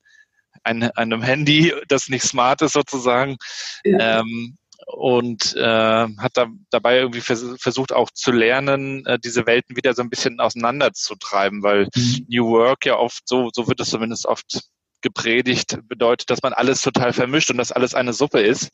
einem, 0.65 0.91
einem 0.95 1.23
Handy, 1.23 1.73
das 1.89 2.09
nicht 2.09 2.25
smart 2.25 2.63
ist 2.63 2.73
sozusagen. 2.73 3.37
Ja. 3.85 4.21
Ähm, 4.21 4.57
und 4.87 5.55
äh, 5.57 6.09
hat 6.19 6.33
da, 6.35 6.47
dabei 6.71 6.99
irgendwie 6.99 7.21
vers 7.21 7.45
versucht 7.59 7.93
auch 7.93 8.11
zu 8.11 8.33
lernen, 8.33 9.07
äh, 9.07 9.19
diese 9.19 9.47
Welten 9.47 9.77
wieder 9.77 9.95
so 9.95 10.03
ein 10.03 10.11
bisschen 10.11 10.41
auseinanderzutreiben, 10.41 11.63
weil 11.63 11.89
mhm. 11.95 12.27
New 12.29 12.51
Work 12.51 12.87
ja 12.87 12.97
oft 12.97 13.29
so, 13.29 13.51
so 13.53 13.69
wird 13.69 13.81
es 13.81 13.91
zumindest 13.91 14.27
oft 14.27 14.61
gepredigt, 15.03 15.79
bedeutet, 15.89 16.31
dass 16.31 16.43
man 16.43 16.53
alles 16.53 16.81
total 16.81 17.13
vermischt 17.13 17.51
und 17.51 17.59
dass 17.59 17.73
alles 17.73 17.95
eine 17.95 18.13
Suppe 18.13 18.41
ist. 18.41 18.71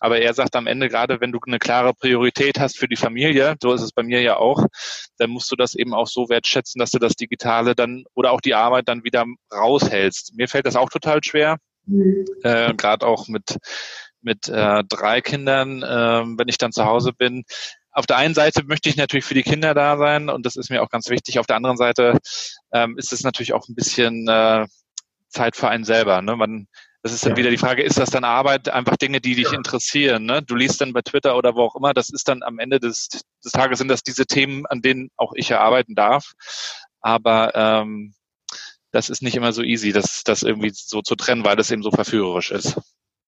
Aber 0.00 0.20
er 0.20 0.34
sagt 0.34 0.56
am 0.56 0.66
Ende, 0.66 0.88
gerade 0.88 1.20
wenn 1.20 1.32
du 1.32 1.38
eine 1.46 1.58
klare 1.58 1.94
Priorität 1.94 2.60
hast 2.60 2.78
für 2.78 2.88
die 2.88 2.96
Familie, 2.96 3.56
so 3.60 3.72
ist 3.72 3.82
es 3.82 3.92
bei 3.92 4.02
mir 4.02 4.20
ja 4.22 4.36
auch, 4.36 4.64
dann 5.18 5.30
musst 5.30 5.50
du 5.50 5.56
das 5.56 5.74
eben 5.74 5.94
auch 5.94 6.06
so 6.06 6.28
wertschätzen, 6.28 6.78
dass 6.78 6.90
du 6.90 6.98
das 6.98 7.14
Digitale 7.14 7.74
dann 7.74 8.04
oder 8.14 8.32
auch 8.32 8.40
die 8.40 8.54
Arbeit 8.54 8.88
dann 8.88 9.04
wieder 9.04 9.24
raushältst. 9.52 10.34
Mir 10.36 10.48
fällt 10.48 10.66
das 10.66 10.76
auch 10.76 10.90
total 10.90 11.20
schwer, 11.24 11.56
mhm. 11.86 12.24
äh, 12.42 12.74
gerade 12.74 13.06
auch 13.06 13.28
mit 13.28 13.56
mit 14.22 14.48
äh, 14.48 14.84
drei 14.86 15.22
Kindern, 15.22 15.82
äh, 15.82 15.86
wenn 16.36 16.48
ich 16.48 16.58
dann 16.58 16.72
zu 16.72 16.84
Hause 16.84 17.14
bin, 17.14 17.44
auf 17.92 18.06
der 18.06 18.16
einen 18.16 18.34
Seite 18.34 18.62
möchte 18.64 18.88
ich 18.88 18.96
natürlich 18.96 19.24
für 19.24 19.34
die 19.34 19.42
Kinder 19.42 19.74
da 19.74 19.96
sein 19.96 20.28
und 20.28 20.46
das 20.46 20.56
ist 20.56 20.70
mir 20.70 20.82
auch 20.82 20.90
ganz 20.90 21.10
wichtig. 21.10 21.38
Auf 21.38 21.46
der 21.46 21.56
anderen 21.56 21.76
Seite 21.76 22.18
ähm, 22.72 22.96
ist 22.98 23.12
es 23.12 23.22
natürlich 23.22 23.52
auch 23.52 23.68
ein 23.68 23.74
bisschen 23.74 24.28
äh, 24.28 24.66
Zeit 25.30 25.56
für 25.56 25.68
einen 25.68 25.84
selber. 25.84 26.20
Ne? 26.22 26.36
Man, 26.36 26.66
das 27.02 27.12
ist 27.12 27.24
dann 27.24 27.32
ja. 27.32 27.38
wieder 27.38 27.50
die 27.50 27.56
Frage, 27.56 27.82
ist 27.82 27.98
das 27.98 28.10
dann 28.10 28.24
Arbeit, 28.24 28.68
einfach 28.68 28.96
Dinge, 28.96 29.20
die 29.20 29.34
dich 29.34 29.50
ja. 29.50 29.56
interessieren? 29.56 30.24
Ne? 30.24 30.42
Du 30.42 30.54
liest 30.54 30.80
dann 30.80 30.92
bei 30.92 31.02
Twitter 31.02 31.36
oder 31.36 31.54
wo 31.54 31.62
auch 31.62 31.76
immer, 31.76 31.94
das 31.94 32.10
ist 32.10 32.28
dann 32.28 32.42
am 32.42 32.58
Ende 32.58 32.78
des, 32.78 33.08
des 33.44 33.52
Tages 33.52 33.78
sind 33.78 33.88
das 33.88 34.02
diese 34.02 34.26
Themen, 34.26 34.66
an 34.66 34.82
denen 34.82 35.10
auch 35.16 35.32
ich 35.34 35.50
erarbeiten 35.50 35.94
darf. 35.94 36.32
Aber 37.00 37.54
ähm, 37.54 38.14
das 38.92 39.08
ist 39.08 39.22
nicht 39.22 39.36
immer 39.36 39.52
so 39.52 39.62
easy, 39.62 39.92
das, 39.92 40.24
das 40.24 40.42
irgendwie 40.42 40.72
so 40.74 41.00
zu 41.00 41.14
trennen, 41.14 41.44
weil 41.44 41.56
das 41.56 41.70
eben 41.70 41.82
so 41.82 41.90
verführerisch 41.90 42.50
ist. 42.50 42.78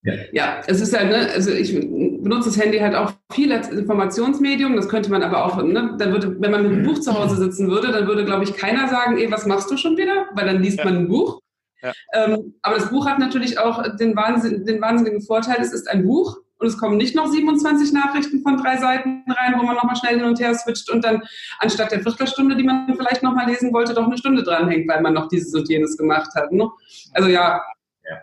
Ja. 0.05 0.15
ja, 0.33 0.61
es 0.67 0.81
ist 0.81 0.93
ja, 0.93 1.05
ne, 1.05 1.29
also 1.33 1.53
ich 1.53 1.73
benutze 1.73 2.49
das 2.49 2.59
Handy 2.59 2.79
halt 2.79 2.97
auch 2.97 3.13
viel 3.33 3.53
als 3.53 3.69
Informationsmedium. 3.69 4.75
Das 4.75 4.89
könnte 4.89 5.11
man 5.13 5.23
aber 5.23 5.45
auch, 5.45 5.63
ne, 5.63 5.95
dann 5.97 6.13
würde, 6.13 6.41
wenn 6.41 6.51
man 6.51 6.63
mit 6.65 6.73
einem 6.73 6.83
Buch 6.83 7.01
zu 7.01 7.17
Hause 7.17 7.37
sitzen 7.37 7.71
würde, 7.71 7.93
dann 7.93 8.09
würde, 8.09 8.25
glaube 8.25 8.43
ich, 8.43 8.55
keiner 8.55 8.89
sagen, 8.89 9.17
ey, 9.17 9.31
was 9.31 9.47
machst 9.47 9.71
du 9.71 9.77
schon 9.77 9.97
wieder? 9.97 10.27
Weil 10.35 10.47
dann 10.47 10.61
liest 10.61 10.79
ja. 10.79 10.85
man 10.85 10.97
ein 10.97 11.09
Buch. 11.09 11.41
Ja. 11.83 11.93
Ähm, 12.13 12.55
aber 12.63 12.77
das 12.77 12.91
Buch 12.91 13.07
hat 13.07 13.19
natürlich 13.19 13.59
auch 13.59 13.97
den, 13.97 14.15
Wahnsinn, 14.17 14.65
den 14.65 14.81
wahnsinnigen 14.81 15.23
Vorteil, 15.23 15.61
es 15.61 15.73
ist 15.73 15.89
ein 15.89 16.05
Buch 16.05 16.39
und 16.59 16.69
es 16.69 16.79
kommen 16.79 16.97
nicht 16.97 17.17
noch 17.17 17.27
27 17.27 17.93
Nachrichten 17.93 18.41
von 18.43 18.57
drei 18.57 18.77
Seiten 18.77 19.25
rein, 19.29 19.55
wo 19.59 19.65
man 19.65 19.75
nochmal 19.75 19.97
schnell 19.97 20.17
hin 20.17 20.25
und 20.25 20.39
her 20.39 20.55
switcht 20.55 20.91
und 20.91 21.05
dann 21.05 21.23
anstatt 21.59 21.91
der 21.91 22.01
Viertelstunde, 22.01 22.57
die 22.57 22.63
man 22.63 22.95
vielleicht 22.97 23.23
nochmal 23.23 23.49
lesen 23.49 23.73
wollte, 23.73 23.95
doch 23.95 24.07
eine 24.07 24.17
Stunde 24.17 24.45
dranhängt, 24.45 24.89
weil 24.89 25.03
man 25.03 25.13
noch 25.13 25.29
dieses 25.29 25.53
und 25.55 25.69
jenes 25.69 25.97
gemacht 25.97 26.31
hat. 26.37 26.53
Ne? 26.53 26.69
Also 27.13 27.29
ja. 27.29 27.61
ja. 28.09 28.19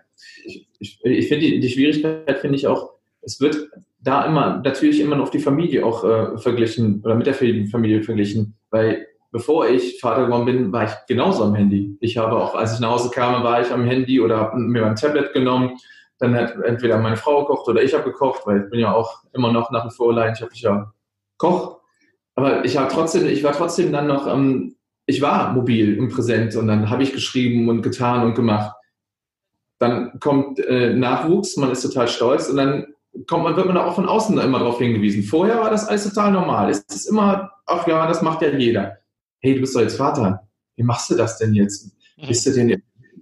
Ich, 0.46 0.68
ich, 0.80 1.00
ich 1.04 1.28
finde 1.28 1.46
die, 1.46 1.60
die 1.60 1.70
Schwierigkeit 1.70 2.40
finde 2.40 2.56
ich 2.56 2.66
auch, 2.66 2.94
es 3.22 3.42
wird 3.42 3.70
da 4.02 4.26
immer 4.26 4.62
natürlich 4.64 5.02
immer 5.02 5.18
noch 5.18 5.24
auf 5.24 5.32
die 5.32 5.40
Familie 5.40 5.86
auch 5.86 6.06
äh, 6.06 6.38
verglichen 6.38 7.02
oder 7.04 7.16
mit 7.16 7.28
der 7.28 7.34
Familie 7.34 8.02
verglichen, 8.02 8.56
weil 8.70 9.06
bevor 9.32 9.68
ich 9.68 10.00
Vater 10.00 10.26
geworden 10.26 10.46
bin, 10.46 10.72
war 10.72 10.86
ich 10.86 10.92
genauso 11.08 11.44
am 11.44 11.56
Handy. 11.56 11.98
Ich 12.00 12.18
habe 12.18 12.36
auch, 12.36 12.56
als 12.56 12.74
ich 12.74 12.80
nach 12.80 12.92
Hause 12.92 13.12
kam, 13.12 13.44
war 13.44 13.62
ich 13.62 13.72
am 13.72 13.86
Handy 13.86 14.20
oder 14.20 14.38
habe 14.38 14.58
mir 14.58 14.82
mein 14.82 14.96
Tablet 14.96 15.34
genommen. 15.34 15.78
Dann 16.18 16.36
hat 16.36 16.56
entweder 16.64 16.98
meine 16.98 17.16
Frau 17.16 17.42
gekocht 17.46 17.68
oder 17.68 17.82
ich 17.82 17.94
habe 17.94 18.04
gekocht, 18.04 18.42
weil 18.46 18.64
ich 18.64 18.70
bin 18.70 18.80
ja 18.80 18.94
auch 18.94 19.24
immer 19.34 19.54
noch 19.54 19.72
nach 19.72 19.86
wie 19.86 19.96
vor 19.96 20.14
leidenschaftlicher 20.14 20.94
Koch. 21.38 21.80
aber 22.36 22.66
ich 22.66 22.78
habe 22.78 22.92
trotzdem, 22.92 23.28
ich 23.28 23.44
war 23.44 23.54
trotzdem 23.54 23.94
dann 23.94 24.08
noch, 24.08 24.28
ähm, 24.28 24.76
ich 25.06 25.22
war 25.22 25.54
mobil 25.54 25.98
und 26.00 26.10
präsent 26.10 26.56
und 26.56 26.68
dann 26.68 26.90
habe 26.90 27.04
ich 27.04 27.14
geschrieben 27.14 27.70
und 27.70 27.82
getan 27.82 28.24
und 28.26 28.36
gemacht. 28.36 28.76
Dann 29.80 30.20
kommt 30.20 30.60
äh, 30.60 30.94
Nachwuchs, 30.94 31.56
man 31.56 31.72
ist 31.72 31.82
total 31.82 32.10
stolz 32.10 32.50
und 32.50 32.58
dann 32.58 32.88
kommt 33.28 33.44
man, 33.44 33.56
wird 33.56 33.68
man 33.68 33.78
auch 33.78 33.96
von 33.96 34.08
außen 34.08 34.38
immer 34.38 34.60
darauf 34.60 34.80
hingewiesen. 34.80 35.24
Vorher 35.24 35.60
war 35.60 35.70
das 35.70 35.88
alles 35.88 36.04
total 36.04 36.32
normal. 36.32 36.70
Es 36.70 36.80
ist 36.90 37.08
immer, 37.08 37.52
ach 37.66 37.88
ja, 37.88 38.06
das 38.08 38.22
macht 38.22 38.42
ja 38.42 38.50
jeder. 38.50 38.98
Hey, 39.40 39.56
du 39.56 39.62
bist 39.62 39.76
doch 39.76 39.82
jetzt 39.82 39.98
Vater. 39.98 40.48
Wie 40.76 40.84
machst 40.84 41.10
du 41.10 41.16
das 41.16 41.38
denn 41.38 41.54
jetzt? 41.54 41.96
Mhm. 42.18 42.28
Bist 42.28 42.46
du 42.46 42.52
denn, 42.52 42.82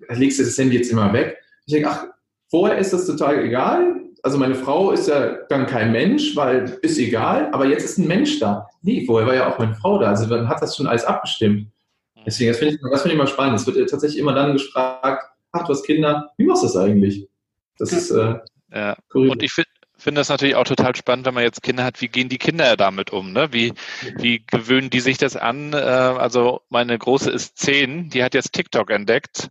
legst 0.10 0.40
du 0.40 0.44
das 0.44 0.58
Handy 0.58 0.78
jetzt 0.78 0.92
immer 0.92 1.12
weg? 1.14 1.38
Ich 1.66 1.74
denke, 1.74 1.90
ach, 1.90 2.06
vorher 2.50 2.78
ist 2.78 2.94
das 2.94 3.06
total 3.06 3.44
egal. 3.44 3.96
Also 4.24 4.38
meine 4.38 4.56
Frau 4.56 4.92
ist 4.92 5.08
ja 5.08 5.38
dann 5.50 5.68
kein 5.68 5.92
Mensch, 5.92 6.36
weil 6.36 6.78
ist 6.82 6.98
egal, 6.98 7.50
aber 7.52 7.66
jetzt 7.66 7.86
ist 7.86 7.98
ein 7.98 8.08
Mensch 8.08 8.40
da. 8.40 8.68
Nee, 8.82 9.06
vorher 9.06 9.28
war 9.28 9.36
ja 9.36 9.52
auch 9.52 9.60
meine 9.60 9.76
Frau 9.76 10.00
da. 10.00 10.10
Also 10.10 10.28
man 10.28 10.50
hat 10.50 10.62
das 10.62 10.76
schon 10.76 10.88
alles 10.88 11.06
abgestimmt. 11.06 11.68
Mhm. 12.16 12.22
Deswegen, 12.26 12.50
das 12.50 12.58
finde 12.58 12.76
ich, 12.76 12.82
das 12.82 13.02
find 13.02 13.14
ich 13.14 13.20
immer 13.20 13.28
spannend. 13.28 13.60
Es 13.60 13.68
wird 13.68 13.90
tatsächlich 13.90 14.20
immer 14.20 14.34
dann 14.34 14.54
gefragt, 14.54 15.24
ach, 15.52 15.66
du 15.66 15.70
hast 15.70 15.86
Kinder, 15.86 16.32
wie 16.38 16.46
machst 16.46 16.64
du 16.64 16.68
das 16.68 16.76
eigentlich? 16.76 17.30
Das 17.78 17.94
ist 17.94 18.12
äh, 18.12 18.36
ja. 18.74 18.98
Und 19.14 19.42
ich 19.44 19.52
finde 19.52 19.70
finde 19.98 20.22
das 20.22 20.30
natürlich 20.30 20.56
auch 20.56 20.64
total 20.64 20.96
spannend, 20.96 21.26
wenn 21.26 21.34
man 21.34 21.44
jetzt 21.44 21.64
Kinder 21.64 21.84
hat, 21.84 22.02
wie 22.02 22.08
gehen 22.08 22.30
die 22.30 22.38
Kinder 22.38 22.78
damit 22.78 23.12
um? 23.12 23.34
Ne? 23.34 23.52
Wie, 23.52 23.74
wie 24.18 24.44
gewöhnen 24.46 24.90
die 24.90 25.00
sich 25.00 25.18
das 25.18 25.36
an? 25.36 25.74
Äh, 25.74 25.78
also 25.78 26.62
meine 26.70 26.98
Große 26.98 27.32
ist 27.32 27.58
zehn, 27.58 28.10
die 28.10 28.24
hat 28.24 28.34
jetzt 28.34 28.54
TikTok 28.54 28.90
entdeckt 28.90 29.50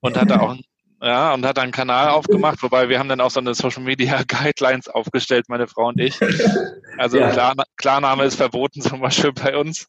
und 0.00 0.16
hat 0.16 0.30
da 0.30 0.40
auch 0.40 0.56
ja, 1.00 1.32
und 1.32 1.46
hat 1.46 1.60
einen 1.60 1.70
Kanal 1.70 2.08
aufgemacht, 2.08 2.60
wobei 2.62 2.88
wir 2.88 2.98
haben 2.98 3.08
dann 3.08 3.20
auch 3.20 3.30
so 3.30 3.38
eine 3.38 3.54
Social 3.54 3.82
Media 3.82 4.22
Guidelines 4.26 4.88
aufgestellt, 4.88 5.48
meine 5.48 5.68
Frau 5.68 5.88
und 5.88 6.00
ich. 6.00 6.18
Also 6.96 7.18
ja. 7.18 7.30
Klar, 7.30 7.54
Klarname 7.76 8.24
ist 8.24 8.34
verboten, 8.34 8.80
zum 8.80 9.00
Beispiel 9.00 9.32
bei 9.32 9.56
uns. 9.56 9.86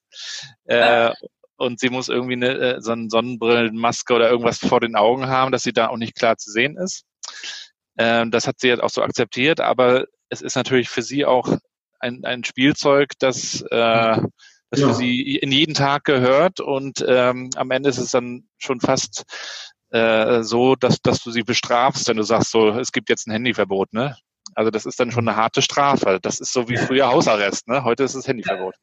Äh, 0.65 1.09
und 1.57 1.79
sie 1.79 1.89
muss 1.89 2.09
irgendwie 2.09 2.33
eine, 2.33 2.49
äh, 2.49 2.81
so 2.81 2.91
eine 2.91 3.09
Sonnenbrillenmaske 3.09 4.13
oder 4.13 4.29
irgendwas 4.29 4.59
vor 4.59 4.79
den 4.79 4.95
Augen 4.95 5.27
haben, 5.27 5.51
dass 5.51 5.63
sie 5.63 5.73
da 5.73 5.87
auch 5.87 5.97
nicht 5.97 6.15
klar 6.15 6.37
zu 6.37 6.51
sehen 6.51 6.77
ist. 6.77 7.05
Ähm, 7.99 8.31
das 8.31 8.47
hat 8.47 8.59
sie 8.59 8.69
jetzt 8.69 8.81
auch 8.81 8.89
so 8.89 9.03
akzeptiert, 9.03 9.59
aber 9.59 10.05
es 10.29 10.41
ist 10.41 10.55
natürlich 10.55 10.89
für 10.89 11.01
sie 11.01 11.25
auch 11.25 11.57
ein, 11.99 12.23
ein 12.23 12.45
Spielzeug, 12.45 13.11
das, 13.19 13.61
äh, 13.61 14.17
das 14.69 14.79
ja. 14.79 14.87
für 14.87 14.93
sie 14.93 15.35
in 15.35 15.51
jeden 15.51 15.73
Tag 15.73 16.05
gehört 16.05 16.61
und 16.61 17.03
ähm, 17.05 17.49
am 17.57 17.71
Ende 17.71 17.89
ist 17.89 17.97
es 17.97 18.11
dann 18.11 18.47
schon 18.57 18.79
fast 18.79 19.25
äh, 19.89 20.43
so, 20.43 20.75
dass, 20.75 21.01
dass 21.01 21.21
du 21.21 21.31
sie 21.31 21.43
bestrafst, 21.43 22.07
wenn 22.07 22.15
du 22.15 22.23
sagst, 22.23 22.51
so, 22.51 22.69
es 22.69 22.93
gibt 22.93 23.09
jetzt 23.09 23.27
ein 23.27 23.31
Handyverbot, 23.31 23.91
ne? 23.91 24.15
Also 24.55 24.71
das 24.71 24.85
ist 24.85 24.99
dann 24.99 25.11
schon 25.11 25.27
eine 25.27 25.37
harte 25.37 25.61
Strafe. 25.61 26.19
Das 26.21 26.39
ist 26.39 26.53
so 26.53 26.69
wie 26.69 26.77
früher 26.77 27.07
Hausarrest, 27.07 27.67
ne? 27.67 27.83
Heute 27.83 28.03
ist 28.03 28.15
es 28.15 28.27
Handyverbot. 28.27 28.75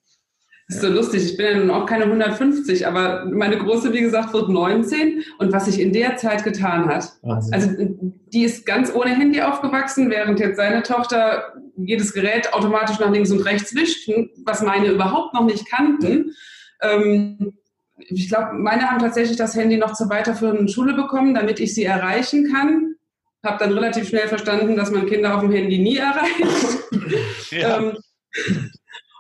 Das 0.69 0.79
ist 0.79 0.83
so 0.83 0.89
lustig. 0.89 1.25
Ich 1.25 1.37
bin 1.37 1.47
ja 1.47 1.59
nun 1.59 1.71
auch 1.71 1.87
keine 1.87 2.05
150, 2.05 2.87
aber 2.87 3.25
meine 3.27 3.57
Große, 3.57 3.93
wie 3.93 4.01
gesagt, 4.01 4.33
wird 4.33 4.49
19. 4.49 5.23
Und 5.39 5.53
was 5.53 5.67
sich 5.67 5.81
in 5.81 5.93
der 5.93 6.17
Zeit 6.17 6.43
getan 6.43 6.89
hat, 6.89 7.13
Wahnsinn. 7.23 7.55
also 7.55 7.71
die 8.33 8.43
ist 8.43 8.67
ganz 8.67 8.93
ohne 8.93 9.11
Handy 9.11 9.41
aufgewachsen, 9.43 10.11
während 10.11 10.41
jetzt 10.41 10.57
seine 10.57 10.83
Tochter 10.83 11.53
jedes 11.77 12.13
Gerät 12.13 12.53
automatisch 12.53 12.99
nach 12.99 13.13
links 13.13 13.31
und 13.31 13.41
rechts 13.41 13.77
wischt, 13.77 14.11
was 14.45 14.63
meine 14.63 14.89
überhaupt 14.89 15.35
noch 15.35 15.45
nicht 15.45 15.71
kannten. 15.71 16.33
Ähm, 16.83 17.53
ich 17.99 18.29
glaube, 18.29 18.55
meine 18.55 18.91
haben 18.91 18.99
tatsächlich 18.99 19.37
das 19.37 19.55
Handy 19.55 19.77
noch 19.77 19.93
zur 19.93 20.11
weiterführenden 20.11 20.69
Schule 20.69 20.95
bekommen, 20.95 21.35
damit 21.35 21.61
ich 21.61 21.75
sie 21.75 21.85
erreichen 21.85 22.53
kann. 22.53 22.95
Habe 23.45 23.59
dann 23.65 23.73
relativ 23.73 24.09
schnell 24.09 24.27
verstanden, 24.27 24.77
dass 24.77 24.91
man 24.91 25.07
Kinder 25.07 25.35
auf 25.35 25.43
dem 25.43 25.53
Handy 25.53 25.79
nie 25.79 25.97
erreicht. 25.97 26.43
Ja. 27.51 27.79
ähm, 27.79 27.97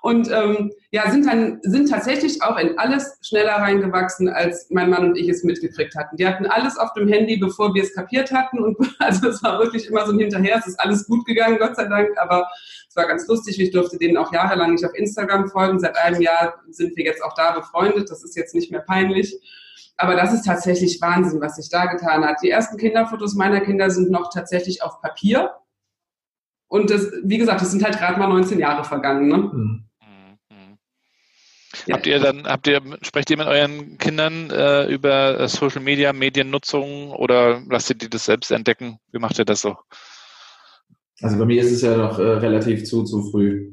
und 0.06 0.30
ähm, 0.30 0.72
ja, 0.92 1.10
sind 1.10 1.26
dann 1.26 1.58
sind 1.62 1.90
tatsächlich 1.90 2.40
auch 2.40 2.56
in 2.58 2.78
alles 2.78 3.18
schneller 3.22 3.54
reingewachsen, 3.54 4.28
als 4.28 4.68
mein 4.70 4.88
Mann 4.88 5.04
und 5.04 5.16
ich 5.16 5.28
es 5.28 5.42
mitgekriegt 5.42 5.96
hatten. 5.96 6.16
Die 6.16 6.24
hatten 6.24 6.46
alles 6.46 6.78
auf 6.78 6.92
dem 6.92 7.08
Handy, 7.08 7.38
bevor 7.38 7.74
wir 7.74 7.82
es 7.82 7.92
kapiert 7.92 8.30
hatten. 8.30 8.60
Und 8.60 8.76
also 9.00 9.28
es 9.30 9.42
war 9.42 9.58
wirklich 9.58 9.88
immer 9.88 10.06
so 10.06 10.12
ein 10.12 10.20
Hinterher. 10.20 10.58
Es 10.58 10.68
ist 10.68 10.78
alles 10.78 11.08
gut 11.08 11.26
gegangen, 11.26 11.58
Gott 11.58 11.74
sei 11.74 11.86
Dank. 11.86 12.16
Aber 12.18 12.46
es 12.88 12.94
war 12.94 13.08
ganz 13.08 13.26
lustig. 13.26 13.60
Ich 13.60 13.72
durfte 13.72 13.98
denen 13.98 14.16
auch 14.16 14.32
jahrelang 14.32 14.74
nicht 14.74 14.86
auf 14.86 14.94
Instagram 14.94 15.48
folgen. 15.48 15.80
Seit 15.80 15.98
einem 15.98 16.20
Jahr 16.20 16.54
sind 16.70 16.96
wir 16.96 17.04
jetzt 17.04 17.24
auch 17.24 17.34
da 17.34 17.50
befreundet. 17.58 18.08
Das 18.08 18.22
ist 18.22 18.36
jetzt 18.36 18.54
nicht 18.54 18.70
mehr 18.70 18.82
peinlich. 18.82 19.36
Aber 19.96 20.14
das 20.14 20.32
ist 20.32 20.46
tatsächlich 20.46 21.00
Wahnsinn, 21.00 21.40
was 21.40 21.56
sich 21.56 21.68
da 21.68 21.86
getan 21.86 22.24
hat. 22.24 22.36
Die 22.44 22.50
ersten 22.50 22.76
Kinderfotos 22.76 23.34
meiner 23.34 23.60
Kinder 23.60 23.90
sind 23.90 24.12
noch 24.12 24.32
tatsächlich 24.32 24.84
auf 24.84 25.00
Papier. 25.00 25.50
Und 26.68 26.90
das, 26.90 27.10
wie 27.24 27.38
gesagt, 27.38 27.60
das 27.60 27.72
sind 27.72 27.82
halt 27.82 27.98
gerade 27.98 28.20
mal 28.20 28.28
19 28.28 28.60
Jahre 28.60 28.84
vergangen. 28.84 29.26
Ne? 29.26 29.38
Mhm. 29.38 29.82
Ja. 31.86 31.94
Habt 31.94 32.06
ihr 32.06 32.18
dann, 32.18 32.46
habt 32.46 32.66
ihr, 32.66 32.80
sprecht 33.02 33.30
ihr 33.30 33.36
mit 33.36 33.46
euren 33.46 33.96
Kindern 33.98 34.50
äh, 34.50 34.86
über 34.92 35.38
äh, 35.38 35.48
Social 35.48 35.80
Media, 35.80 36.12
Mediennutzung 36.12 37.12
oder 37.12 37.62
lasst 37.68 37.90
ihr 37.90 37.96
die 37.96 38.10
das 38.10 38.24
selbst 38.24 38.50
entdecken? 38.50 38.98
Wie 39.12 39.20
macht 39.20 39.38
ihr 39.38 39.44
das 39.44 39.60
so? 39.60 39.76
Also 41.20 41.38
bei 41.38 41.44
mir 41.44 41.62
ist 41.62 41.70
es 41.70 41.82
ja 41.82 41.96
noch 41.96 42.18
äh, 42.18 42.22
relativ 42.22 42.84
zu, 42.84 43.04
zu 43.04 43.30
früh. 43.30 43.72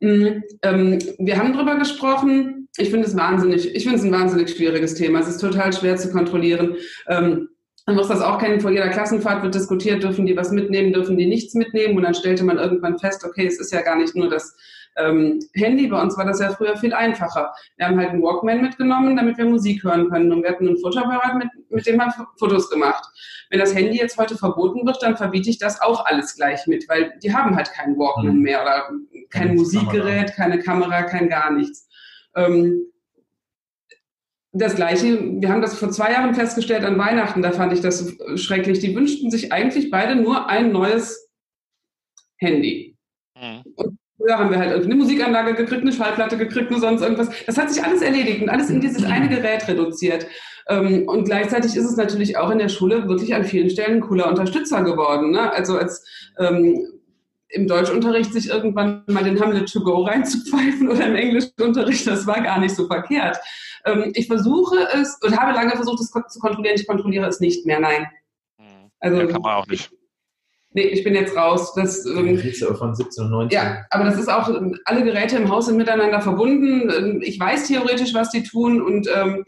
Mhm, 0.00 0.42
ähm, 0.62 0.98
wir 1.18 1.36
haben 1.36 1.52
darüber 1.52 1.76
gesprochen. 1.76 2.68
Ich 2.78 2.88
finde 2.88 3.06
es 3.06 3.16
wahnsinnig, 3.16 3.74
ich 3.74 3.82
finde 3.82 3.98
es 3.98 4.04
ein 4.04 4.12
wahnsinnig 4.12 4.50
schwieriges 4.50 4.94
Thema. 4.94 5.20
Es 5.20 5.28
ist 5.28 5.40
total 5.40 5.72
schwer 5.74 5.96
zu 5.96 6.10
kontrollieren. 6.10 6.76
Ähm, 7.08 7.48
man 7.86 7.96
muss 7.96 8.08
das 8.08 8.22
auch 8.22 8.38
kennen, 8.38 8.60
vor 8.60 8.70
jeder 8.70 8.88
Klassenfahrt 8.88 9.42
wird 9.42 9.54
diskutiert, 9.54 10.02
dürfen 10.02 10.24
die 10.24 10.36
was 10.36 10.50
mitnehmen, 10.50 10.92
dürfen 10.92 11.18
die 11.18 11.26
nichts 11.26 11.54
mitnehmen. 11.54 11.96
Und 11.96 12.04
dann 12.04 12.14
stellte 12.14 12.44
man 12.44 12.58
irgendwann 12.58 12.98
fest, 12.98 13.24
okay, 13.24 13.46
es 13.46 13.60
ist 13.60 13.72
ja 13.72 13.82
gar 13.82 13.96
nicht 13.96 14.16
nur 14.16 14.30
das 14.30 14.56
ähm, 14.96 15.40
Handy. 15.54 15.86
Bei 15.86 16.00
uns 16.00 16.16
war 16.16 16.24
das 16.24 16.40
ja 16.40 16.50
früher 16.50 16.76
viel 16.76 16.92
einfacher. 16.92 17.52
Wir 17.76 17.86
haben 17.86 17.98
halt 17.98 18.10
einen 18.10 18.22
Walkman 18.22 18.62
mitgenommen, 18.62 19.16
damit 19.16 19.38
wir 19.38 19.44
Musik 19.44 19.82
hören 19.84 20.08
können. 20.10 20.32
Und 20.32 20.42
wir 20.42 20.50
hatten 20.50 20.66
einen 20.66 20.78
Fotoapparat, 20.78 21.36
mit, 21.36 21.48
mit 21.68 21.86
dem 21.86 22.00
haben 22.00 22.26
Fotos 22.38 22.70
gemacht. 22.70 23.04
Wenn 23.50 23.58
das 23.58 23.74
Handy 23.74 23.98
jetzt 23.98 24.18
heute 24.18 24.36
verboten 24.36 24.86
wird, 24.86 25.02
dann 25.02 25.16
verbiete 25.16 25.50
ich 25.50 25.58
das 25.58 25.80
auch 25.80 26.04
alles 26.06 26.36
gleich 26.36 26.66
mit, 26.66 26.88
weil 26.88 27.14
die 27.22 27.34
haben 27.34 27.56
halt 27.56 27.72
keinen 27.72 27.98
Walkman 27.98 28.36
mhm. 28.36 28.42
mehr 28.42 28.62
oder 28.62 28.88
kein 29.30 29.48
keine 29.48 29.54
Musikgerät, 29.54 30.34
Kamera. 30.34 30.36
keine 30.36 30.58
Kamera, 30.58 31.02
kein 31.02 31.28
gar 31.28 31.52
nichts. 31.52 31.88
Ähm, 32.34 32.86
das 34.52 34.74
Gleiche, 34.74 35.20
wir 35.40 35.48
haben 35.48 35.62
das 35.62 35.78
vor 35.78 35.90
zwei 35.90 36.12
Jahren 36.12 36.34
festgestellt 36.34 36.84
an 36.84 36.98
Weihnachten, 36.98 37.40
da 37.40 37.52
fand 37.52 37.72
ich 37.72 37.80
das 37.80 38.16
schrecklich. 38.34 38.80
Die 38.80 38.94
wünschten 38.96 39.30
sich 39.30 39.52
eigentlich 39.52 39.90
beide 39.90 40.16
nur 40.16 40.48
ein 40.48 40.72
neues 40.72 41.30
Handy. 42.36 42.89
Mhm. 44.20 44.26
Früher 44.26 44.38
haben 44.38 44.50
wir 44.50 44.58
halt 44.58 44.84
eine 44.84 44.94
Musikanlage 44.94 45.54
gekriegt, 45.54 45.82
eine 45.82 45.92
Schallplatte 45.92 46.36
gekriegt, 46.36 46.70
nur 46.70 46.80
sonst 46.80 47.02
irgendwas. 47.02 47.30
Das 47.46 47.58
hat 47.58 47.70
sich 47.70 47.82
alles 47.82 48.02
erledigt 48.02 48.42
und 48.42 48.48
alles 48.48 48.70
in 48.70 48.80
dieses 48.80 49.04
eine 49.04 49.28
Gerät 49.28 49.66
reduziert. 49.66 50.26
Ähm, 50.68 51.08
und 51.08 51.24
gleichzeitig 51.24 51.76
ist 51.76 51.84
es 51.84 51.96
natürlich 51.96 52.36
auch 52.36 52.50
in 52.50 52.58
der 52.58 52.68
Schule 52.68 53.08
wirklich 53.08 53.34
an 53.34 53.44
vielen 53.44 53.70
Stellen 53.70 53.96
ein 53.96 54.00
cooler 54.00 54.28
Unterstützer 54.28 54.82
geworden. 54.82 55.32
Ne? 55.32 55.52
Also 55.52 55.78
als 55.78 56.04
ähm, 56.38 56.86
im 57.48 57.66
Deutschunterricht 57.66 58.32
sich 58.32 58.48
irgendwann 58.48 59.02
mal 59.08 59.24
den 59.24 59.40
Hamlet 59.40 59.72
to 59.72 59.80
go 59.80 60.02
reinzupfeifen 60.02 60.88
oder 60.88 61.06
im 61.06 61.16
Englischunterricht, 61.16 62.06
das 62.06 62.26
war 62.26 62.40
gar 62.42 62.60
nicht 62.60 62.76
so 62.76 62.86
verkehrt. 62.86 63.38
Ähm, 63.84 64.12
ich 64.14 64.26
versuche 64.26 64.76
es 64.94 65.18
und 65.22 65.36
habe 65.36 65.52
lange 65.52 65.72
versucht, 65.72 66.00
es 66.00 66.10
zu 66.10 66.38
kontrollieren. 66.38 66.76
Ich 66.76 66.86
kontrolliere 66.86 67.26
es 67.26 67.40
nicht 67.40 67.66
mehr, 67.66 67.80
nein. 67.80 68.06
Hm. 68.58 68.90
Also, 69.00 69.18
ja, 69.18 69.26
kann 69.26 69.42
man 69.42 69.54
auch 69.56 69.66
nicht. 69.66 69.90
Nee, 70.72 70.82
ich 70.82 71.02
bin 71.02 71.14
jetzt 71.14 71.36
raus. 71.36 71.74
Das, 71.74 72.06
ähm, 72.06 72.38
von 72.78 72.94
17 72.94 73.24
und 73.24 73.30
19. 73.30 73.50
Ja, 73.50 73.84
aber 73.90 74.04
das 74.04 74.18
ist 74.18 74.28
auch, 74.28 74.48
alle 74.84 75.04
Geräte 75.04 75.36
im 75.36 75.48
Haus 75.48 75.66
sind 75.66 75.76
miteinander 75.76 76.20
verbunden. 76.20 76.90
Ähm, 76.96 77.20
ich 77.22 77.40
weiß 77.40 77.66
theoretisch, 77.66 78.14
was 78.14 78.30
die 78.30 78.44
tun 78.44 78.80
und 78.80 79.08
ähm, 79.12 79.44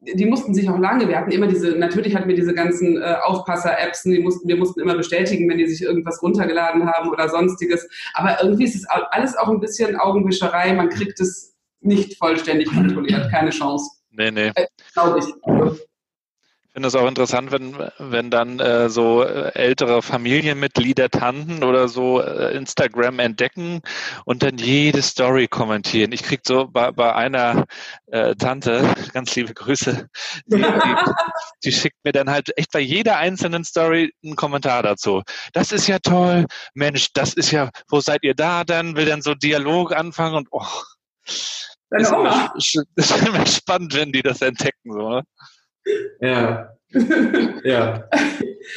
die 0.00 0.26
mussten 0.26 0.54
sich 0.54 0.68
auch 0.68 0.78
lange, 0.78 1.08
wir 1.08 1.18
hatten 1.18 1.32
immer 1.32 1.48
diese, 1.48 1.70
natürlich 1.70 2.14
hatten 2.14 2.28
wir 2.28 2.36
diese 2.36 2.54
ganzen 2.54 3.00
äh, 3.02 3.16
Aufpasser-Apps, 3.22 4.04
die 4.04 4.20
mussten, 4.20 4.46
wir 4.46 4.56
mussten 4.56 4.80
immer 4.80 4.96
bestätigen, 4.96 5.48
wenn 5.48 5.58
die 5.58 5.66
sich 5.66 5.82
irgendwas 5.82 6.22
runtergeladen 6.22 6.86
haben 6.86 7.10
oder 7.10 7.28
sonstiges. 7.28 7.88
Aber 8.14 8.40
irgendwie 8.42 8.64
ist 8.64 8.76
es 8.76 8.86
alles 8.86 9.36
auch 9.36 9.48
ein 9.48 9.60
bisschen 9.60 9.96
Augenwischerei, 9.96 10.72
man 10.72 10.88
kriegt 10.88 11.18
es 11.18 11.56
nicht 11.80 12.16
vollständig 12.16 12.68
kontrolliert, 12.72 13.30
keine 13.30 13.50
Chance. 13.50 13.90
Nee, 14.10 14.30
nee. 14.30 14.52
Äh, 14.54 14.66
Glaube 14.92 15.18
ich. 15.18 15.24
Also, 15.42 15.78
finde 16.78 16.86
es 16.86 16.94
auch 16.94 17.08
interessant, 17.08 17.50
wenn, 17.50 17.76
wenn 17.98 18.30
dann 18.30 18.60
äh, 18.60 18.88
so 18.88 19.24
äh, 19.24 19.52
ältere 19.54 20.00
Familienmitglieder, 20.00 21.08
Tanten 21.10 21.64
oder 21.64 21.88
so 21.88 22.22
äh, 22.22 22.56
Instagram 22.56 23.18
entdecken 23.18 23.80
und 24.24 24.44
dann 24.44 24.58
jede 24.58 25.02
Story 25.02 25.48
kommentieren. 25.48 26.12
Ich 26.12 26.22
krieg 26.22 26.42
so 26.46 26.68
bei, 26.68 26.92
bei 26.92 27.12
einer 27.16 27.64
äh, 28.06 28.36
Tante, 28.36 28.94
ganz 29.12 29.34
liebe 29.34 29.54
Grüße, 29.54 30.08
die, 30.46 30.56
die, 30.58 30.94
die 31.64 31.72
schickt 31.72 31.96
mir 32.04 32.12
dann 32.12 32.30
halt 32.30 32.56
echt 32.56 32.70
bei 32.70 32.78
jeder 32.78 33.16
einzelnen 33.16 33.64
Story 33.64 34.12
einen 34.24 34.36
Kommentar 34.36 34.84
dazu. 34.84 35.24
Das 35.54 35.72
ist 35.72 35.88
ja 35.88 35.98
toll, 35.98 36.46
Mensch, 36.74 37.08
das 37.12 37.34
ist 37.34 37.50
ja, 37.50 37.70
wo 37.88 37.98
seid 37.98 38.22
ihr 38.22 38.34
da 38.34 38.62
dann? 38.62 38.94
Will 38.94 39.06
dann 39.06 39.20
so 39.22 39.34
Dialog 39.34 39.92
anfangen 39.96 40.36
und 40.36 40.46
oh. 40.52 40.64
Deine 41.90 42.04
ist 42.04 42.12
Oma. 42.12 42.52
Immer, 42.54 42.84
ist 42.94 43.26
immer 43.26 43.46
spannend, 43.46 43.94
wenn 43.94 44.12
die 44.12 44.22
das 44.22 44.42
entdecken. 44.42 44.92
So, 44.92 45.08
ne? 45.08 45.24
Ja. 46.20 46.74
ja. 47.64 48.08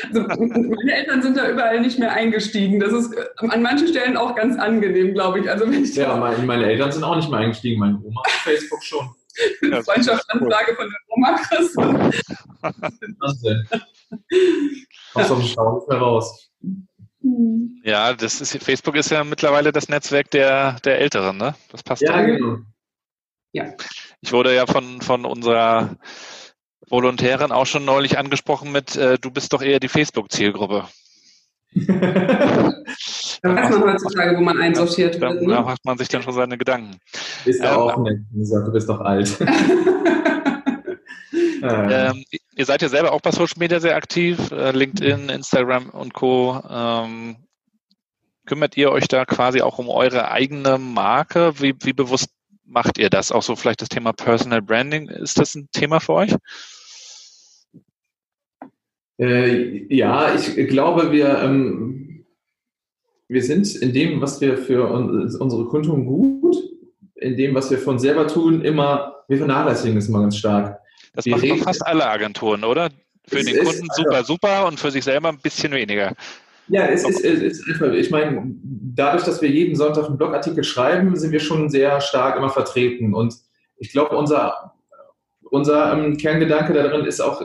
Also, 0.07 0.21
meine 0.21 0.93
Eltern 0.93 1.21
sind 1.21 1.35
da 1.35 1.49
überall 1.49 1.81
nicht 1.81 1.99
mehr 1.99 2.13
eingestiegen. 2.13 2.79
Das 2.79 2.93
ist 2.93 3.13
an 3.37 3.61
manchen 3.61 3.89
Stellen 3.89 4.15
auch 4.15 4.35
ganz 4.35 4.57
angenehm, 4.57 5.13
glaube 5.13 5.41
ich. 5.41 5.49
Also 5.49 5.69
wenn 5.69 5.83
ich 5.83 5.93
ja, 5.95 6.15
meine, 6.15 6.37
meine, 6.45 6.65
Eltern 6.65 6.93
sind 6.93 7.03
auch 7.03 7.17
nicht 7.17 7.29
mehr 7.29 7.39
eingestiegen. 7.39 7.79
Meine 7.79 7.99
Oma 8.01 8.21
auf 8.21 8.31
Facebook 8.43 8.81
schon. 8.83 9.09
Ja, 9.69 9.81
Freundschaftsanfrage 9.83 10.75
von 10.75 10.89
der 10.89 10.99
Oma 11.09 11.35
Chris. 11.35 11.75
Wahnsinn. 11.75 13.67
Aus 15.13 15.27
dem 15.27 15.41
Stau 15.41 15.75
nicht 15.75 15.89
mehr 15.89 15.97
raus. 15.97 16.49
Ja, 17.83 18.13
das 18.13 18.41
ist, 18.41 18.63
Facebook 18.63 18.95
ist 18.95 19.11
ja 19.11 19.23
mittlerweile 19.23 19.71
das 19.71 19.89
Netzwerk 19.89 20.31
der, 20.31 20.79
der 20.85 20.99
Älteren, 20.99 21.37
ne? 21.37 21.55
Das 21.71 21.83
passt 21.83 22.01
ja. 22.01 22.21
Genau. 22.21 22.57
Ja. 23.53 23.73
Ich 24.21 24.31
wurde 24.31 24.55
ja 24.55 24.65
von, 24.65 25.01
von 25.01 25.25
unserer 25.25 25.97
Volontärin 26.91 27.51
auch 27.51 27.65
schon 27.65 27.85
neulich 27.85 28.17
angesprochen 28.17 28.71
mit, 28.71 28.95
äh, 28.95 29.17
du 29.17 29.31
bist 29.31 29.53
doch 29.53 29.61
eher 29.61 29.79
die 29.79 29.87
Facebook-Zielgruppe. 29.87 30.85
da 31.73 31.85
weiß 33.43 33.69
man 33.69 33.93
heutzutage, 33.93 34.37
wo 34.37 34.41
man 34.41 34.59
einsortiert 34.59 35.15
da, 35.15 35.31
wird. 35.31 35.43
Ne? 35.43 35.53
Da 35.53 35.61
macht 35.61 35.85
man 35.85 35.97
sich 35.97 36.09
dann 36.09 36.21
schon 36.21 36.33
seine 36.33 36.57
Gedanken. 36.57 36.97
Ist 37.45 37.63
ja 37.63 37.73
ähm, 37.73 37.79
auch 37.79 37.97
nicht. 37.97 38.19
Du 38.31 38.71
bist 38.71 38.89
doch 38.89 38.99
alt. 38.99 39.37
ähm, 41.63 42.23
ihr 42.55 42.65
seid 42.65 42.81
ja 42.81 42.89
selber 42.89 43.13
auch 43.13 43.21
bei 43.21 43.31
Social 43.31 43.57
Media 43.57 43.79
sehr 43.79 43.95
aktiv, 43.95 44.51
äh, 44.51 44.71
LinkedIn, 44.71 45.29
Instagram 45.29 45.89
und 45.89 46.13
Co. 46.13 46.61
Ähm, 46.69 47.37
kümmert 48.45 48.75
ihr 48.75 48.91
euch 48.91 49.07
da 49.07 49.25
quasi 49.25 49.61
auch 49.61 49.77
um 49.77 49.87
eure 49.87 50.29
eigene 50.31 50.77
Marke? 50.77 51.53
Wie, 51.61 51.75
wie 51.81 51.93
bewusst 51.93 52.29
macht 52.65 52.97
ihr 52.97 53.09
das? 53.09 53.31
Auch 53.31 53.43
so 53.43 53.55
vielleicht 53.55 53.81
das 53.81 53.89
Thema 53.89 54.11
Personal 54.11 54.61
Branding, 54.61 55.07
ist 55.07 55.39
das 55.39 55.55
ein 55.55 55.69
Thema 55.71 55.99
für 55.99 56.13
euch? 56.13 56.35
Äh, 59.21 59.85
ja, 59.93 60.33
ich 60.33 60.67
glaube, 60.67 61.11
wir, 61.11 61.39
ähm, 61.43 62.25
wir 63.27 63.43
sind 63.43 63.75
in 63.75 63.93
dem, 63.93 64.19
was 64.19 64.41
wir 64.41 64.57
für 64.57 64.87
uns, 64.87 65.35
unsere 65.35 65.65
Kunden 65.65 66.05
gut, 66.05 66.57
in 67.15 67.37
dem, 67.37 67.53
was 67.53 67.69
wir 67.69 67.77
von 67.77 67.99
selber 67.99 68.27
tun, 68.27 68.61
immer, 68.61 69.23
wir 69.27 69.37
vernachlässigen 69.37 69.97
es 69.97 70.09
immer 70.09 70.21
ganz 70.21 70.37
stark. 70.37 70.79
Das 71.13 71.25
wir 71.25 71.35
machen 71.35 71.49
doch 71.49 71.57
fast 71.59 71.85
alle 71.85 72.07
Agenturen, 72.07 72.63
oder? 72.63 72.89
Für 73.27 73.43
den 73.43 73.63
Kunden 73.63 73.87
super, 73.93 74.15
also, 74.15 74.33
super 74.33 74.67
und 74.67 74.79
für 74.79 74.89
sich 74.89 75.03
selber 75.03 75.29
ein 75.29 75.37
bisschen 75.37 75.71
weniger. 75.71 76.15
Ja, 76.67 76.87
es 76.87 77.07
ist, 77.07 77.23
es 77.23 77.41
ist 77.41 77.67
einfach, 77.67 77.93
ich 77.93 78.09
meine, 78.09 78.43
dadurch, 78.63 79.23
dass 79.23 79.41
wir 79.41 79.49
jeden 79.49 79.75
Sonntag 79.75 80.05
einen 80.05 80.17
Blogartikel 80.17 80.63
schreiben, 80.63 81.15
sind 81.15 81.31
wir 81.31 81.39
schon 81.39 81.69
sehr 81.69 82.01
stark 82.01 82.37
immer 82.37 82.49
vertreten. 82.49 83.13
Und 83.13 83.35
ich 83.77 83.91
glaube, 83.91 84.17
unser, 84.17 84.73
unser 85.43 85.93
ähm, 85.93 86.17
Kerngedanke 86.17 86.73
darin 86.73 87.05
ist 87.05 87.21
auch, 87.21 87.41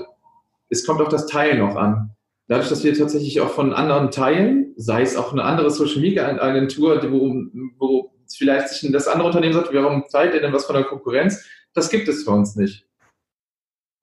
es 0.69 0.87
kommt 0.87 1.01
auf 1.01 1.09
das 1.09 1.27
Teilen 1.27 1.59
noch 1.59 1.77
an. 1.77 2.11
Dadurch, 2.49 2.69
dass 2.69 2.85
wir 2.85 2.95
tatsächlich 2.95 3.41
auch 3.41 3.51
von 3.51 3.73
anderen 3.73 4.11
teilen, 4.11 4.73
sei 4.77 5.03
es 5.03 5.17
auch 5.17 5.33
eine 5.33 5.43
andere 5.43 5.71
Social 5.71 6.01
Media 6.01 6.27
Agentur, 6.27 7.03
wo, 7.11 7.35
wo 7.79 8.13
vielleicht 8.33 8.69
sich 8.69 8.91
das 8.93 9.09
andere 9.09 9.27
Unternehmen 9.29 9.55
sagt, 9.55 9.73
warum 9.73 10.05
teilt 10.11 10.35
ihr 10.35 10.41
denn 10.41 10.53
was 10.53 10.67
von 10.67 10.77
der 10.77 10.85
Konkurrenz? 10.85 11.45
Das 11.75 11.91
gibt 11.91 12.09
es 12.09 12.25
für 12.25 12.31
uns 12.31 12.57
nicht 12.57 12.87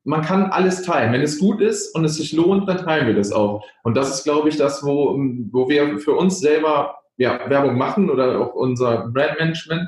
man 0.03 0.21
kann 0.21 0.45
alles 0.45 0.81
teilen. 0.81 1.13
Wenn 1.13 1.21
es 1.21 1.39
gut 1.39 1.61
ist 1.61 1.95
und 1.95 2.05
es 2.05 2.15
sich 2.15 2.33
lohnt, 2.33 2.67
dann 2.67 2.77
teilen 2.77 3.07
wir 3.07 3.15
das 3.15 3.31
auch. 3.31 3.65
Und 3.83 3.95
das 3.95 4.13
ist, 4.13 4.23
glaube 4.23 4.49
ich, 4.49 4.57
das, 4.57 4.83
wo, 4.83 5.17
wo 5.51 5.69
wir 5.69 5.99
für 5.99 6.13
uns 6.13 6.39
selber 6.39 6.97
ja, 7.17 7.49
Werbung 7.49 7.77
machen 7.77 8.09
oder 8.09 8.39
auch 8.39 8.53
unser 8.53 9.07
Brandmanagement. 9.07 9.87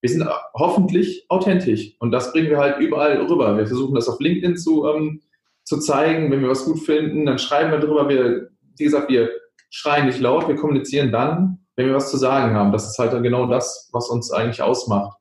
Wir 0.00 0.10
sind 0.10 0.28
hoffentlich 0.54 1.26
authentisch 1.28 1.96
und 1.98 2.12
das 2.12 2.32
bringen 2.32 2.50
wir 2.50 2.58
halt 2.58 2.78
überall 2.78 3.20
rüber. 3.22 3.56
Wir 3.56 3.66
versuchen 3.66 3.96
das 3.96 4.08
auf 4.08 4.20
LinkedIn 4.20 4.56
zu, 4.56 4.86
ähm, 4.86 5.22
zu 5.68 5.78
zeigen. 5.78 6.30
Wenn 6.30 6.40
wir 6.40 6.48
was 6.48 6.64
gut 6.64 6.80
finden, 6.80 7.26
dann 7.26 7.38
schreiben 7.38 7.70
wir 7.70 7.78
drüber. 7.78 8.08
Wir, 8.08 8.48
wie 8.78 8.84
gesagt, 8.84 9.10
wir 9.10 9.30
schreien 9.70 10.06
nicht 10.06 10.18
laut, 10.18 10.48
wir 10.48 10.56
kommunizieren 10.56 11.12
dann, 11.12 11.58
wenn 11.76 11.86
wir 11.86 11.94
was 11.94 12.10
zu 12.10 12.16
sagen 12.16 12.54
haben. 12.54 12.72
Das 12.72 12.88
ist 12.88 12.98
halt 12.98 13.12
dann 13.12 13.22
genau 13.22 13.46
das, 13.46 13.90
was 13.92 14.08
uns 14.08 14.32
eigentlich 14.32 14.62
ausmacht. 14.62 15.18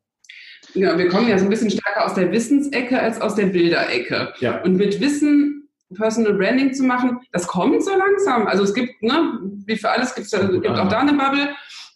Ja, 0.74 0.98
wir 0.98 1.10
kommen 1.10 1.28
ja 1.28 1.38
so 1.38 1.46
ein 1.46 1.50
bisschen 1.50 1.70
stärker 1.70 2.06
aus 2.06 2.14
der 2.14 2.32
Wissensecke 2.32 3.00
als 3.00 3.20
aus 3.20 3.36
der 3.36 3.48
Bilderecke. 3.48 4.34
Ja. 4.40 4.62
Und 4.62 4.78
mit 4.78 5.00
Wissen 5.02 5.70
Personal 5.96 6.34
Branding 6.34 6.74
zu 6.74 6.84
machen, 6.84 7.20
das 7.32 7.48
kommt 7.48 7.84
so 7.84 7.92
langsam. 7.92 8.48
Also 8.48 8.64
es 8.64 8.74
gibt, 8.74 9.02
ne, 9.02 9.40
wie 9.66 9.78
für 9.78 9.90
alles 9.90 10.16
gibt's, 10.16 10.32
gibt 10.32 10.68
auch 10.68 10.90
da 10.90 11.00
eine 11.00 11.14
Bubble. 11.14 11.50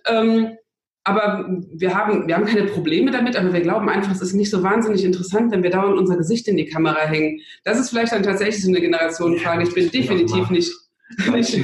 Ähm, 0.08 0.58
aber 1.04 1.46
wir 1.74 1.96
haben, 1.96 2.28
wir 2.28 2.36
haben 2.36 2.46
keine 2.46 2.66
Probleme 2.68 3.12
damit, 3.12 3.36
aber 3.36 3.54
wir 3.54 3.62
glauben 3.62 3.90
einfach, 3.90 4.12
es 4.12 4.22
ist 4.22 4.34
nicht 4.34 4.52
so 4.52 4.62
wahnsinnig 4.62 5.04
interessant, 5.04 5.52
wenn 5.52 5.64
wir 5.64 5.72
dauernd 5.72 5.98
unser 5.98 6.16
Gesicht 6.16 6.48
in 6.48 6.58
die 6.58 6.68
Kamera 6.68 7.02
hängen. 7.02 7.40
Das 7.64 7.80
ist 7.80 7.90
vielleicht 7.90 8.12
dann 8.12 8.24
tatsächlich 8.24 8.62
so 8.62 8.70
eine 8.70 8.82
Generationenfrage. 8.82 9.64
Ich 9.64 9.74
bin 9.74 9.90
definitiv 9.90 10.50
nicht 10.50 10.72
ich, 11.36 11.58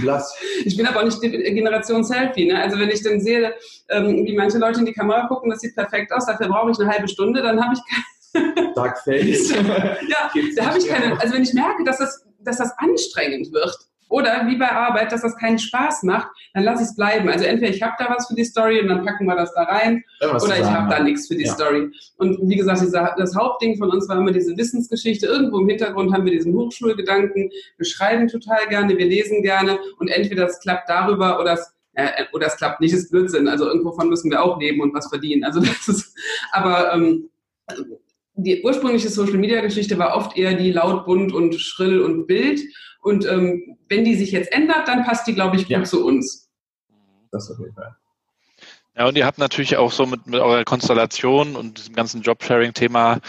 ich 0.65 0.77
bin 0.77 0.85
aber 0.85 0.99
auch 0.99 1.05
nicht 1.05 1.21
Generation 1.21 2.03
Selfie. 2.03 2.47
Ne? 2.47 2.61
Also 2.61 2.77
wenn 2.79 2.89
ich 2.89 3.03
dann 3.03 3.19
sehe, 3.19 3.53
ähm, 3.89 4.25
wie 4.25 4.35
manche 4.35 4.57
Leute 4.57 4.79
in 4.79 4.85
die 4.85 4.93
Kamera 4.93 5.27
gucken, 5.27 5.49
das 5.49 5.61
sieht 5.61 5.75
perfekt 5.75 6.11
aus, 6.11 6.25
dafür 6.25 6.47
brauche 6.47 6.71
ich 6.71 6.79
eine 6.79 6.89
halbe 6.89 7.07
Stunde, 7.07 7.41
dann 7.41 7.63
habe 7.63 7.73
ich 7.73 7.79
keine... 7.89 8.73
Dark 8.75 8.99
Face. 9.03 9.51
ja, 9.51 10.31
da 10.55 10.65
habe 10.65 10.77
ich 10.77 10.88
keine... 10.88 11.19
Also 11.19 11.33
wenn 11.33 11.43
ich 11.43 11.53
merke, 11.53 11.83
dass 11.83 11.99
das, 11.99 12.25
dass 12.39 12.57
das 12.57 12.71
anstrengend 12.77 13.51
wird, 13.53 13.75
oder 14.10 14.47
wie 14.47 14.58
bei 14.58 14.72
Arbeit, 14.72 15.12
dass 15.12 15.22
das 15.22 15.38
keinen 15.38 15.60
Spaß 15.60 16.03
macht, 16.03 16.28
dann 16.53 16.64
lasse 16.64 16.84
ich 16.84 16.89
es 16.89 16.95
bleiben. 16.95 17.30
Also 17.30 17.45
entweder 17.45 17.74
ich 17.74 17.82
habe 17.82 17.95
da 17.97 18.10
was 18.10 18.28
für 18.28 18.36
die 18.36 18.45
Story 18.45 18.80
und 18.82 18.88
dann 18.88 19.05
packen 19.05 19.26
wir 19.26 19.36
das 19.36 19.53
da 19.53 19.64
rein, 19.64 20.03
oder 20.22 20.60
ich 20.60 20.66
habe 20.66 20.89
da 20.89 21.01
nichts 21.01 21.28
für 21.28 21.36
die 21.36 21.45
ja. 21.45 21.53
Story. 21.53 21.91
Und 22.18 22.39
wie 22.41 22.55
gesagt, 22.55 22.82
das 23.18 23.36
Hauptding 23.36 23.78
von 23.78 23.91
uns 23.91 24.08
war 24.08 24.18
immer 24.18 24.32
diese 24.32 24.55
Wissensgeschichte. 24.55 25.28
Irgendwo 25.28 25.60
im 25.60 25.68
Hintergrund 25.68 26.14
haben 26.14 26.26
wir 26.26 26.32
diesen 26.32 26.53
Hochschulgedanken. 26.53 27.49
Wir 27.78 27.86
schreiben 27.86 28.28
total 28.28 28.68
gerne, 28.70 28.97
wir 28.97 29.05
lesen 29.05 29.43
gerne 29.43 29.80
und 29.99 30.08
entweder 30.08 30.47
es 30.47 30.60
klappt 30.60 30.89
darüber 30.89 31.39
oder 31.39 31.53
es 31.53 31.74
äh, 31.97 32.26
oder 32.32 32.47
es 32.47 32.55
klappt 32.55 32.80
nicht, 32.80 32.93
ist 32.93 33.12
Blödsinn. 33.12 33.47
Also 33.47 33.68
irgendwovon 33.68 34.10
müssen 34.10 34.30
wir 34.30 34.43
auch 34.43 34.60
leben 34.60 34.82
und 34.82 34.93
was 34.93 35.08
verdienen. 35.08 35.43
Also 35.43 35.60
das 35.62 35.88
ist, 35.88 36.16
aber 36.51 36.93
ähm, 36.93 37.30
die 38.36 38.62
ursprüngliche 38.64 39.10
Social 39.10 39.38
Media 39.38 39.62
Geschichte 39.62 39.97
war 39.97 40.16
oft 40.16 40.38
eher 40.38 40.53
die 40.53 40.72
laut, 40.72 41.05
bunt 41.05 41.34
und 41.34 41.55
schrill 41.55 42.01
und 42.01 42.28
Bild. 42.28 42.62
Und 43.08 43.26
ähm, 43.26 43.78
wenn 43.88 44.03
die 44.03 44.16
sich 44.16 44.32
jetzt 44.32 44.51
ändert, 44.51 44.89
dann 44.89 45.05
passt 45.05 45.28
die, 45.28 45.34
glaube 45.34 45.55
ich, 45.55 45.64
gut 45.64 45.72
ja. 45.72 45.84
zu 45.86 46.05
uns. 46.05 46.49
Das 47.32 47.49
auf 47.49 47.58
jeden 47.58 47.74
Fall. 47.74 47.95
Ja, 48.97 49.08
und 49.08 49.18
ihr 49.18 49.26
habt 49.26 49.38
natürlich 49.38 49.78
auch 49.78 49.93
so 49.93 50.05
mit, 50.05 50.28
mit 50.28 50.41
eurer 50.41 50.66
Konstellation 50.66 51.55
und 51.55 51.78
diesem 51.78 51.95
ganzen 51.95 52.22
Jobsharing-Thema 52.22 53.22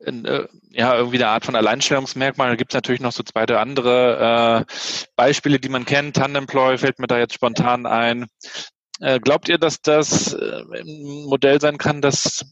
äh, 0.00 0.46
ja, 0.70 0.94
irgendwie 0.96 1.16
eine 1.16 1.28
Art 1.28 1.46
von 1.46 1.56
Alleinstellungsmerkmal. 1.56 2.50
Da 2.50 2.56
gibt 2.56 2.72
es 2.72 2.74
natürlich 2.74 3.00
noch 3.00 3.12
so 3.12 3.22
zwei 3.22 3.44
oder 3.44 3.60
andere 3.60 4.66
äh, 4.68 4.72
Beispiele, 5.16 5.58
die 5.58 5.70
man 5.70 5.86
kennt. 5.86 6.16
Tandemploy 6.16 6.76
fällt 6.76 6.98
mir 6.98 7.06
da 7.06 7.18
jetzt 7.18 7.32
spontan 7.32 7.86
ein. 7.86 8.26
Äh, 9.00 9.18
glaubt 9.18 9.48
ihr, 9.48 9.56
dass 9.56 9.80
das 9.80 10.34
äh, 10.34 10.62
ein 10.74 11.24
Modell 11.26 11.58
sein 11.58 11.78
kann, 11.78 12.02
das 12.02 12.44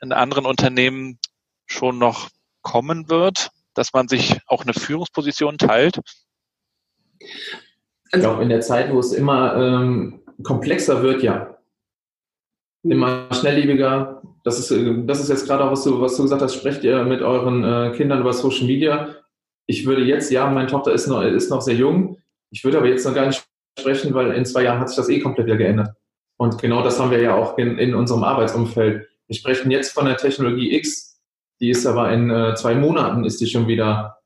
in 0.00 0.12
anderen 0.12 0.46
Unternehmen 0.46 1.18
schon 1.66 1.98
noch 1.98 2.28
kommen 2.62 3.08
wird, 3.10 3.48
dass 3.74 3.92
man 3.92 4.06
sich 4.06 4.38
auch 4.46 4.62
eine 4.62 4.74
Führungsposition 4.74 5.58
teilt? 5.58 5.98
Ich 7.20 8.20
glaube, 8.20 8.42
in 8.42 8.48
der 8.48 8.60
Zeit, 8.60 8.92
wo 8.92 9.00
es 9.00 9.12
immer 9.12 9.56
ähm, 9.56 10.20
komplexer 10.42 11.02
wird, 11.02 11.22
ja. 11.22 11.58
Immer 12.82 13.28
schnelllebiger. 13.32 14.22
Das 14.44 14.58
ist, 14.58 14.70
äh, 14.70 15.04
das 15.04 15.20
ist 15.20 15.28
jetzt 15.28 15.46
gerade 15.46 15.64
auch, 15.64 15.72
was 15.72 15.84
du, 15.84 16.00
was 16.00 16.16
du 16.16 16.22
gesagt 16.22 16.42
hast, 16.42 16.54
sprecht 16.54 16.84
ihr 16.84 17.04
mit 17.04 17.22
euren 17.22 17.64
äh, 17.64 17.92
Kindern 17.96 18.20
über 18.20 18.32
Social 18.32 18.66
Media. 18.66 19.14
Ich 19.66 19.84
würde 19.84 20.02
jetzt, 20.02 20.30
ja, 20.30 20.48
meine 20.48 20.68
Tochter 20.68 20.92
ist 20.92 21.06
noch, 21.08 21.22
ist 21.22 21.50
noch 21.50 21.60
sehr 21.60 21.74
jung. 21.74 22.18
Ich 22.50 22.64
würde 22.64 22.78
aber 22.78 22.86
jetzt 22.86 23.04
noch 23.04 23.14
gar 23.14 23.26
nicht 23.26 23.46
sprechen, 23.78 24.14
weil 24.14 24.32
in 24.32 24.46
zwei 24.46 24.62
Jahren 24.62 24.80
hat 24.80 24.88
sich 24.88 24.96
das 24.96 25.10
eh 25.10 25.20
komplett 25.20 25.46
wieder 25.46 25.58
geändert. 25.58 25.94
Und 26.38 26.60
genau 26.60 26.82
das 26.82 26.98
haben 26.98 27.10
wir 27.10 27.20
ja 27.20 27.34
auch 27.34 27.58
in, 27.58 27.78
in 27.78 27.94
unserem 27.94 28.24
Arbeitsumfeld. 28.24 29.06
Wir 29.26 29.36
sprechen 29.36 29.70
jetzt 29.70 29.92
von 29.92 30.06
der 30.06 30.16
Technologie 30.16 30.74
X, 30.74 31.20
die 31.60 31.70
ist 31.70 31.84
aber 31.84 32.10
in 32.12 32.30
äh, 32.30 32.54
zwei 32.54 32.74
Monaten 32.74 33.24
ist 33.24 33.40
die 33.40 33.46
schon 33.46 33.66
wieder 33.66 34.17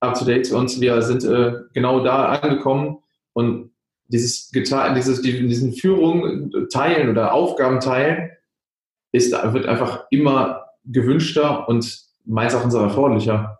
up 0.00 0.18
to 0.18 0.24
date 0.24 0.50
und 0.52 0.80
wir 0.80 1.02
sind 1.02 1.24
äh, 1.24 1.52
genau 1.72 2.04
da 2.04 2.26
angekommen 2.26 2.98
und 3.32 3.70
dieses 4.08 4.50
dieses 4.50 5.22
diesen 5.22 5.72
Führung 5.72 6.52
teilen 6.70 7.10
oder 7.10 7.32
Aufgaben 7.32 7.80
teilen 7.80 8.30
ist 9.12 9.32
wird 9.32 9.66
einfach 9.66 10.04
immer 10.10 10.66
gewünschter 10.84 11.68
und 11.68 12.06
Erachtens 12.52 12.74
auch 12.74 12.82
erforderlicher. 12.82 13.58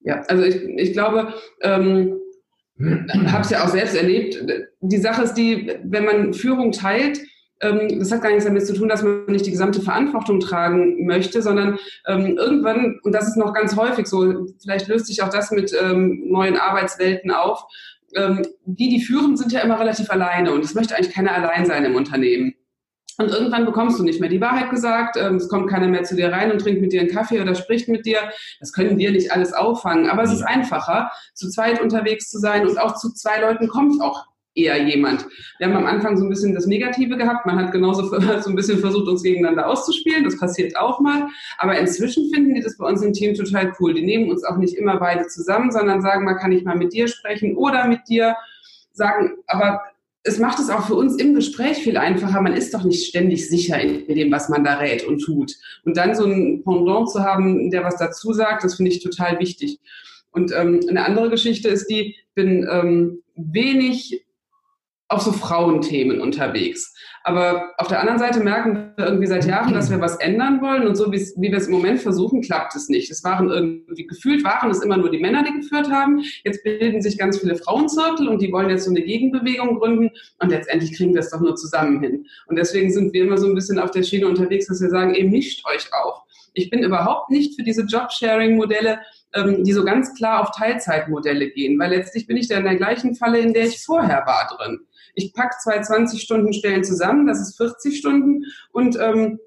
Ja, 0.00 0.22
also 0.28 0.44
ich, 0.44 0.56
ich 0.56 0.92
glaube, 0.92 1.34
ähm, 1.62 2.18
habe 2.78 3.42
es 3.42 3.50
ja 3.50 3.64
auch 3.64 3.68
selbst 3.68 3.94
erlebt. 3.94 4.42
Die 4.80 4.98
Sache 4.98 5.22
ist 5.22 5.34
die, 5.34 5.72
wenn 5.84 6.04
man 6.04 6.34
Führung 6.34 6.72
teilt, 6.72 7.20
das 7.60 8.10
hat 8.10 8.22
gar 8.22 8.30
nichts 8.30 8.46
damit 8.46 8.66
zu 8.66 8.74
tun, 8.74 8.88
dass 8.88 9.02
man 9.02 9.26
nicht 9.26 9.44
die 9.44 9.50
gesamte 9.50 9.82
Verantwortung 9.82 10.40
tragen 10.40 11.04
möchte, 11.04 11.42
sondern 11.42 11.78
ähm, 12.06 12.38
irgendwann, 12.38 12.98
und 13.02 13.12
das 13.12 13.28
ist 13.28 13.36
noch 13.36 13.52
ganz 13.52 13.76
häufig 13.76 14.06
so, 14.06 14.46
vielleicht 14.62 14.88
löst 14.88 15.06
sich 15.06 15.22
auch 15.22 15.28
das 15.28 15.50
mit 15.50 15.72
ähm, 15.78 16.24
neuen 16.28 16.56
Arbeitswelten 16.56 17.30
auf, 17.30 17.64
die, 18.64 18.88
die 18.88 19.00
führen, 19.00 19.36
sind 19.36 19.52
ja 19.52 19.60
immer 19.60 19.78
relativ 19.78 20.10
alleine 20.10 20.52
und 20.52 20.64
es 20.64 20.74
möchte 20.74 20.96
eigentlich 20.96 21.14
keiner 21.14 21.32
allein 21.32 21.64
sein 21.64 21.84
im 21.84 21.94
Unternehmen. 21.94 22.54
Und 23.20 23.30
irgendwann 23.30 23.66
bekommst 23.66 23.98
du 23.98 24.02
nicht 24.02 24.18
mehr 24.18 24.30
die 24.30 24.40
Wahrheit 24.40 24.70
gesagt, 24.70 25.18
ähm, 25.18 25.36
es 25.36 25.48
kommt 25.50 25.68
keiner 25.68 25.88
mehr 25.88 26.04
zu 26.04 26.16
dir 26.16 26.32
rein 26.32 26.50
und 26.50 26.60
trinkt 26.60 26.80
mit 26.80 26.92
dir 26.92 27.00
einen 27.00 27.10
Kaffee 27.10 27.40
oder 27.40 27.54
spricht 27.54 27.86
mit 27.86 28.06
dir. 28.06 28.18
Das 28.60 28.72
können 28.72 28.96
wir 28.96 29.12
nicht 29.12 29.30
alles 29.30 29.52
auffangen, 29.52 30.08
aber 30.08 30.22
es 30.22 30.32
ist 30.32 30.42
einfacher, 30.42 31.10
zu 31.34 31.50
zweit 31.50 31.82
unterwegs 31.82 32.30
zu 32.30 32.38
sein 32.38 32.66
und 32.66 32.78
auch 32.78 32.94
zu 32.94 33.12
zwei 33.12 33.42
Leuten 33.42 33.68
kommt 33.68 34.00
auch 34.00 34.24
eher 34.54 34.82
jemand. 34.82 35.26
Wir 35.58 35.68
haben 35.68 35.76
am 35.76 35.86
Anfang 35.86 36.16
so 36.16 36.24
ein 36.24 36.30
bisschen 36.30 36.54
das 36.54 36.66
Negative 36.66 37.16
gehabt. 37.16 37.46
Man 37.46 37.56
hat 37.56 37.72
genauso 37.72 38.02
so 38.08 38.16
ein 38.16 38.56
bisschen 38.56 38.78
versucht, 38.78 39.08
uns 39.08 39.22
gegeneinander 39.22 39.68
auszuspielen. 39.68 40.24
Das 40.24 40.38
passiert 40.38 40.76
auch 40.76 41.00
mal. 41.00 41.28
Aber 41.58 41.78
inzwischen 41.78 42.30
finden 42.32 42.54
die 42.54 42.62
das 42.62 42.76
bei 42.76 42.86
uns 42.86 43.02
im 43.02 43.12
Team 43.12 43.34
total 43.34 43.72
cool. 43.78 43.94
Die 43.94 44.04
nehmen 44.04 44.30
uns 44.30 44.44
auch 44.44 44.56
nicht 44.56 44.74
immer 44.74 44.98
beide 44.98 45.26
zusammen, 45.28 45.70
sondern 45.70 46.02
sagen, 46.02 46.24
man 46.24 46.36
kann 46.36 46.52
ich 46.52 46.64
mal 46.64 46.76
mit 46.76 46.92
dir 46.92 47.08
sprechen 47.08 47.56
oder 47.56 47.86
mit 47.86 48.00
dir 48.08 48.36
sagen, 48.92 49.36
aber 49.46 49.82
es 50.22 50.38
macht 50.38 50.58
es 50.58 50.68
auch 50.68 50.86
für 50.86 50.94
uns 50.94 51.16
im 51.16 51.34
Gespräch 51.34 51.78
viel 51.78 51.96
einfacher. 51.96 52.42
Man 52.42 52.52
ist 52.52 52.74
doch 52.74 52.84
nicht 52.84 53.06
ständig 53.06 53.48
sicher 53.48 53.80
in 53.80 54.06
dem, 54.06 54.30
was 54.30 54.50
man 54.50 54.64
da 54.64 54.78
rät 54.78 55.06
und 55.06 55.20
tut. 55.20 55.54
Und 55.84 55.96
dann 55.96 56.14
so 56.14 56.24
ein 56.24 56.62
Pendant 56.62 57.10
zu 57.10 57.20
haben, 57.22 57.70
der 57.70 57.84
was 57.84 57.96
dazu 57.96 58.32
sagt, 58.32 58.64
das 58.64 58.74
finde 58.74 58.90
ich 58.90 59.02
total 59.02 59.38
wichtig. 59.38 59.78
Und 60.32 60.52
ähm, 60.52 60.80
eine 60.88 61.06
andere 61.06 61.30
Geschichte 61.30 61.68
ist 61.68 61.86
die, 61.86 62.16
bin 62.34 62.68
ähm, 62.70 63.22
wenig 63.34 64.24
auf 65.10 65.22
so 65.22 65.32
Frauenthemen 65.32 66.20
unterwegs. 66.20 66.94
Aber 67.22 67.72
auf 67.76 67.88
der 67.88 68.00
anderen 68.00 68.18
Seite 68.18 68.40
merken 68.40 68.94
wir 68.96 69.06
irgendwie 69.06 69.26
seit 69.26 69.44
Jahren, 69.44 69.74
dass 69.74 69.90
wir 69.90 70.00
was 70.00 70.16
ändern 70.16 70.62
wollen 70.62 70.86
und 70.86 70.94
so 70.94 71.12
wie, 71.12 71.20
wir 71.36 71.54
es 71.54 71.66
im 71.66 71.72
Moment 71.72 72.00
versuchen, 72.00 72.40
klappt 72.40 72.74
es 72.76 72.88
nicht. 72.88 73.10
Es 73.10 73.22
waren 73.24 73.50
irgendwie 73.50 74.06
gefühlt 74.06 74.42
waren 74.42 74.70
es 74.70 74.82
immer 74.82 74.96
nur 74.96 75.10
die 75.10 75.18
Männer, 75.18 75.42
die 75.42 75.60
geführt 75.60 75.90
haben. 75.90 76.22
Jetzt 76.44 76.62
bilden 76.64 77.02
sich 77.02 77.18
ganz 77.18 77.38
viele 77.38 77.56
Frauenzirkel 77.56 78.28
und 78.28 78.40
die 78.40 78.50
wollen 78.52 78.70
jetzt 78.70 78.84
so 78.84 78.90
eine 78.90 79.02
Gegenbewegung 79.02 79.78
gründen 79.78 80.10
und 80.38 80.48
letztendlich 80.48 80.96
kriegen 80.96 81.12
wir 81.12 81.20
es 81.20 81.30
doch 81.30 81.40
nur 81.40 81.56
zusammen 81.56 82.00
hin. 82.00 82.26
Und 82.46 82.56
deswegen 82.56 82.90
sind 82.90 83.12
wir 83.12 83.24
immer 83.24 83.36
so 83.36 83.48
ein 83.48 83.54
bisschen 83.54 83.78
auf 83.78 83.90
der 83.90 84.04
Schiene 84.04 84.26
unterwegs, 84.26 84.68
dass 84.68 84.80
wir 84.80 84.90
sagen, 84.90 85.14
eben 85.14 85.30
mischt 85.30 85.66
euch 85.66 85.92
auf. 85.92 86.22
Ich 86.54 86.70
bin 86.70 86.82
überhaupt 86.82 87.30
nicht 87.30 87.54
für 87.54 87.62
diese 87.62 87.82
Jobsharing-Modelle, 87.82 89.00
ähm, 89.34 89.62
die 89.62 89.72
so 89.72 89.84
ganz 89.84 90.14
klar 90.14 90.40
auf 90.40 90.50
Teilzeitmodelle 90.56 91.50
gehen, 91.50 91.78
weil 91.78 91.90
letztlich 91.90 92.26
bin 92.26 92.36
ich 92.36 92.48
da 92.48 92.56
in 92.56 92.64
der 92.64 92.76
gleichen 92.76 93.14
Falle, 93.14 93.38
in 93.38 93.52
der 93.52 93.66
ich 93.66 93.84
vorher 93.84 94.24
war 94.26 94.56
drin. 94.56 94.80
Ich 95.22 95.34
packe 95.34 95.56
zwei 95.62 95.80
20-Stunden-Stellen 95.80 96.84
zusammen, 96.84 97.26
das 97.26 97.40
ist 97.40 97.56
40 97.56 97.98
Stunden 97.98 98.44
und 98.72 98.98
ähm, 99.00 99.38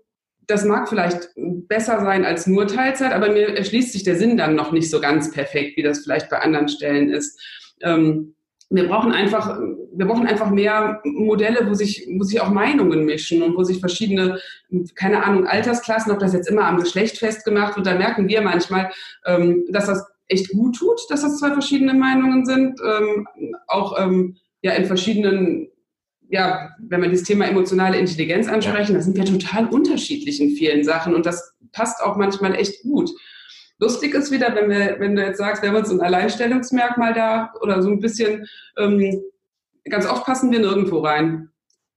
das 0.47 0.65
mag 0.65 0.89
vielleicht 0.89 1.29
besser 1.35 2.01
sein 2.01 2.25
als 2.25 2.47
nur 2.47 2.67
Teilzeit, 2.67 3.13
aber 3.13 3.29
mir 3.31 3.55
erschließt 3.55 3.93
sich 3.93 4.03
der 4.03 4.17
Sinn 4.17 4.37
dann 4.37 4.55
noch 4.55 4.71
nicht 4.71 4.89
so 4.89 4.99
ganz 4.99 5.31
perfekt, 5.31 5.77
wie 5.77 5.83
das 5.83 5.99
vielleicht 5.99 6.29
bei 6.29 6.39
anderen 6.39 6.67
Stellen 6.67 7.09
ist. 7.09 7.39
Ähm, 7.81 8.35
wir 8.69 8.87
brauchen 8.87 9.11
einfach, 9.11 9.59
wir 9.59 10.05
brauchen 10.05 10.25
einfach 10.25 10.49
mehr 10.49 10.99
Modelle, 11.03 11.67
wo 11.69 11.73
sich, 11.73 12.07
wo 12.17 12.23
sich 12.23 12.41
auch 12.41 12.49
Meinungen 12.49 13.05
mischen 13.05 13.43
und 13.43 13.55
wo 13.55 13.63
sich 13.63 13.79
verschiedene, 13.79 14.39
keine 14.95 15.23
Ahnung, 15.23 15.45
Altersklassen, 15.45 16.11
ob 16.11 16.19
das 16.19 16.33
jetzt 16.33 16.49
immer 16.49 16.65
am 16.65 16.79
Geschlecht 16.79 17.19
festgemacht 17.19 17.75
wird, 17.75 17.85
da 17.85 17.95
merken 17.95 18.27
wir 18.27 18.41
manchmal, 18.41 18.91
ähm, 19.25 19.65
dass 19.69 19.85
das 19.85 20.05
echt 20.27 20.49
gut 20.49 20.77
tut, 20.77 20.99
dass 21.09 21.21
das 21.21 21.37
zwei 21.37 21.51
verschiedene 21.51 21.93
Meinungen 21.93 22.45
sind. 22.45 22.79
Ähm, 22.83 23.27
auch 23.67 24.01
ähm, 24.01 24.37
ja 24.63 24.71
in 24.71 24.85
verschiedenen, 24.85 25.67
ja, 26.29 26.71
wenn 26.79 27.01
wir 27.01 27.09
dieses 27.09 27.27
Thema 27.27 27.45
emotionale 27.45 27.99
Intelligenz 27.99 28.47
ansprechen, 28.47 28.93
ja. 28.93 28.97
da 28.97 29.03
sind 29.03 29.15
wir 29.15 29.25
total 29.25 29.67
unterschiedlich 29.67 30.41
in 30.41 30.51
vielen 30.51 30.83
Sachen 30.83 31.13
und 31.13 31.25
das 31.25 31.53
passt 31.71 32.01
auch 32.01 32.15
manchmal 32.17 32.55
echt 32.55 32.81
gut. 32.81 33.11
Lustig 33.79 34.13
ist 34.13 34.31
wieder, 34.31 34.55
wenn 34.55 34.69
wir, 34.69 34.95
wenn 34.99 35.15
du 35.15 35.23
jetzt 35.23 35.37
sagst, 35.37 35.61
wir 35.61 35.69
haben 35.69 35.75
uns 35.75 35.91
ein 35.91 36.01
Alleinstellungsmerkmal 36.01 37.13
da 37.13 37.53
oder 37.61 37.81
so 37.81 37.89
ein 37.89 37.99
bisschen, 37.99 38.47
ähm, 38.77 39.21
ganz 39.89 40.07
oft 40.07 40.25
passen 40.25 40.51
wir 40.51 40.59
nirgendwo 40.59 40.99
rein. 40.99 41.49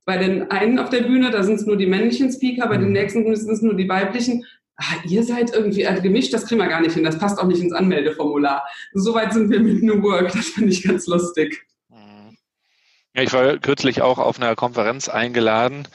Bei 0.05 0.17
den 0.19 0.51
einen 0.51 0.79
auf 0.79 0.91
der 0.91 1.03
Bühne, 1.03 1.31
da 1.31 1.43
sind 1.43 1.57
es 1.57 1.67
nur 1.67 1.77
die 1.77 1.87
männlichen 1.87 2.33
Speaker, 2.33 2.69
bei 2.69 2.77
den 2.77 2.89
mhm. 2.89 2.93
nächsten 2.93 3.37
sind 3.37 3.53
es 3.53 3.63
nur 3.63 3.75
die 3.75 3.89
weiblichen. 3.89 4.45
Ah, 4.77 4.97
ihr 5.09 5.23
seid 5.23 5.55
irgendwie 5.55 5.83
äh, 5.83 6.01
gemischt, 6.01 6.35
das 6.35 6.47
kriegen 6.47 6.61
wir 6.61 6.69
gar 6.69 6.81
nicht 6.81 6.95
hin, 6.95 7.05
das 7.05 7.19
passt 7.19 7.39
auch 7.39 7.47
nicht 7.47 7.63
ins 7.63 7.73
Anmeldeformular. 7.73 8.65
Soweit 8.93 9.33
sind 9.33 9.51
wir 9.51 9.61
mit 9.61 9.83
New 9.83 10.03
Work, 10.03 10.33
das 10.33 10.49
finde 10.49 10.71
ich 10.71 10.83
ganz 10.83 11.07
lustig. 11.07 11.67
Ja, 13.17 13.23
ich 13.23 13.33
war 13.33 13.57
kürzlich 13.57 14.03
auch 14.03 14.19
auf 14.19 14.39
einer 14.39 14.55
Konferenz 14.57 15.09
eingeladen 15.09 15.89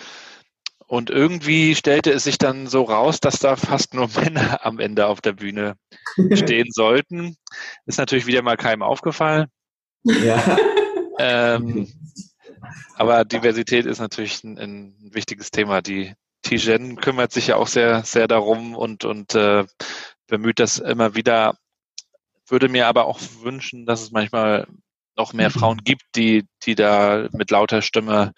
und 0.88 1.12
irgendwie 1.12 1.76
stellte 1.76 2.12
es 2.12 2.24
sich 2.24 2.40
dann 2.40 2.66
so 2.66 2.82
raus, 2.82 3.20
dass 3.20 3.38
da 3.38 3.56
fast 3.56 3.94
nur 3.94 4.10
Männer 4.16 4.66
am 4.66 4.80
Ende 4.80 5.06
auf 5.06 5.22
der 5.22 5.34
Bühne 5.34 5.76
stehen 6.34 6.68
sollten. 6.72 7.38
Ist 7.86 8.00
natürlich 8.00 8.26
wieder 8.26 8.42
mal 8.42 8.58
keinem 8.58 8.82
aufgefallen. 8.82 9.48
Ja. 10.04 10.58
ähm, 11.20 11.94
aber 12.96 13.24
Diversität 13.24 13.86
ist 13.86 14.00
natürlich 14.00 14.44
ein, 14.44 14.58
ein 14.58 14.96
wichtiges 15.14 15.52
Thema. 15.52 15.84
Die 15.84 16.16
Tijen 16.42 16.96
kümmert 16.96 17.32
sich 17.32 17.48
ja 17.48 17.56
auch 17.56 17.68
sehr, 17.68 18.04
sehr 18.04 18.28
darum 18.28 18.76
und, 18.76 19.06
und 19.06 19.36
äh, 19.36 19.66
bemüht 20.26 20.60
das 20.60 20.80
immer 20.80 21.14
wieder. 21.14 21.56
Würde 22.48 22.68
mir 22.68 22.88
aber 22.88 23.06
auch 23.06 23.20
wünschen, 23.44 23.86
dass 23.86 24.02
es 24.02 24.10
manchmal 24.10 24.68
noch 25.18 25.34
mehr. 25.34 25.52
Frauen 25.52 25.80
gibt, 25.84 26.04
die, 26.16 26.46
die 26.64 26.76
da 26.76 27.28
mit 27.32 27.52
lauter 27.52 27.82
Stimme 27.82 28.32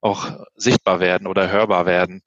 auch 0.00 0.30
sichtbar 0.54 1.00
werden 1.00 1.26
oder 1.26 1.50
hörbar 1.50 1.86
werden. 1.86 2.22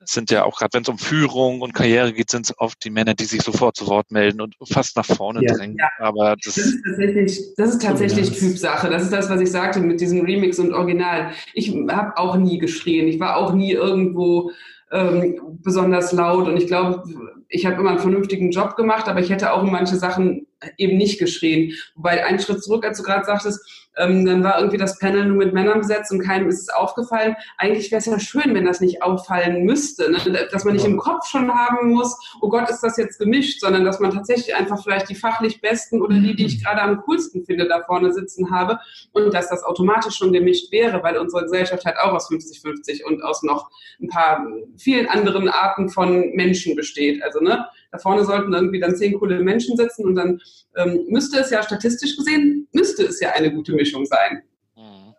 Es 0.00 0.12
sind 0.12 0.30
ja 0.30 0.44
auch 0.44 0.58
gerade, 0.58 0.74
wenn 0.74 0.82
es 0.82 0.88
um 0.88 0.98
Führung 0.98 1.60
und 1.60 1.74
Karriere 1.74 2.12
geht, 2.12 2.30
sind 2.30 2.46
es 2.46 2.58
oft 2.58 2.82
die 2.84 2.90
Männer, 2.90 3.14
die 3.14 3.24
sich 3.24 3.42
sofort 3.42 3.76
zu 3.76 3.88
Wort 3.88 4.10
melden 4.10 4.40
und 4.40 4.54
fast 4.70 4.96
nach 4.96 5.04
vorne 5.04 5.42
ja. 5.42 5.54
drängen. 5.54 5.76
Ja. 5.78 5.88
Aber 5.98 6.36
das, 6.42 6.54
das, 6.54 6.66
ist 6.66 6.84
tatsächlich, 6.84 7.40
das 7.56 7.70
ist 7.70 7.82
tatsächlich 7.82 8.38
Typsache. 8.38 8.88
Das 8.90 9.02
ist 9.02 9.12
das, 9.12 9.28
was 9.28 9.40
ich 9.40 9.50
sagte 9.50 9.80
mit 9.80 10.00
diesem 10.00 10.24
Remix 10.24 10.58
und 10.58 10.72
Original. 10.72 11.32
Ich 11.52 11.74
habe 11.90 12.16
auch 12.16 12.36
nie 12.36 12.58
geschrien. 12.58 13.08
Ich 13.08 13.18
war 13.18 13.36
auch 13.36 13.52
nie 13.52 13.72
irgendwo 13.72 14.52
ähm, 14.90 15.58
besonders 15.62 16.12
laut 16.12 16.48
und 16.48 16.56
ich 16.56 16.66
glaube, 16.66 17.02
ich 17.48 17.66
habe 17.66 17.80
immer 17.80 17.90
einen 17.90 17.98
vernünftigen 17.98 18.50
Job 18.50 18.76
gemacht, 18.76 19.08
aber 19.08 19.20
ich 19.20 19.30
hätte 19.30 19.52
auch 19.52 19.62
manche 19.62 19.96
Sachen 19.96 20.46
eben 20.76 20.96
nicht 20.96 21.18
geschrien. 21.18 21.72
Wobei 21.94 22.24
ein 22.24 22.38
Schritt 22.38 22.62
zurück, 22.62 22.84
als 22.84 22.98
du 22.98 23.04
gerade 23.04 23.24
sagtest, 23.24 23.87
ähm, 23.98 24.24
dann 24.24 24.42
war 24.44 24.58
irgendwie 24.58 24.76
das 24.78 24.98
Panel 24.98 25.26
nur 25.26 25.36
mit 25.36 25.52
Männern 25.52 25.80
besetzt 25.80 26.12
und 26.12 26.20
keinem 26.20 26.48
ist 26.48 26.60
es 26.60 26.68
aufgefallen. 26.68 27.36
Eigentlich 27.56 27.90
wäre 27.90 27.98
es 27.98 28.06
ja 28.06 28.18
schön, 28.18 28.54
wenn 28.54 28.64
das 28.64 28.80
nicht 28.80 29.02
auffallen 29.02 29.64
müsste, 29.64 30.10
ne? 30.10 30.48
dass 30.50 30.64
man 30.64 30.74
nicht 30.74 30.86
im 30.86 30.98
Kopf 30.98 31.26
schon 31.26 31.52
haben 31.52 31.90
muss, 31.90 32.16
oh 32.40 32.48
Gott, 32.48 32.68
ist 32.70 32.80
das 32.80 32.96
jetzt 32.96 33.18
gemischt, 33.18 33.60
sondern 33.60 33.84
dass 33.84 34.00
man 34.00 34.12
tatsächlich 34.12 34.54
einfach 34.54 34.82
vielleicht 34.82 35.08
die 35.08 35.14
fachlich 35.14 35.60
besten 35.60 36.02
oder 36.02 36.18
die, 36.18 36.34
die 36.34 36.46
ich 36.46 36.64
gerade 36.64 36.82
am 36.82 37.02
coolsten 37.02 37.44
finde, 37.44 37.68
da 37.68 37.82
vorne 37.82 38.12
sitzen 38.12 38.50
habe 38.50 38.78
und 39.12 39.34
dass 39.34 39.48
das 39.48 39.62
automatisch 39.64 40.16
schon 40.16 40.32
gemischt 40.32 40.70
wäre, 40.72 41.02
weil 41.02 41.18
unsere 41.18 41.42
Gesellschaft 41.42 41.84
halt 41.84 41.96
auch 41.98 42.12
aus 42.12 42.30
50-50 42.30 43.04
und 43.04 43.22
aus 43.22 43.42
noch 43.42 43.70
ein 44.00 44.08
paar 44.08 44.46
vielen 44.76 45.06
anderen 45.06 45.48
Arten 45.48 45.88
von 45.88 46.30
Menschen 46.34 46.76
besteht. 46.76 47.22
Also 47.22 47.40
ne, 47.40 47.66
da 47.90 47.98
vorne 47.98 48.24
sollten 48.24 48.52
irgendwie 48.52 48.80
dann 48.80 48.96
zehn 48.96 49.18
coole 49.18 49.40
Menschen 49.40 49.76
sitzen 49.76 50.04
und 50.04 50.14
dann 50.14 50.40
ähm, 50.76 51.06
müsste 51.08 51.40
es 51.40 51.50
ja 51.50 51.62
statistisch 51.62 52.16
gesehen, 52.16 52.68
müsste 52.72 53.04
es 53.04 53.20
ja 53.20 53.30
eine 53.32 53.52
gute 53.52 53.72
Mischung 53.72 54.04
sein. 54.04 54.42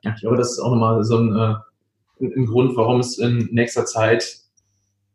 Ja, 0.03 0.13
ich 0.15 0.21
glaube, 0.21 0.37
das 0.37 0.51
ist 0.51 0.59
auch 0.59 0.71
nochmal 0.71 1.03
so 1.03 1.17
ein, 1.17 1.35
äh, 1.35 2.25
ein 2.25 2.45
Grund, 2.45 2.75
warum 2.77 2.99
es 2.99 3.17
in 3.17 3.49
nächster 3.51 3.85
Zeit 3.85 4.37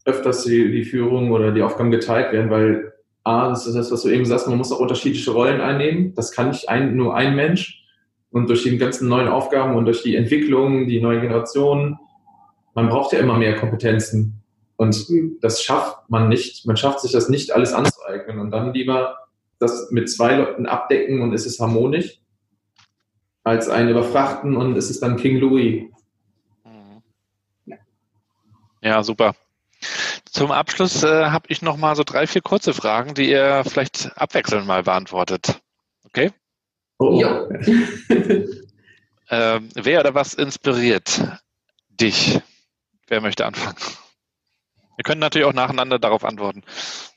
öfters 0.05 0.44
die, 0.44 0.70
die 0.70 0.84
Führung 0.84 1.30
oder 1.30 1.52
die 1.52 1.62
Aufgaben 1.62 1.90
geteilt 1.90 2.32
werden, 2.32 2.50
weil 2.50 2.92
A, 3.22 3.48
das 3.48 3.66
ist 3.66 3.74
das, 3.74 3.90
was 3.90 4.02
du 4.02 4.11
eben 4.11 4.26
sagst, 4.26 4.46
man 4.48 4.59
muss 4.59 4.70
auch 4.70 4.80
unterschiedliche 4.80 5.30
Rollen 5.30 5.62
einnehmen. 5.62 6.14
Das 6.14 6.30
kann 6.30 6.48
nicht 6.48 6.68
ein, 6.68 6.94
nur 6.94 7.16
ein 7.16 7.34
Mensch. 7.34 7.82
Und 8.30 8.50
durch 8.50 8.64
die 8.64 8.76
ganzen 8.76 9.09
neuen 9.09 9.28
Aufgaben 9.28 9.76
und 9.76 9.86
durch 9.86 10.02
die 10.02 10.16
Entwicklung, 10.16 10.88
die 10.88 11.00
neue 11.00 11.22
Generation, 11.22 11.98
man 12.74 12.88
braucht 12.90 13.12
ja 13.12 13.20
immer 13.20 13.38
mehr 13.38 13.57
Kompetenzen. 13.57 14.43
Und 14.76 15.06
das 15.40 15.62
schafft 15.62 16.10
man 16.10 16.28
nicht. 16.28 16.66
Man 16.66 16.76
schafft 16.76 17.00
sich 17.00 17.12
das 17.12 17.28
nicht 17.28 17.52
alles 17.52 17.72
anzueignen. 17.72 18.40
Und 18.40 18.50
dann 18.50 18.72
lieber 18.72 19.18
das 19.58 19.90
mit 19.90 20.10
zwei 20.10 20.36
Leuten 20.36 20.66
abdecken 20.66 21.22
und 21.22 21.32
es 21.32 21.46
ist 21.46 21.60
harmonisch, 21.60 22.20
als 23.44 23.68
einen 23.68 23.90
überfrachten 23.90 24.56
und 24.56 24.76
es 24.76 24.90
ist 24.90 25.02
dann 25.02 25.16
King 25.16 25.38
Louis. 25.38 25.84
Ja, 28.82 29.02
super. 29.02 29.34
Zum 30.30 30.50
Abschluss 30.50 31.02
äh, 31.02 31.26
habe 31.26 31.46
ich 31.48 31.62
noch 31.62 31.76
mal 31.76 31.96
so 31.96 32.04
drei, 32.04 32.26
vier 32.26 32.42
kurze 32.42 32.74
Fragen, 32.74 33.14
die 33.14 33.30
ihr 33.30 33.62
vielleicht 33.66 34.10
abwechselnd 34.16 34.66
mal 34.66 34.82
beantwortet. 34.82 35.60
Okay? 36.04 36.32
Oh. 36.98 37.18
Ja. 37.18 37.48
ähm, 39.30 39.68
wer 39.74 40.00
oder 40.00 40.14
was 40.14 40.34
inspiriert 40.34 41.22
dich? 41.88 42.40
Wer 43.06 43.20
möchte 43.20 43.46
anfangen? 43.46 43.78
Wir 44.97 45.03
können 45.03 45.20
natürlich 45.20 45.47
auch 45.47 45.53
nacheinander 45.53 45.99
darauf 45.99 46.24
antworten. 46.24 46.62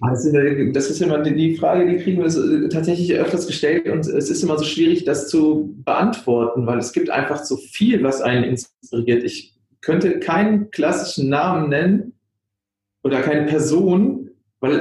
Also, 0.01 0.31
das 0.71 0.89
ist 0.89 1.01
immer 1.01 1.19
die 1.19 1.57
Frage, 1.57 1.87
die 1.87 1.97
kriegen 2.03 2.21
wir 2.21 2.27
äh, 2.27 2.69
tatsächlich 2.69 3.13
öfters 3.13 3.47
gestellt 3.47 3.87
und 3.87 4.05
es 4.07 4.29
ist 4.29 4.43
immer 4.43 4.57
so 4.57 4.65
schwierig, 4.65 5.05
das 5.05 5.27
zu 5.29 5.75
beantworten, 5.85 6.65
weil 6.65 6.79
es 6.79 6.91
gibt 6.91 7.09
einfach 7.09 7.43
so 7.43 7.57
viel, 7.57 8.03
was 8.03 8.21
einen 8.21 8.43
inspiriert. 8.43 9.23
Ich 9.23 9.55
könnte 9.81 10.19
keinen 10.19 10.71
klassischen 10.71 11.29
Namen 11.29 11.69
nennen 11.69 12.13
oder 13.03 13.21
keine 13.21 13.45
Person, 13.45 14.31
weil 14.59 14.73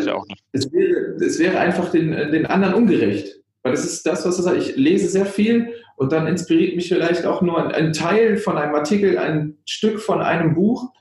es, 0.52 0.72
wäre, 0.72 1.16
es 1.20 1.38
wäre 1.38 1.58
einfach 1.58 1.90
den, 1.90 2.10
den 2.10 2.46
anderen 2.46 2.74
ungerecht. 2.74 3.40
Weil 3.62 3.72
das 3.72 3.84
ist 3.84 4.06
das, 4.06 4.24
was 4.24 4.38
ich 4.38 4.44
sage. 4.44 4.58
Ich 4.58 4.76
lese 4.76 5.08
sehr 5.08 5.26
viel 5.26 5.74
und 5.96 6.12
dann 6.12 6.26
inspiriert 6.26 6.76
mich 6.76 6.88
vielleicht 6.88 7.26
auch 7.26 7.42
nur 7.42 7.74
ein 7.74 7.92
Teil 7.92 8.36
von 8.36 8.56
einem 8.56 8.74
Artikel, 8.74 9.18
ein 9.18 9.58
Stück 9.64 10.00
von 10.00 10.22
einem 10.22 10.54
Buch 10.54 10.92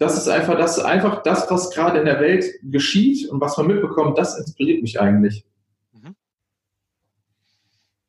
das 0.00 0.16
ist 0.16 0.28
einfach 0.28 0.56
das, 0.56 0.78
einfach 0.78 1.22
das, 1.22 1.50
was 1.50 1.70
gerade 1.70 1.98
in 1.98 2.06
der 2.06 2.20
Welt 2.20 2.46
geschieht 2.62 3.28
und 3.28 3.38
was 3.38 3.58
man 3.58 3.66
mitbekommt, 3.66 4.16
das 4.16 4.36
inspiriert 4.38 4.80
mich 4.80 4.98
eigentlich. 4.98 5.44
Mhm. 5.92 6.16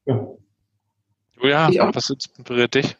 Ja. 0.06 0.28
Julia, 1.36 1.94
was 1.94 2.10
inspiriert 2.10 2.76
dich? 2.76 2.96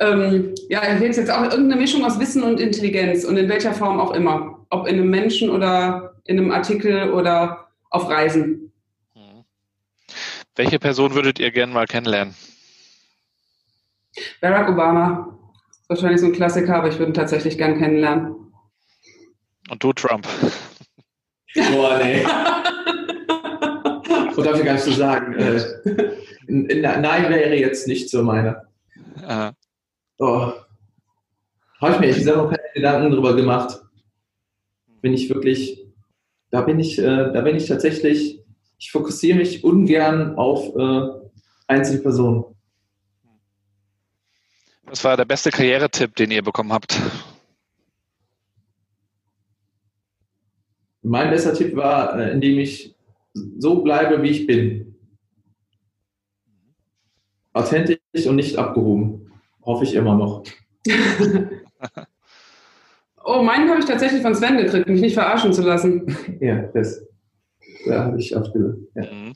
Ähm, 0.00 0.54
ja, 0.68 0.82
jetzt 0.98 1.30
auch 1.30 1.44
irgendeine 1.44 1.80
Mischung 1.80 2.04
aus 2.04 2.20
Wissen 2.20 2.42
und 2.42 2.60
Intelligenz 2.60 3.24
und 3.24 3.38
in 3.38 3.48
welcher 3.48 3.72
Form 3.72 3.98
auch 3.98 4.12
immer. 4.12 4.66
Ob 4.68 4.86
in 4.86 4.96
einem 4.96 5.08
Menschen 5.08 5.48
oder 5.48 6.14
in 6.24 6.38
einem 6.38 6.50
Artikel 6.50 7.10
oder 7.10 7.68
auf 7.88 8.10
Reisen. 8.10 8.70
Mhm. 9.14 9.44
Welche 10.56 10.78
Person 10.78 11.14
würdet 11.14 11.38
ihr 11.38 11.50
gerne 11.50 11.72
mal 11.72 11.86
kennenlernen? 11.86 12.34
Barack 14.42 14.68
Obama. 14.68 15.37
Wahrscheinlich 15.88 16.20
so 16.20 16.26
ein 16.26 16.32
Klassiker, 16.32 16.76
aber 16.76 16.88
ich 16.88 16.98
würde 16.98 17.12
ihn 17.12 17.14
tatsächlich 17.14 17.56
gern 17.56 17.78
kennenlernen. 17.78 18.52
Und 19.70 19.82
du, 19.82 19.94
Trump? 19.94 20.26
Boah, 21.72 21.98
nee. 22.02 22.22
so 24.34 24.42
darf 24.42 24.58
ich 24.58 24.64
gar 24.64 24.74
nicht 24.74 24.84
so 24.84 24.92
sagen. 24.92 25.32
Äh, 25.34 25.60
nein 26.46 27.30
wäre 27.30 27.54
jetzt 27.54 27.88
nicht 27.88 28.10
so 28.10 28.22
meine. 28.22 28.66
Aha. 29.22 29.54
Oh. 30.18 30.52
Habe 31.80 31.94
ich 31.94 32.00
mir 32.00 32.14
gesagt 32.14 32.36
noch 32.36 32.50
keine 32.50 32.68
Gedanken 32.74 33.10
drüber 33.10 33.34
gemacht. 33.34 33.80
Bin 35.00 35.14
ich 35.14 35.30
wirklich, 35.30 35.86
da 36.50 36.60
bin 36.62 36.80
ich, 36.80 36.98
äh, 36.98 37.32
da 37.32 37.40
bin 37.40 37.56
ich 37.56 37.66
tatsächlich, 37.66 38.44
ich 38.78 38.90
fokussiere 38.90 39.38
mich 39.38 39.64
ungern 39.64 40.36
auf 40.36 40.76
äh, 40.76 41.08
einzelne 41.66 42.00
Personen. 42.00 42.44
Was 44.90 45.04
war 45.04 45.16
der 45.16 45.24
beste 45.24 45.50
Karrieretipp, 45.50 46.16
den 46.16 46.30
ihr 46.30 46.42
bekommen 46.42 46.72
habt? 46.72 46.98
Mein 51.02 51.30
bester 51.30 51.54
Tipp 51.54 51.76
war, 51.76 52.18
äh, 52.18 52.32
indem 52.32 52.58
ich 52.58 52.94
so 53.58 53.82
bleibe, 53.82 54.22
wie 54.22 54.30
ich 54.30 54.46
bin. 54.46 54.94
Authentisch 57.52 58.26
und 58.26 58.36
nicht 58.36 58.56
abgehoben. 58.56 59.30
Hoffe 59.62 59.84
ich 59.84 59.94
immer 59.94 60.16
noch. 60.16 60.44
oh, 63.24 63.42
meinen 63.42 63.68
habe 63.68 63.80
ich 63.80 63.86
tatsächlich 63.86 64.22
von 64.22 64.34
Sven 64.34 64.56
gekriegt, 64.56 64.88
mich 64.88 65.00
nicht 65.00 65.14
verarschen 65.14 65.52
zu 65.52 65.62
lassen. 65.62 66.16
ja, 66.40 66.62
das. 66.74 67.04
Da 67.86 68.04
habe 68.04 68.18
ich 68.18 68.36
abgehört. 68.36 68.78
Ja. 68.94 69.02
Mhm. 69.02 69.32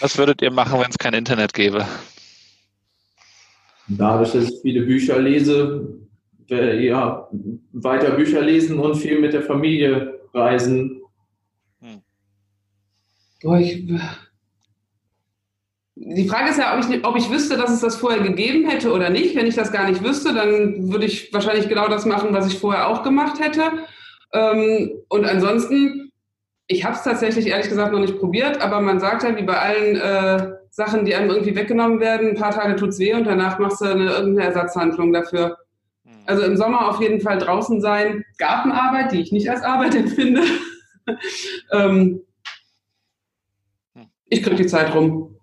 Was 0.00 0.16
würdet 0.18 0.40
ihr 0.42 0.50
machen, 0.50 0.80
wenn 0.80 0.90
es 0.90 0.98
kein 0.98 1.14
Internet 1.14 1.52
gäbe? 1.52 1.86
Dadurch, 3.98 4.32
dass 4.32 4.50
ich 4.50 4.60
viele 4.62 4.82
Bücher 4.82 5.18
lese, 5.18 5.98
ja, 6.48 7.28
weiter 7.72 8.10
Bücher 8.12 8.42
lesen 8.42 8.78
und 8.78 8.96
viel 8.96 9.20
mit 9.20 9.32
der 9.32 9.42
Familie 9.42 10.20
reisen. 10.34 11.02
Hm. 11.80 12.00
Boah, 13.42 13.58
ich, 13.58 13.86
die 15.94 16.28
Frage 16.28 16.50
ist 16.50 16.58
ja, 16.58 16.76
ob 16.76 16.84
ich, 16.84 17.04
ob 17.04 17.16
ich 17.16 17.30
wüsste, 17.30 17.56
dass 17.56 17.70
es 17.70 17.80
das 17.80 17.96
vorher 17.96 18.22
gegeben 18.22 18.68
hätte 18.68 18.92
oder 18.92 19.10
nicht. 19.10 19.36
Wenn 19.36 19.46
ich 19.46 19.54
das 19.54 19.70
gar 19.72 19.88
nicht 19.88 20.02
wüsste, 20.02 20.34
dann 20.34 20.90
würde 20.90 21.06
ich 21.06 21.32
wahrscheinlich 21.32 21.68
genau 21.68 21.88
das 21.88 22.06
machen, 22.06 22.32
was 22.32 22.46
ich 22.46 22.58
vorher 22.58 22.88
auch 22.88 23.02
gemacht 23.02 23.38
hätte. 23.40 23.62
Ähm, 24.32 24.90
und 25.08 25.24
ansonsten, 25.24 26.10
ich 26.66 26.84
habe 26.84 26.94
es 26.94 27.02
tatsächlich 27.02 27.46
ehrlich 27.46 27.68
gesagt 27.68 27.92
noch 27.92 28.00
nicht 28.00 28.18
probiert, 28.18 28.60
aber 28.60 28.80
man 28.80 28.98
sagt 28.98 29.22
ja, 29.22 29.36
wie 29.36 29.42
bei 29.42 29.58
allen 29.58 29.96
äh, 29.96 30.59
Sachen, 30.70 31.04
die 31.04 31.14
einem 31.14 31.30
irgendwie 31.30 31.56
weggenommen 31.56 32.00
werden. 32.00 32.28
Ein 32.28 32.36
paar 32.36 32.52
Tage 32.52 32.76
tut's 32.76 32.98
weh 32.98 33.12
und 33.12 33.24
danach 33.24 33.58
machst 33.58 33.80
du 33.80 33.86
eine, 33.86 34.10
irgendeine 34.10 34.48
Ersatzhandlung 34.48 35.12
dafür. 35.12 35.58
Hm. 36.04 36.12
Also 36.26 36.42
im 36.42 36.56
Sommer 36.56 36.88
auf 36.88 37.00
jeden 37.00 37.20
Fall 37.20 37.38
draußen 37.38 37.80
sein, 37.80 38.24
Gartenarbeit, 38.38 39.12
die 39.12 39.20
ich 39.20 39.32
nicht 39.32 39.50
als 39.50 39.62
Arbeit 39.62 39.94
empfinde. 39.96 40.42
ähm, 41.72 42.22
hm. 43.94 44.06
ich 44.26 44.42
kriege 44.42 44.56
die 44.56 44.66
Zeit 44.66 44.94
rum. 44.94 45.36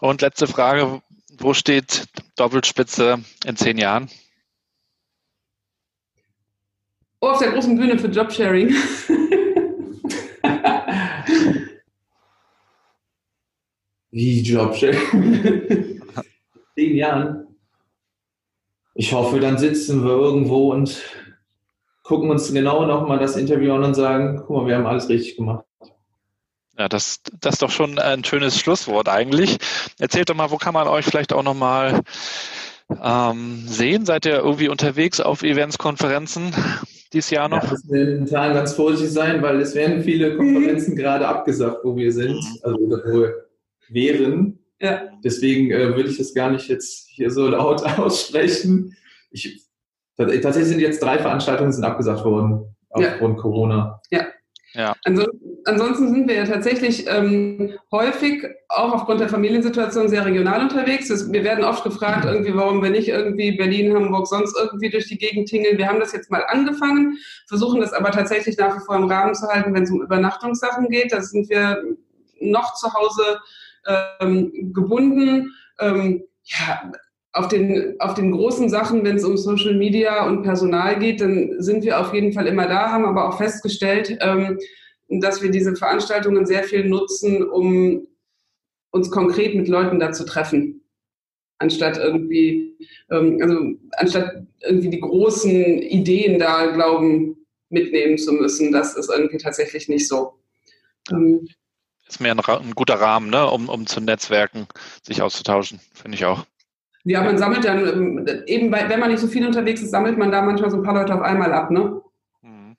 Und 0.00 0.20
letzte 0.20 0.48
Frage, 0.48 1.00
wo 1.38 1.54
steht 1.54 2.06
Doppelspitze 2.36 3.20
in 3.46 3.56
zehn 3.56 3.78
Jahren? 3.78 4.10
Oh, 7.20 7.28
auf 7.28 7.38
der 7.38 7.52
großen 7.52 7.76
Bühne 7.76 7.98
für 7.98 8.08
Jobsharing. 8.08 8.74
Wie 14.10 14.42
Jobsharing? 14.42 16.02
Zehn 16.74 16.96
Jahren. 16.96 17.46
Ich 18.94 19.12
hoffe, 19.12 19.40
dann 19.40 19.56
sitzen 19.56 20.04
wir 20.04 20.10
irgendwo 20.10 20.72
und 20.72 21.00
gucken 22.02 22.30
uns 22.30 22.52
genau 22.52 22.86
nochmal 22.86 23.18
das 23.18 23.36
Interview 23.36 23.72
an 23.72 23.84
und 23.84 23.94
sagen, 23.94 24.42
guck 24.46 24.50
mal, 24.50 24.66
wir 24.66 24.76
haben 24.76 24.86
alles 24.86 25.08
richtig 25.08 25.36
gemacht. 25.36 25.64
Ja, 26.76 26.88
das, 26.88 27.20
das 27.40 27.54
ist 27.54 27.62
doch 27.62 27.70
schon 27.70 27.98
ein 27.98 28.24
schönes 28.24 28.58
Schlusswort 28.58 29.08
eigentlich. 29.08 29.58
Erzählt 29.98 30.30
doch 30.30 30.34
mal, 30.34 30.50
wo 30.50 30.56
kann 30.56 30.74
man 30.74 30.88
euch 30.88 31.04
vielleicht 31.04 31.32
auch 31.32 31.42
nochmal 31.42 32.00
ähm, 33.02 33.64
sehen? 33.66 34.06
Seid 34.06 34.26
ihr 34.26 34.38
irgendwie 34.38 34.68
unterwegs 34.68 35.20
auf 35.20 35.42
Events, 35.42 35.78
Konferenzen 35.78 36.52
dieses 37.12 37.30
Jahr 37.30 37.48
noch? 37.48 37.62
Ja, 37.62 37.70
müssen 37.70 37.90
wir 37.90 38.14
momentan 38.14 38.54
ganz 38.54 38.72
vorsichtig 38.72 39.12
sein, 39.12 39.42
weil 39.42 39.60
es 39.60 39.74
werden 39.74 40.02
viele 40.02 40.36
Konferenzen 40.36 40.96
gerade 40.96 41.28
abgesagt, 41.28 41.78
wo 41.84 41.94
wir 41.96 42.12
sind. 42.12 42.36
Mhm. 42.36 42.58
Also 42.62 42.78
wo 42.80 43.26
wären. 43.92 44.58
Ja. 44.80 45.10
Deswegen 45.22 45.70
äh, 45.70 45.94
würde 45.94 46.08
ich 46.08 46.18
das 46.18 46.34
gar 46.34 46.50
nicht 46.50 46.68
jetzt 46.68 47.08
hier 47.08 47.30
so 47.30 47.48
laut 47.48 47.82
aussprechen. 47.98 48.96
Ich, 49.30 49.62
tatsächlich 50.16 50.68
sind 50.68 50.80
jetzt 50.80 51.02
drei 51.02 51.18
Veranstaltungen 51.18 51.72
sind 51.72 51.84
abgesagt 51.84 52.24
worden 52.24 52.74
aufgrund 52.90 53.36
ja. 53.36 53.42
Corona. 53.42 54.02
Ja. 54.10 54.26
Ja. 54.72 54.94
ansonsten 55.64 56.12
sind 56.12 56.28
wir 56.28 56.36
ja 56.36 56.44
tatsächlich 56.44 57.04
ähm, 57.08 57.72
häufig 57.90 58.44
auch 58.68 58.92
aufgrund 58.92 59.20
der 59.20 59.28
Familiensituation 59.28 60.08
sehr 60.08 60.24
regional 60.24 60.60
unterwegs. 60.60 61.10
wir 61.32 61.42
werden 61.42 61.64
oft 61.64 61.82
gefragt, 61.82 62.24
irgendwie, 62.24 62.54
warum 62.54 62.80
wir 62.80 62.90
nicht 62.90 63.08
irgendwie 63.08 63.56
Berlin, 63.56 63.92
Hamburg, 63.92 64.28
sonst 64.28 64.56
irgendwie 64.56 64.90
durch 64.90 65.08
die 65.08 65.18
Gegend 65.18 65.48
tingeln. 65.48 65.76
Wir 65.76 65.88
haben 65.88 65.98
das 65.98 66.12
jetzt 66.12 66.30
mal 66.30 66.44
angefangen, 66.46 67.18
versuchen 67.48 67.80
das 67.80 67.92
aber 67.92 68.12
tatsächlich 68.12 68.56
nach 68.58 68.76
wie 68.76 68.84
vor 68.84 68.94
im 68.94 69.10
Rahmen 69.10 69.34
zu 69.34 69.48
halten, 69.48 69.74
wenn 69.74 69.82
es 69.82 69.90
um 69.90 70.02
Übernachtungssachen 70.02 70.88
geht. 70.88 71.12
Da 71.12 71.20
sind 71.20 71.50
wir 71.50 71.82
noch 72.40 72.74
zu 72.74 72.92
Hause 72.94 73.40
ähm, 74.20 74.72
gebunden. 74.72 75.52
Ähm, 75.78 76.24
ja, 76.44 76.92
auf 77.32 77.48
den, 77.48 77.96
auf 78.00 78.14
den 78.14 78.32
großen 78.32 78.68
Sachen, 78.68 79.04
wenn 79.04 79.16
es 79.16 79.24
um 79.24 79.36
Social 79.36 79.74
Media 79.74 80.26
und 80.26 80.42
Personal 80.42 80.98
geht, 80.98 81.20
dann 81.20 81.60
sind 81.62 81.84
wir 81.84 82.00
auf 82.00 82.12
jeden 82.12 82.32
Fall 82.32 82.46
immer 82.46 82.66
da, 82.66 82.90
haben 82.90 83.04
aber 83.04 83.28
auch 83.28 83.38
festgestellt, 83.38 84.18
ähm, 84.20 84.58
dass 85.08 85.42
wir 85.42 85.50
diese 85.50 85.76
Veranstaltungen 85.76 86.46
sehr 86.46 86.64
viel 86.64 86.88
nutzen, 86.88 87.48
um 87.48 88.06
uns 88.90 89.10
konkret 89.10 89.54
mit 89.54 89.68
Leuten 89.68 90.00
da 90.00 90.12
zu 90.12 90.24
treffen. 90.24 90.82
Anstatt 91.58 91.98
irgendwie, 91.98 92.76
ähm, 93.10 93.38
also 93.40 93.56
anstatt 93.92 94.46
irgendwie 94.62 94.90
die 94.90 95.00
großen 95.00 95.82
Ideen 95.82 96.38
da 96.38 96.66
glauben, 96.72 97.36
mitnehmen 97.68 98.18
zu 98.18 98.32
müssen. 98.32 98.72
Das 98.72 98.96
ist 98.96 99.10
irgendwie 99.10 99.38
tatsächlich 99.38 99.88
nicht 99.88 100.08
so. 100.08 100.34
Ähm, 101.10 101.46
ist 102.10 102.20
mehr 102.20 102.32
ein, 102.32 102.40
ein, 102.40 102.74
guter 102.74 103.00
Rahmen, 103.00 103.30
ne, 103.30 103.48
um, 103.48 103.68
um 103.68 103.86
zu 103.86 104.00
netzwerken, 104.00 104.66
sich 105.02 105.22
auszutauschen, 105.22 105.80
finde 105.94 106.16
ich 106.16 106.24
auch. 106.24 106.44
Ja, 107.04 107.22
man 107.22 107.38
sammelt 107.38 107.64
dann, 107.64 107.86
ähm, 107.86 108.42
eben 108.46 108.70
bei, 108.70 108.88
wenn 108.88 109.00
man 109.00 109.10
nicht 109.10 109.20
so 109.20 109.26
viel 109.26 109.46
unterwegs 109.46 109.80
ist, 109.80 109.90
sammelt 109.90 110.18
man 110.18 110.30
da 110.30 110.42
manchmal 110.42 110.70
so 110.70 110.76
ein 110.76 110.82
paar 110.82 110.94
Leute 110.94 111.14
auf 111.14 111.22
einmal 111.22 111.52
ab, 111.52 111.70
ne? 111.70 112.02
Mhm. 112.42 112.76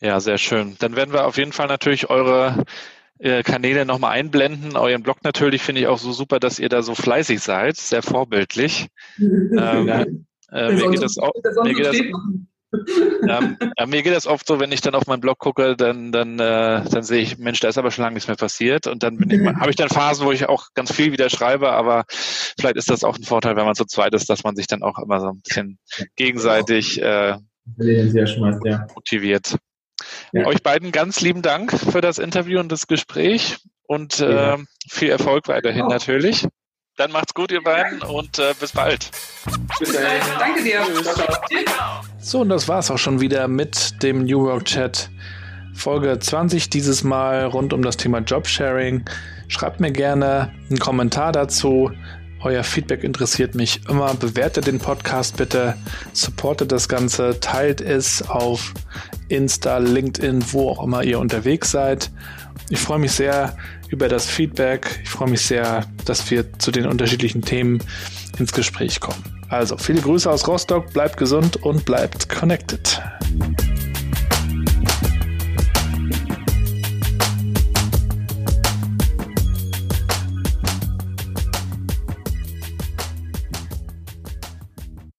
Ja, 0.00 0.20
sehr 0.20 0.38
schön. 0.38 0.76
Dann 0.78 0.96
werden 0.96 1.12
wir 1.12 1.26
auf 1.26 1.36
jeden 1.36 1.52
Fall 1.52 1.66
natürlich 1.66 2.08
eure 2.08 2.64
äh, 3.18 3.42
Kanäle 3.42 3.84
nochmal 3.84 4.12
einblenden. 4.12 4.76
Euren 4.76 5.02
Blog 5.02 5.18
natürlich 5.22 5.62
finde 5.62 5.82
ich 5.82 5.86
auch 5.86 5.98
so 5.98 6.12
super, 6.12 6.40
dass 6.40 6.58
ihr 6.58 6.68
da 6.70 6.82
so 6.82 6.94
fleißig 6.94 7.40
seid, 7.40 7.76
sehr 7.76 8.02
vorbildlich. 8.02 8.88
ähm, 9.18 10.24
äh, 10.50 10.72
mir 10.72 10.90
geht 10.90 11.02
das 11.02 11.18
auch. 11.18 11.32
Mir 11.62 11.74
geht 11.74 11.86
das, 11.86 11.96
ja, 13.26 13.56
ja, 13.78 13.86
mir 13.86 14.02
geht 14.02 14.14
das 14.14 14.26
oft 14.26 14.46
so, 14.46 14.60
wenn 14.60 14.72
ich 14.72 14.80
dann 14.80 14.94
auf 14.94 15.06
meinen 15.06 15.20
Blog 15.20 15.38
gucke, 15.38 15.76
dann, 15.76 16.12
dann, 16.12 16.38
äh, 16.38 16.82
dann 16.88 17.02
sehe 17.02 17.22
ich, 17.22 17.38
Mensch, 17.38 17.60
da 17.60 17.68
ist 17.68 17.78
aber 17.78 17.90
schon 17.90 18.02
lange 18.02 18.14
nichts 18.14 18.28
mehr 18.28 18.36
passiert. 18.36 18.86
Und 18.86 19.02
dann 19.02 19.16
bin 19.16 19.30
ich, 19.30 19.40
habe 19.60 19.70
ich 19.70 19.76
dann 19.76 19.88
Phasen, 19.88 20.26
wo 20.26 20.32
ich 20.32 20.48
auch 20.48 20.68
ganz 20.74 20.92
viel 20.92 21.12
wieder 21.12 21.30
schreibe, 21.30 21.70
aber 21.72 22.04
vielleicht 22.08 22.76
ist 22.76 22.90
das 22.90 23.04
auch 23.04 23.16
ein 23.16 23.24
Vorteil, 23.24 23.56
wenn 23.56 23.64
man 23.64 23.74
zu 23.74 23.86
zweit 23.86 24.14
ist, 24.14 24.28
dass 24.28 24.44
man 24.44 24.54
sich 24.54 24.66
dann 24.66 24.82
auch 24.82 24.98
immer 24.98 25.20
so 25.20 25.28
ein 25.28 25.40
bisschen 25.40 25.78
gegenseitig 26.16 27.00
äh, 27.00 27.36
motiviert. 28.94 29.56
Ja. 30.32 30.46
Euch 30.46 30.62
beiden 30.62 30.92
ganz 30.92 31.20
lieben 31.20 31.42
Dank 31.42 31.72
für 31.72 32.00
das 32.00 32.18
Interview 32.18 32.60
und 32.60 32.70
das 32.70 32.86
Gespräch 32.86 33.58
und 33.86 34.20
äh, 34.20 34.56
viel 34.88 35.08
Erfolg 35.08 35.48
weiterhin 35.48 35.86
natürlich. 35.86 36.46
Dann 36.98 37.12
macht's 37.12 37.32
gut, 37.32 37.52
ihr 37.52 37.62
beiden, 37.62 38.02
und 38.02 38.40
äh, 38.40 38.54
bis 38.58 38.72
bald. 38.72 39.08
Bis 39.78 39.92
dann. 39.92 40.02
Danke 40.40 40.64
dir. 40.64 40.80
So, 42.18 42.40
und 42.40 42.48
das 42.48 42.66
war's 42.66 42.90
auch 42.90 42.98
schon 42.98 43.20
wieder 43.20 43.46
mit 43.46 44.02
dem 44.02 44.24
New 44.24 44.44
Work 44.44 44.64
Chat. 44.64 45.08
Folge 45.74 46.18
20 46.18 46.70
dieses 46.70 47.04
Mal 47.04 47.44
rund 47.44 47.72
um 47.72 47.82
das 47.82 47.96
Thema 47.96 48.18
Jobsharing. 48.18 49.04
Schreibt 49.46 49.78
mir 49.78 49.92
gerne 49.92 50.52
einen 50.68 50.80
Kommentar 50.80 51.30
dazu, 51.30 51.92
Euer 52.40 52.62
Feedback 52.62 53.02
interessiert 53.02 53.56
mich 53.56 53.80
immer. 53.88 54.14
Bewertet 54.14 54.68
den 54.68 54.78
Podcast 54.78 55.36
bitte, 55.36 55.74
supportet 56.12 56.70
das 56.70 56.88
Ganze, 56.88 57.40
teilt 57.40 57.80
es 57.80 58.28
auf 58.28 58.74
Insta, 59.28 59.78
LinkedIn, 59.78 60.52
wo 60.52 60.70
auch 60.70 60.84
immer 60.84 61.02
ihr 61.02 61.18
unterwegs 61.18 61.72
seid. 61.72 62.10
Ich 62.70 62.78
freue 62.78 63.00
mich 63.00 63.12
sehr 63.12 63.56
über 63.88 64.08
das 64.08 64.26
Feedback. 64.26 65.00
Ich 65.02 65.10
freue 65.10 65.30
mich 65.30 65.42
sehr, 65.42 65.86
dass 66.04 66.30
wir 66.30 66.58
zu 66.58 66.70
den 66.70 66.86
unterschiedlichen 66.86 67.42
Themen 67.42 67.82
ins 68.38 68.52
Gespräch 68.52 69.00
kommen. 69.00 69.22
Also, 69.48 69.78
viele 69.78 70.00
Grüße 70.00 70.30
aus 70.30 70.46
Rostock, 70.46 70.92
bleibt 70.92 71.16
gesund 71.16 71.56
und 71.62 71.84
bleibt 71.84 72.28
connected. 72.28 73.00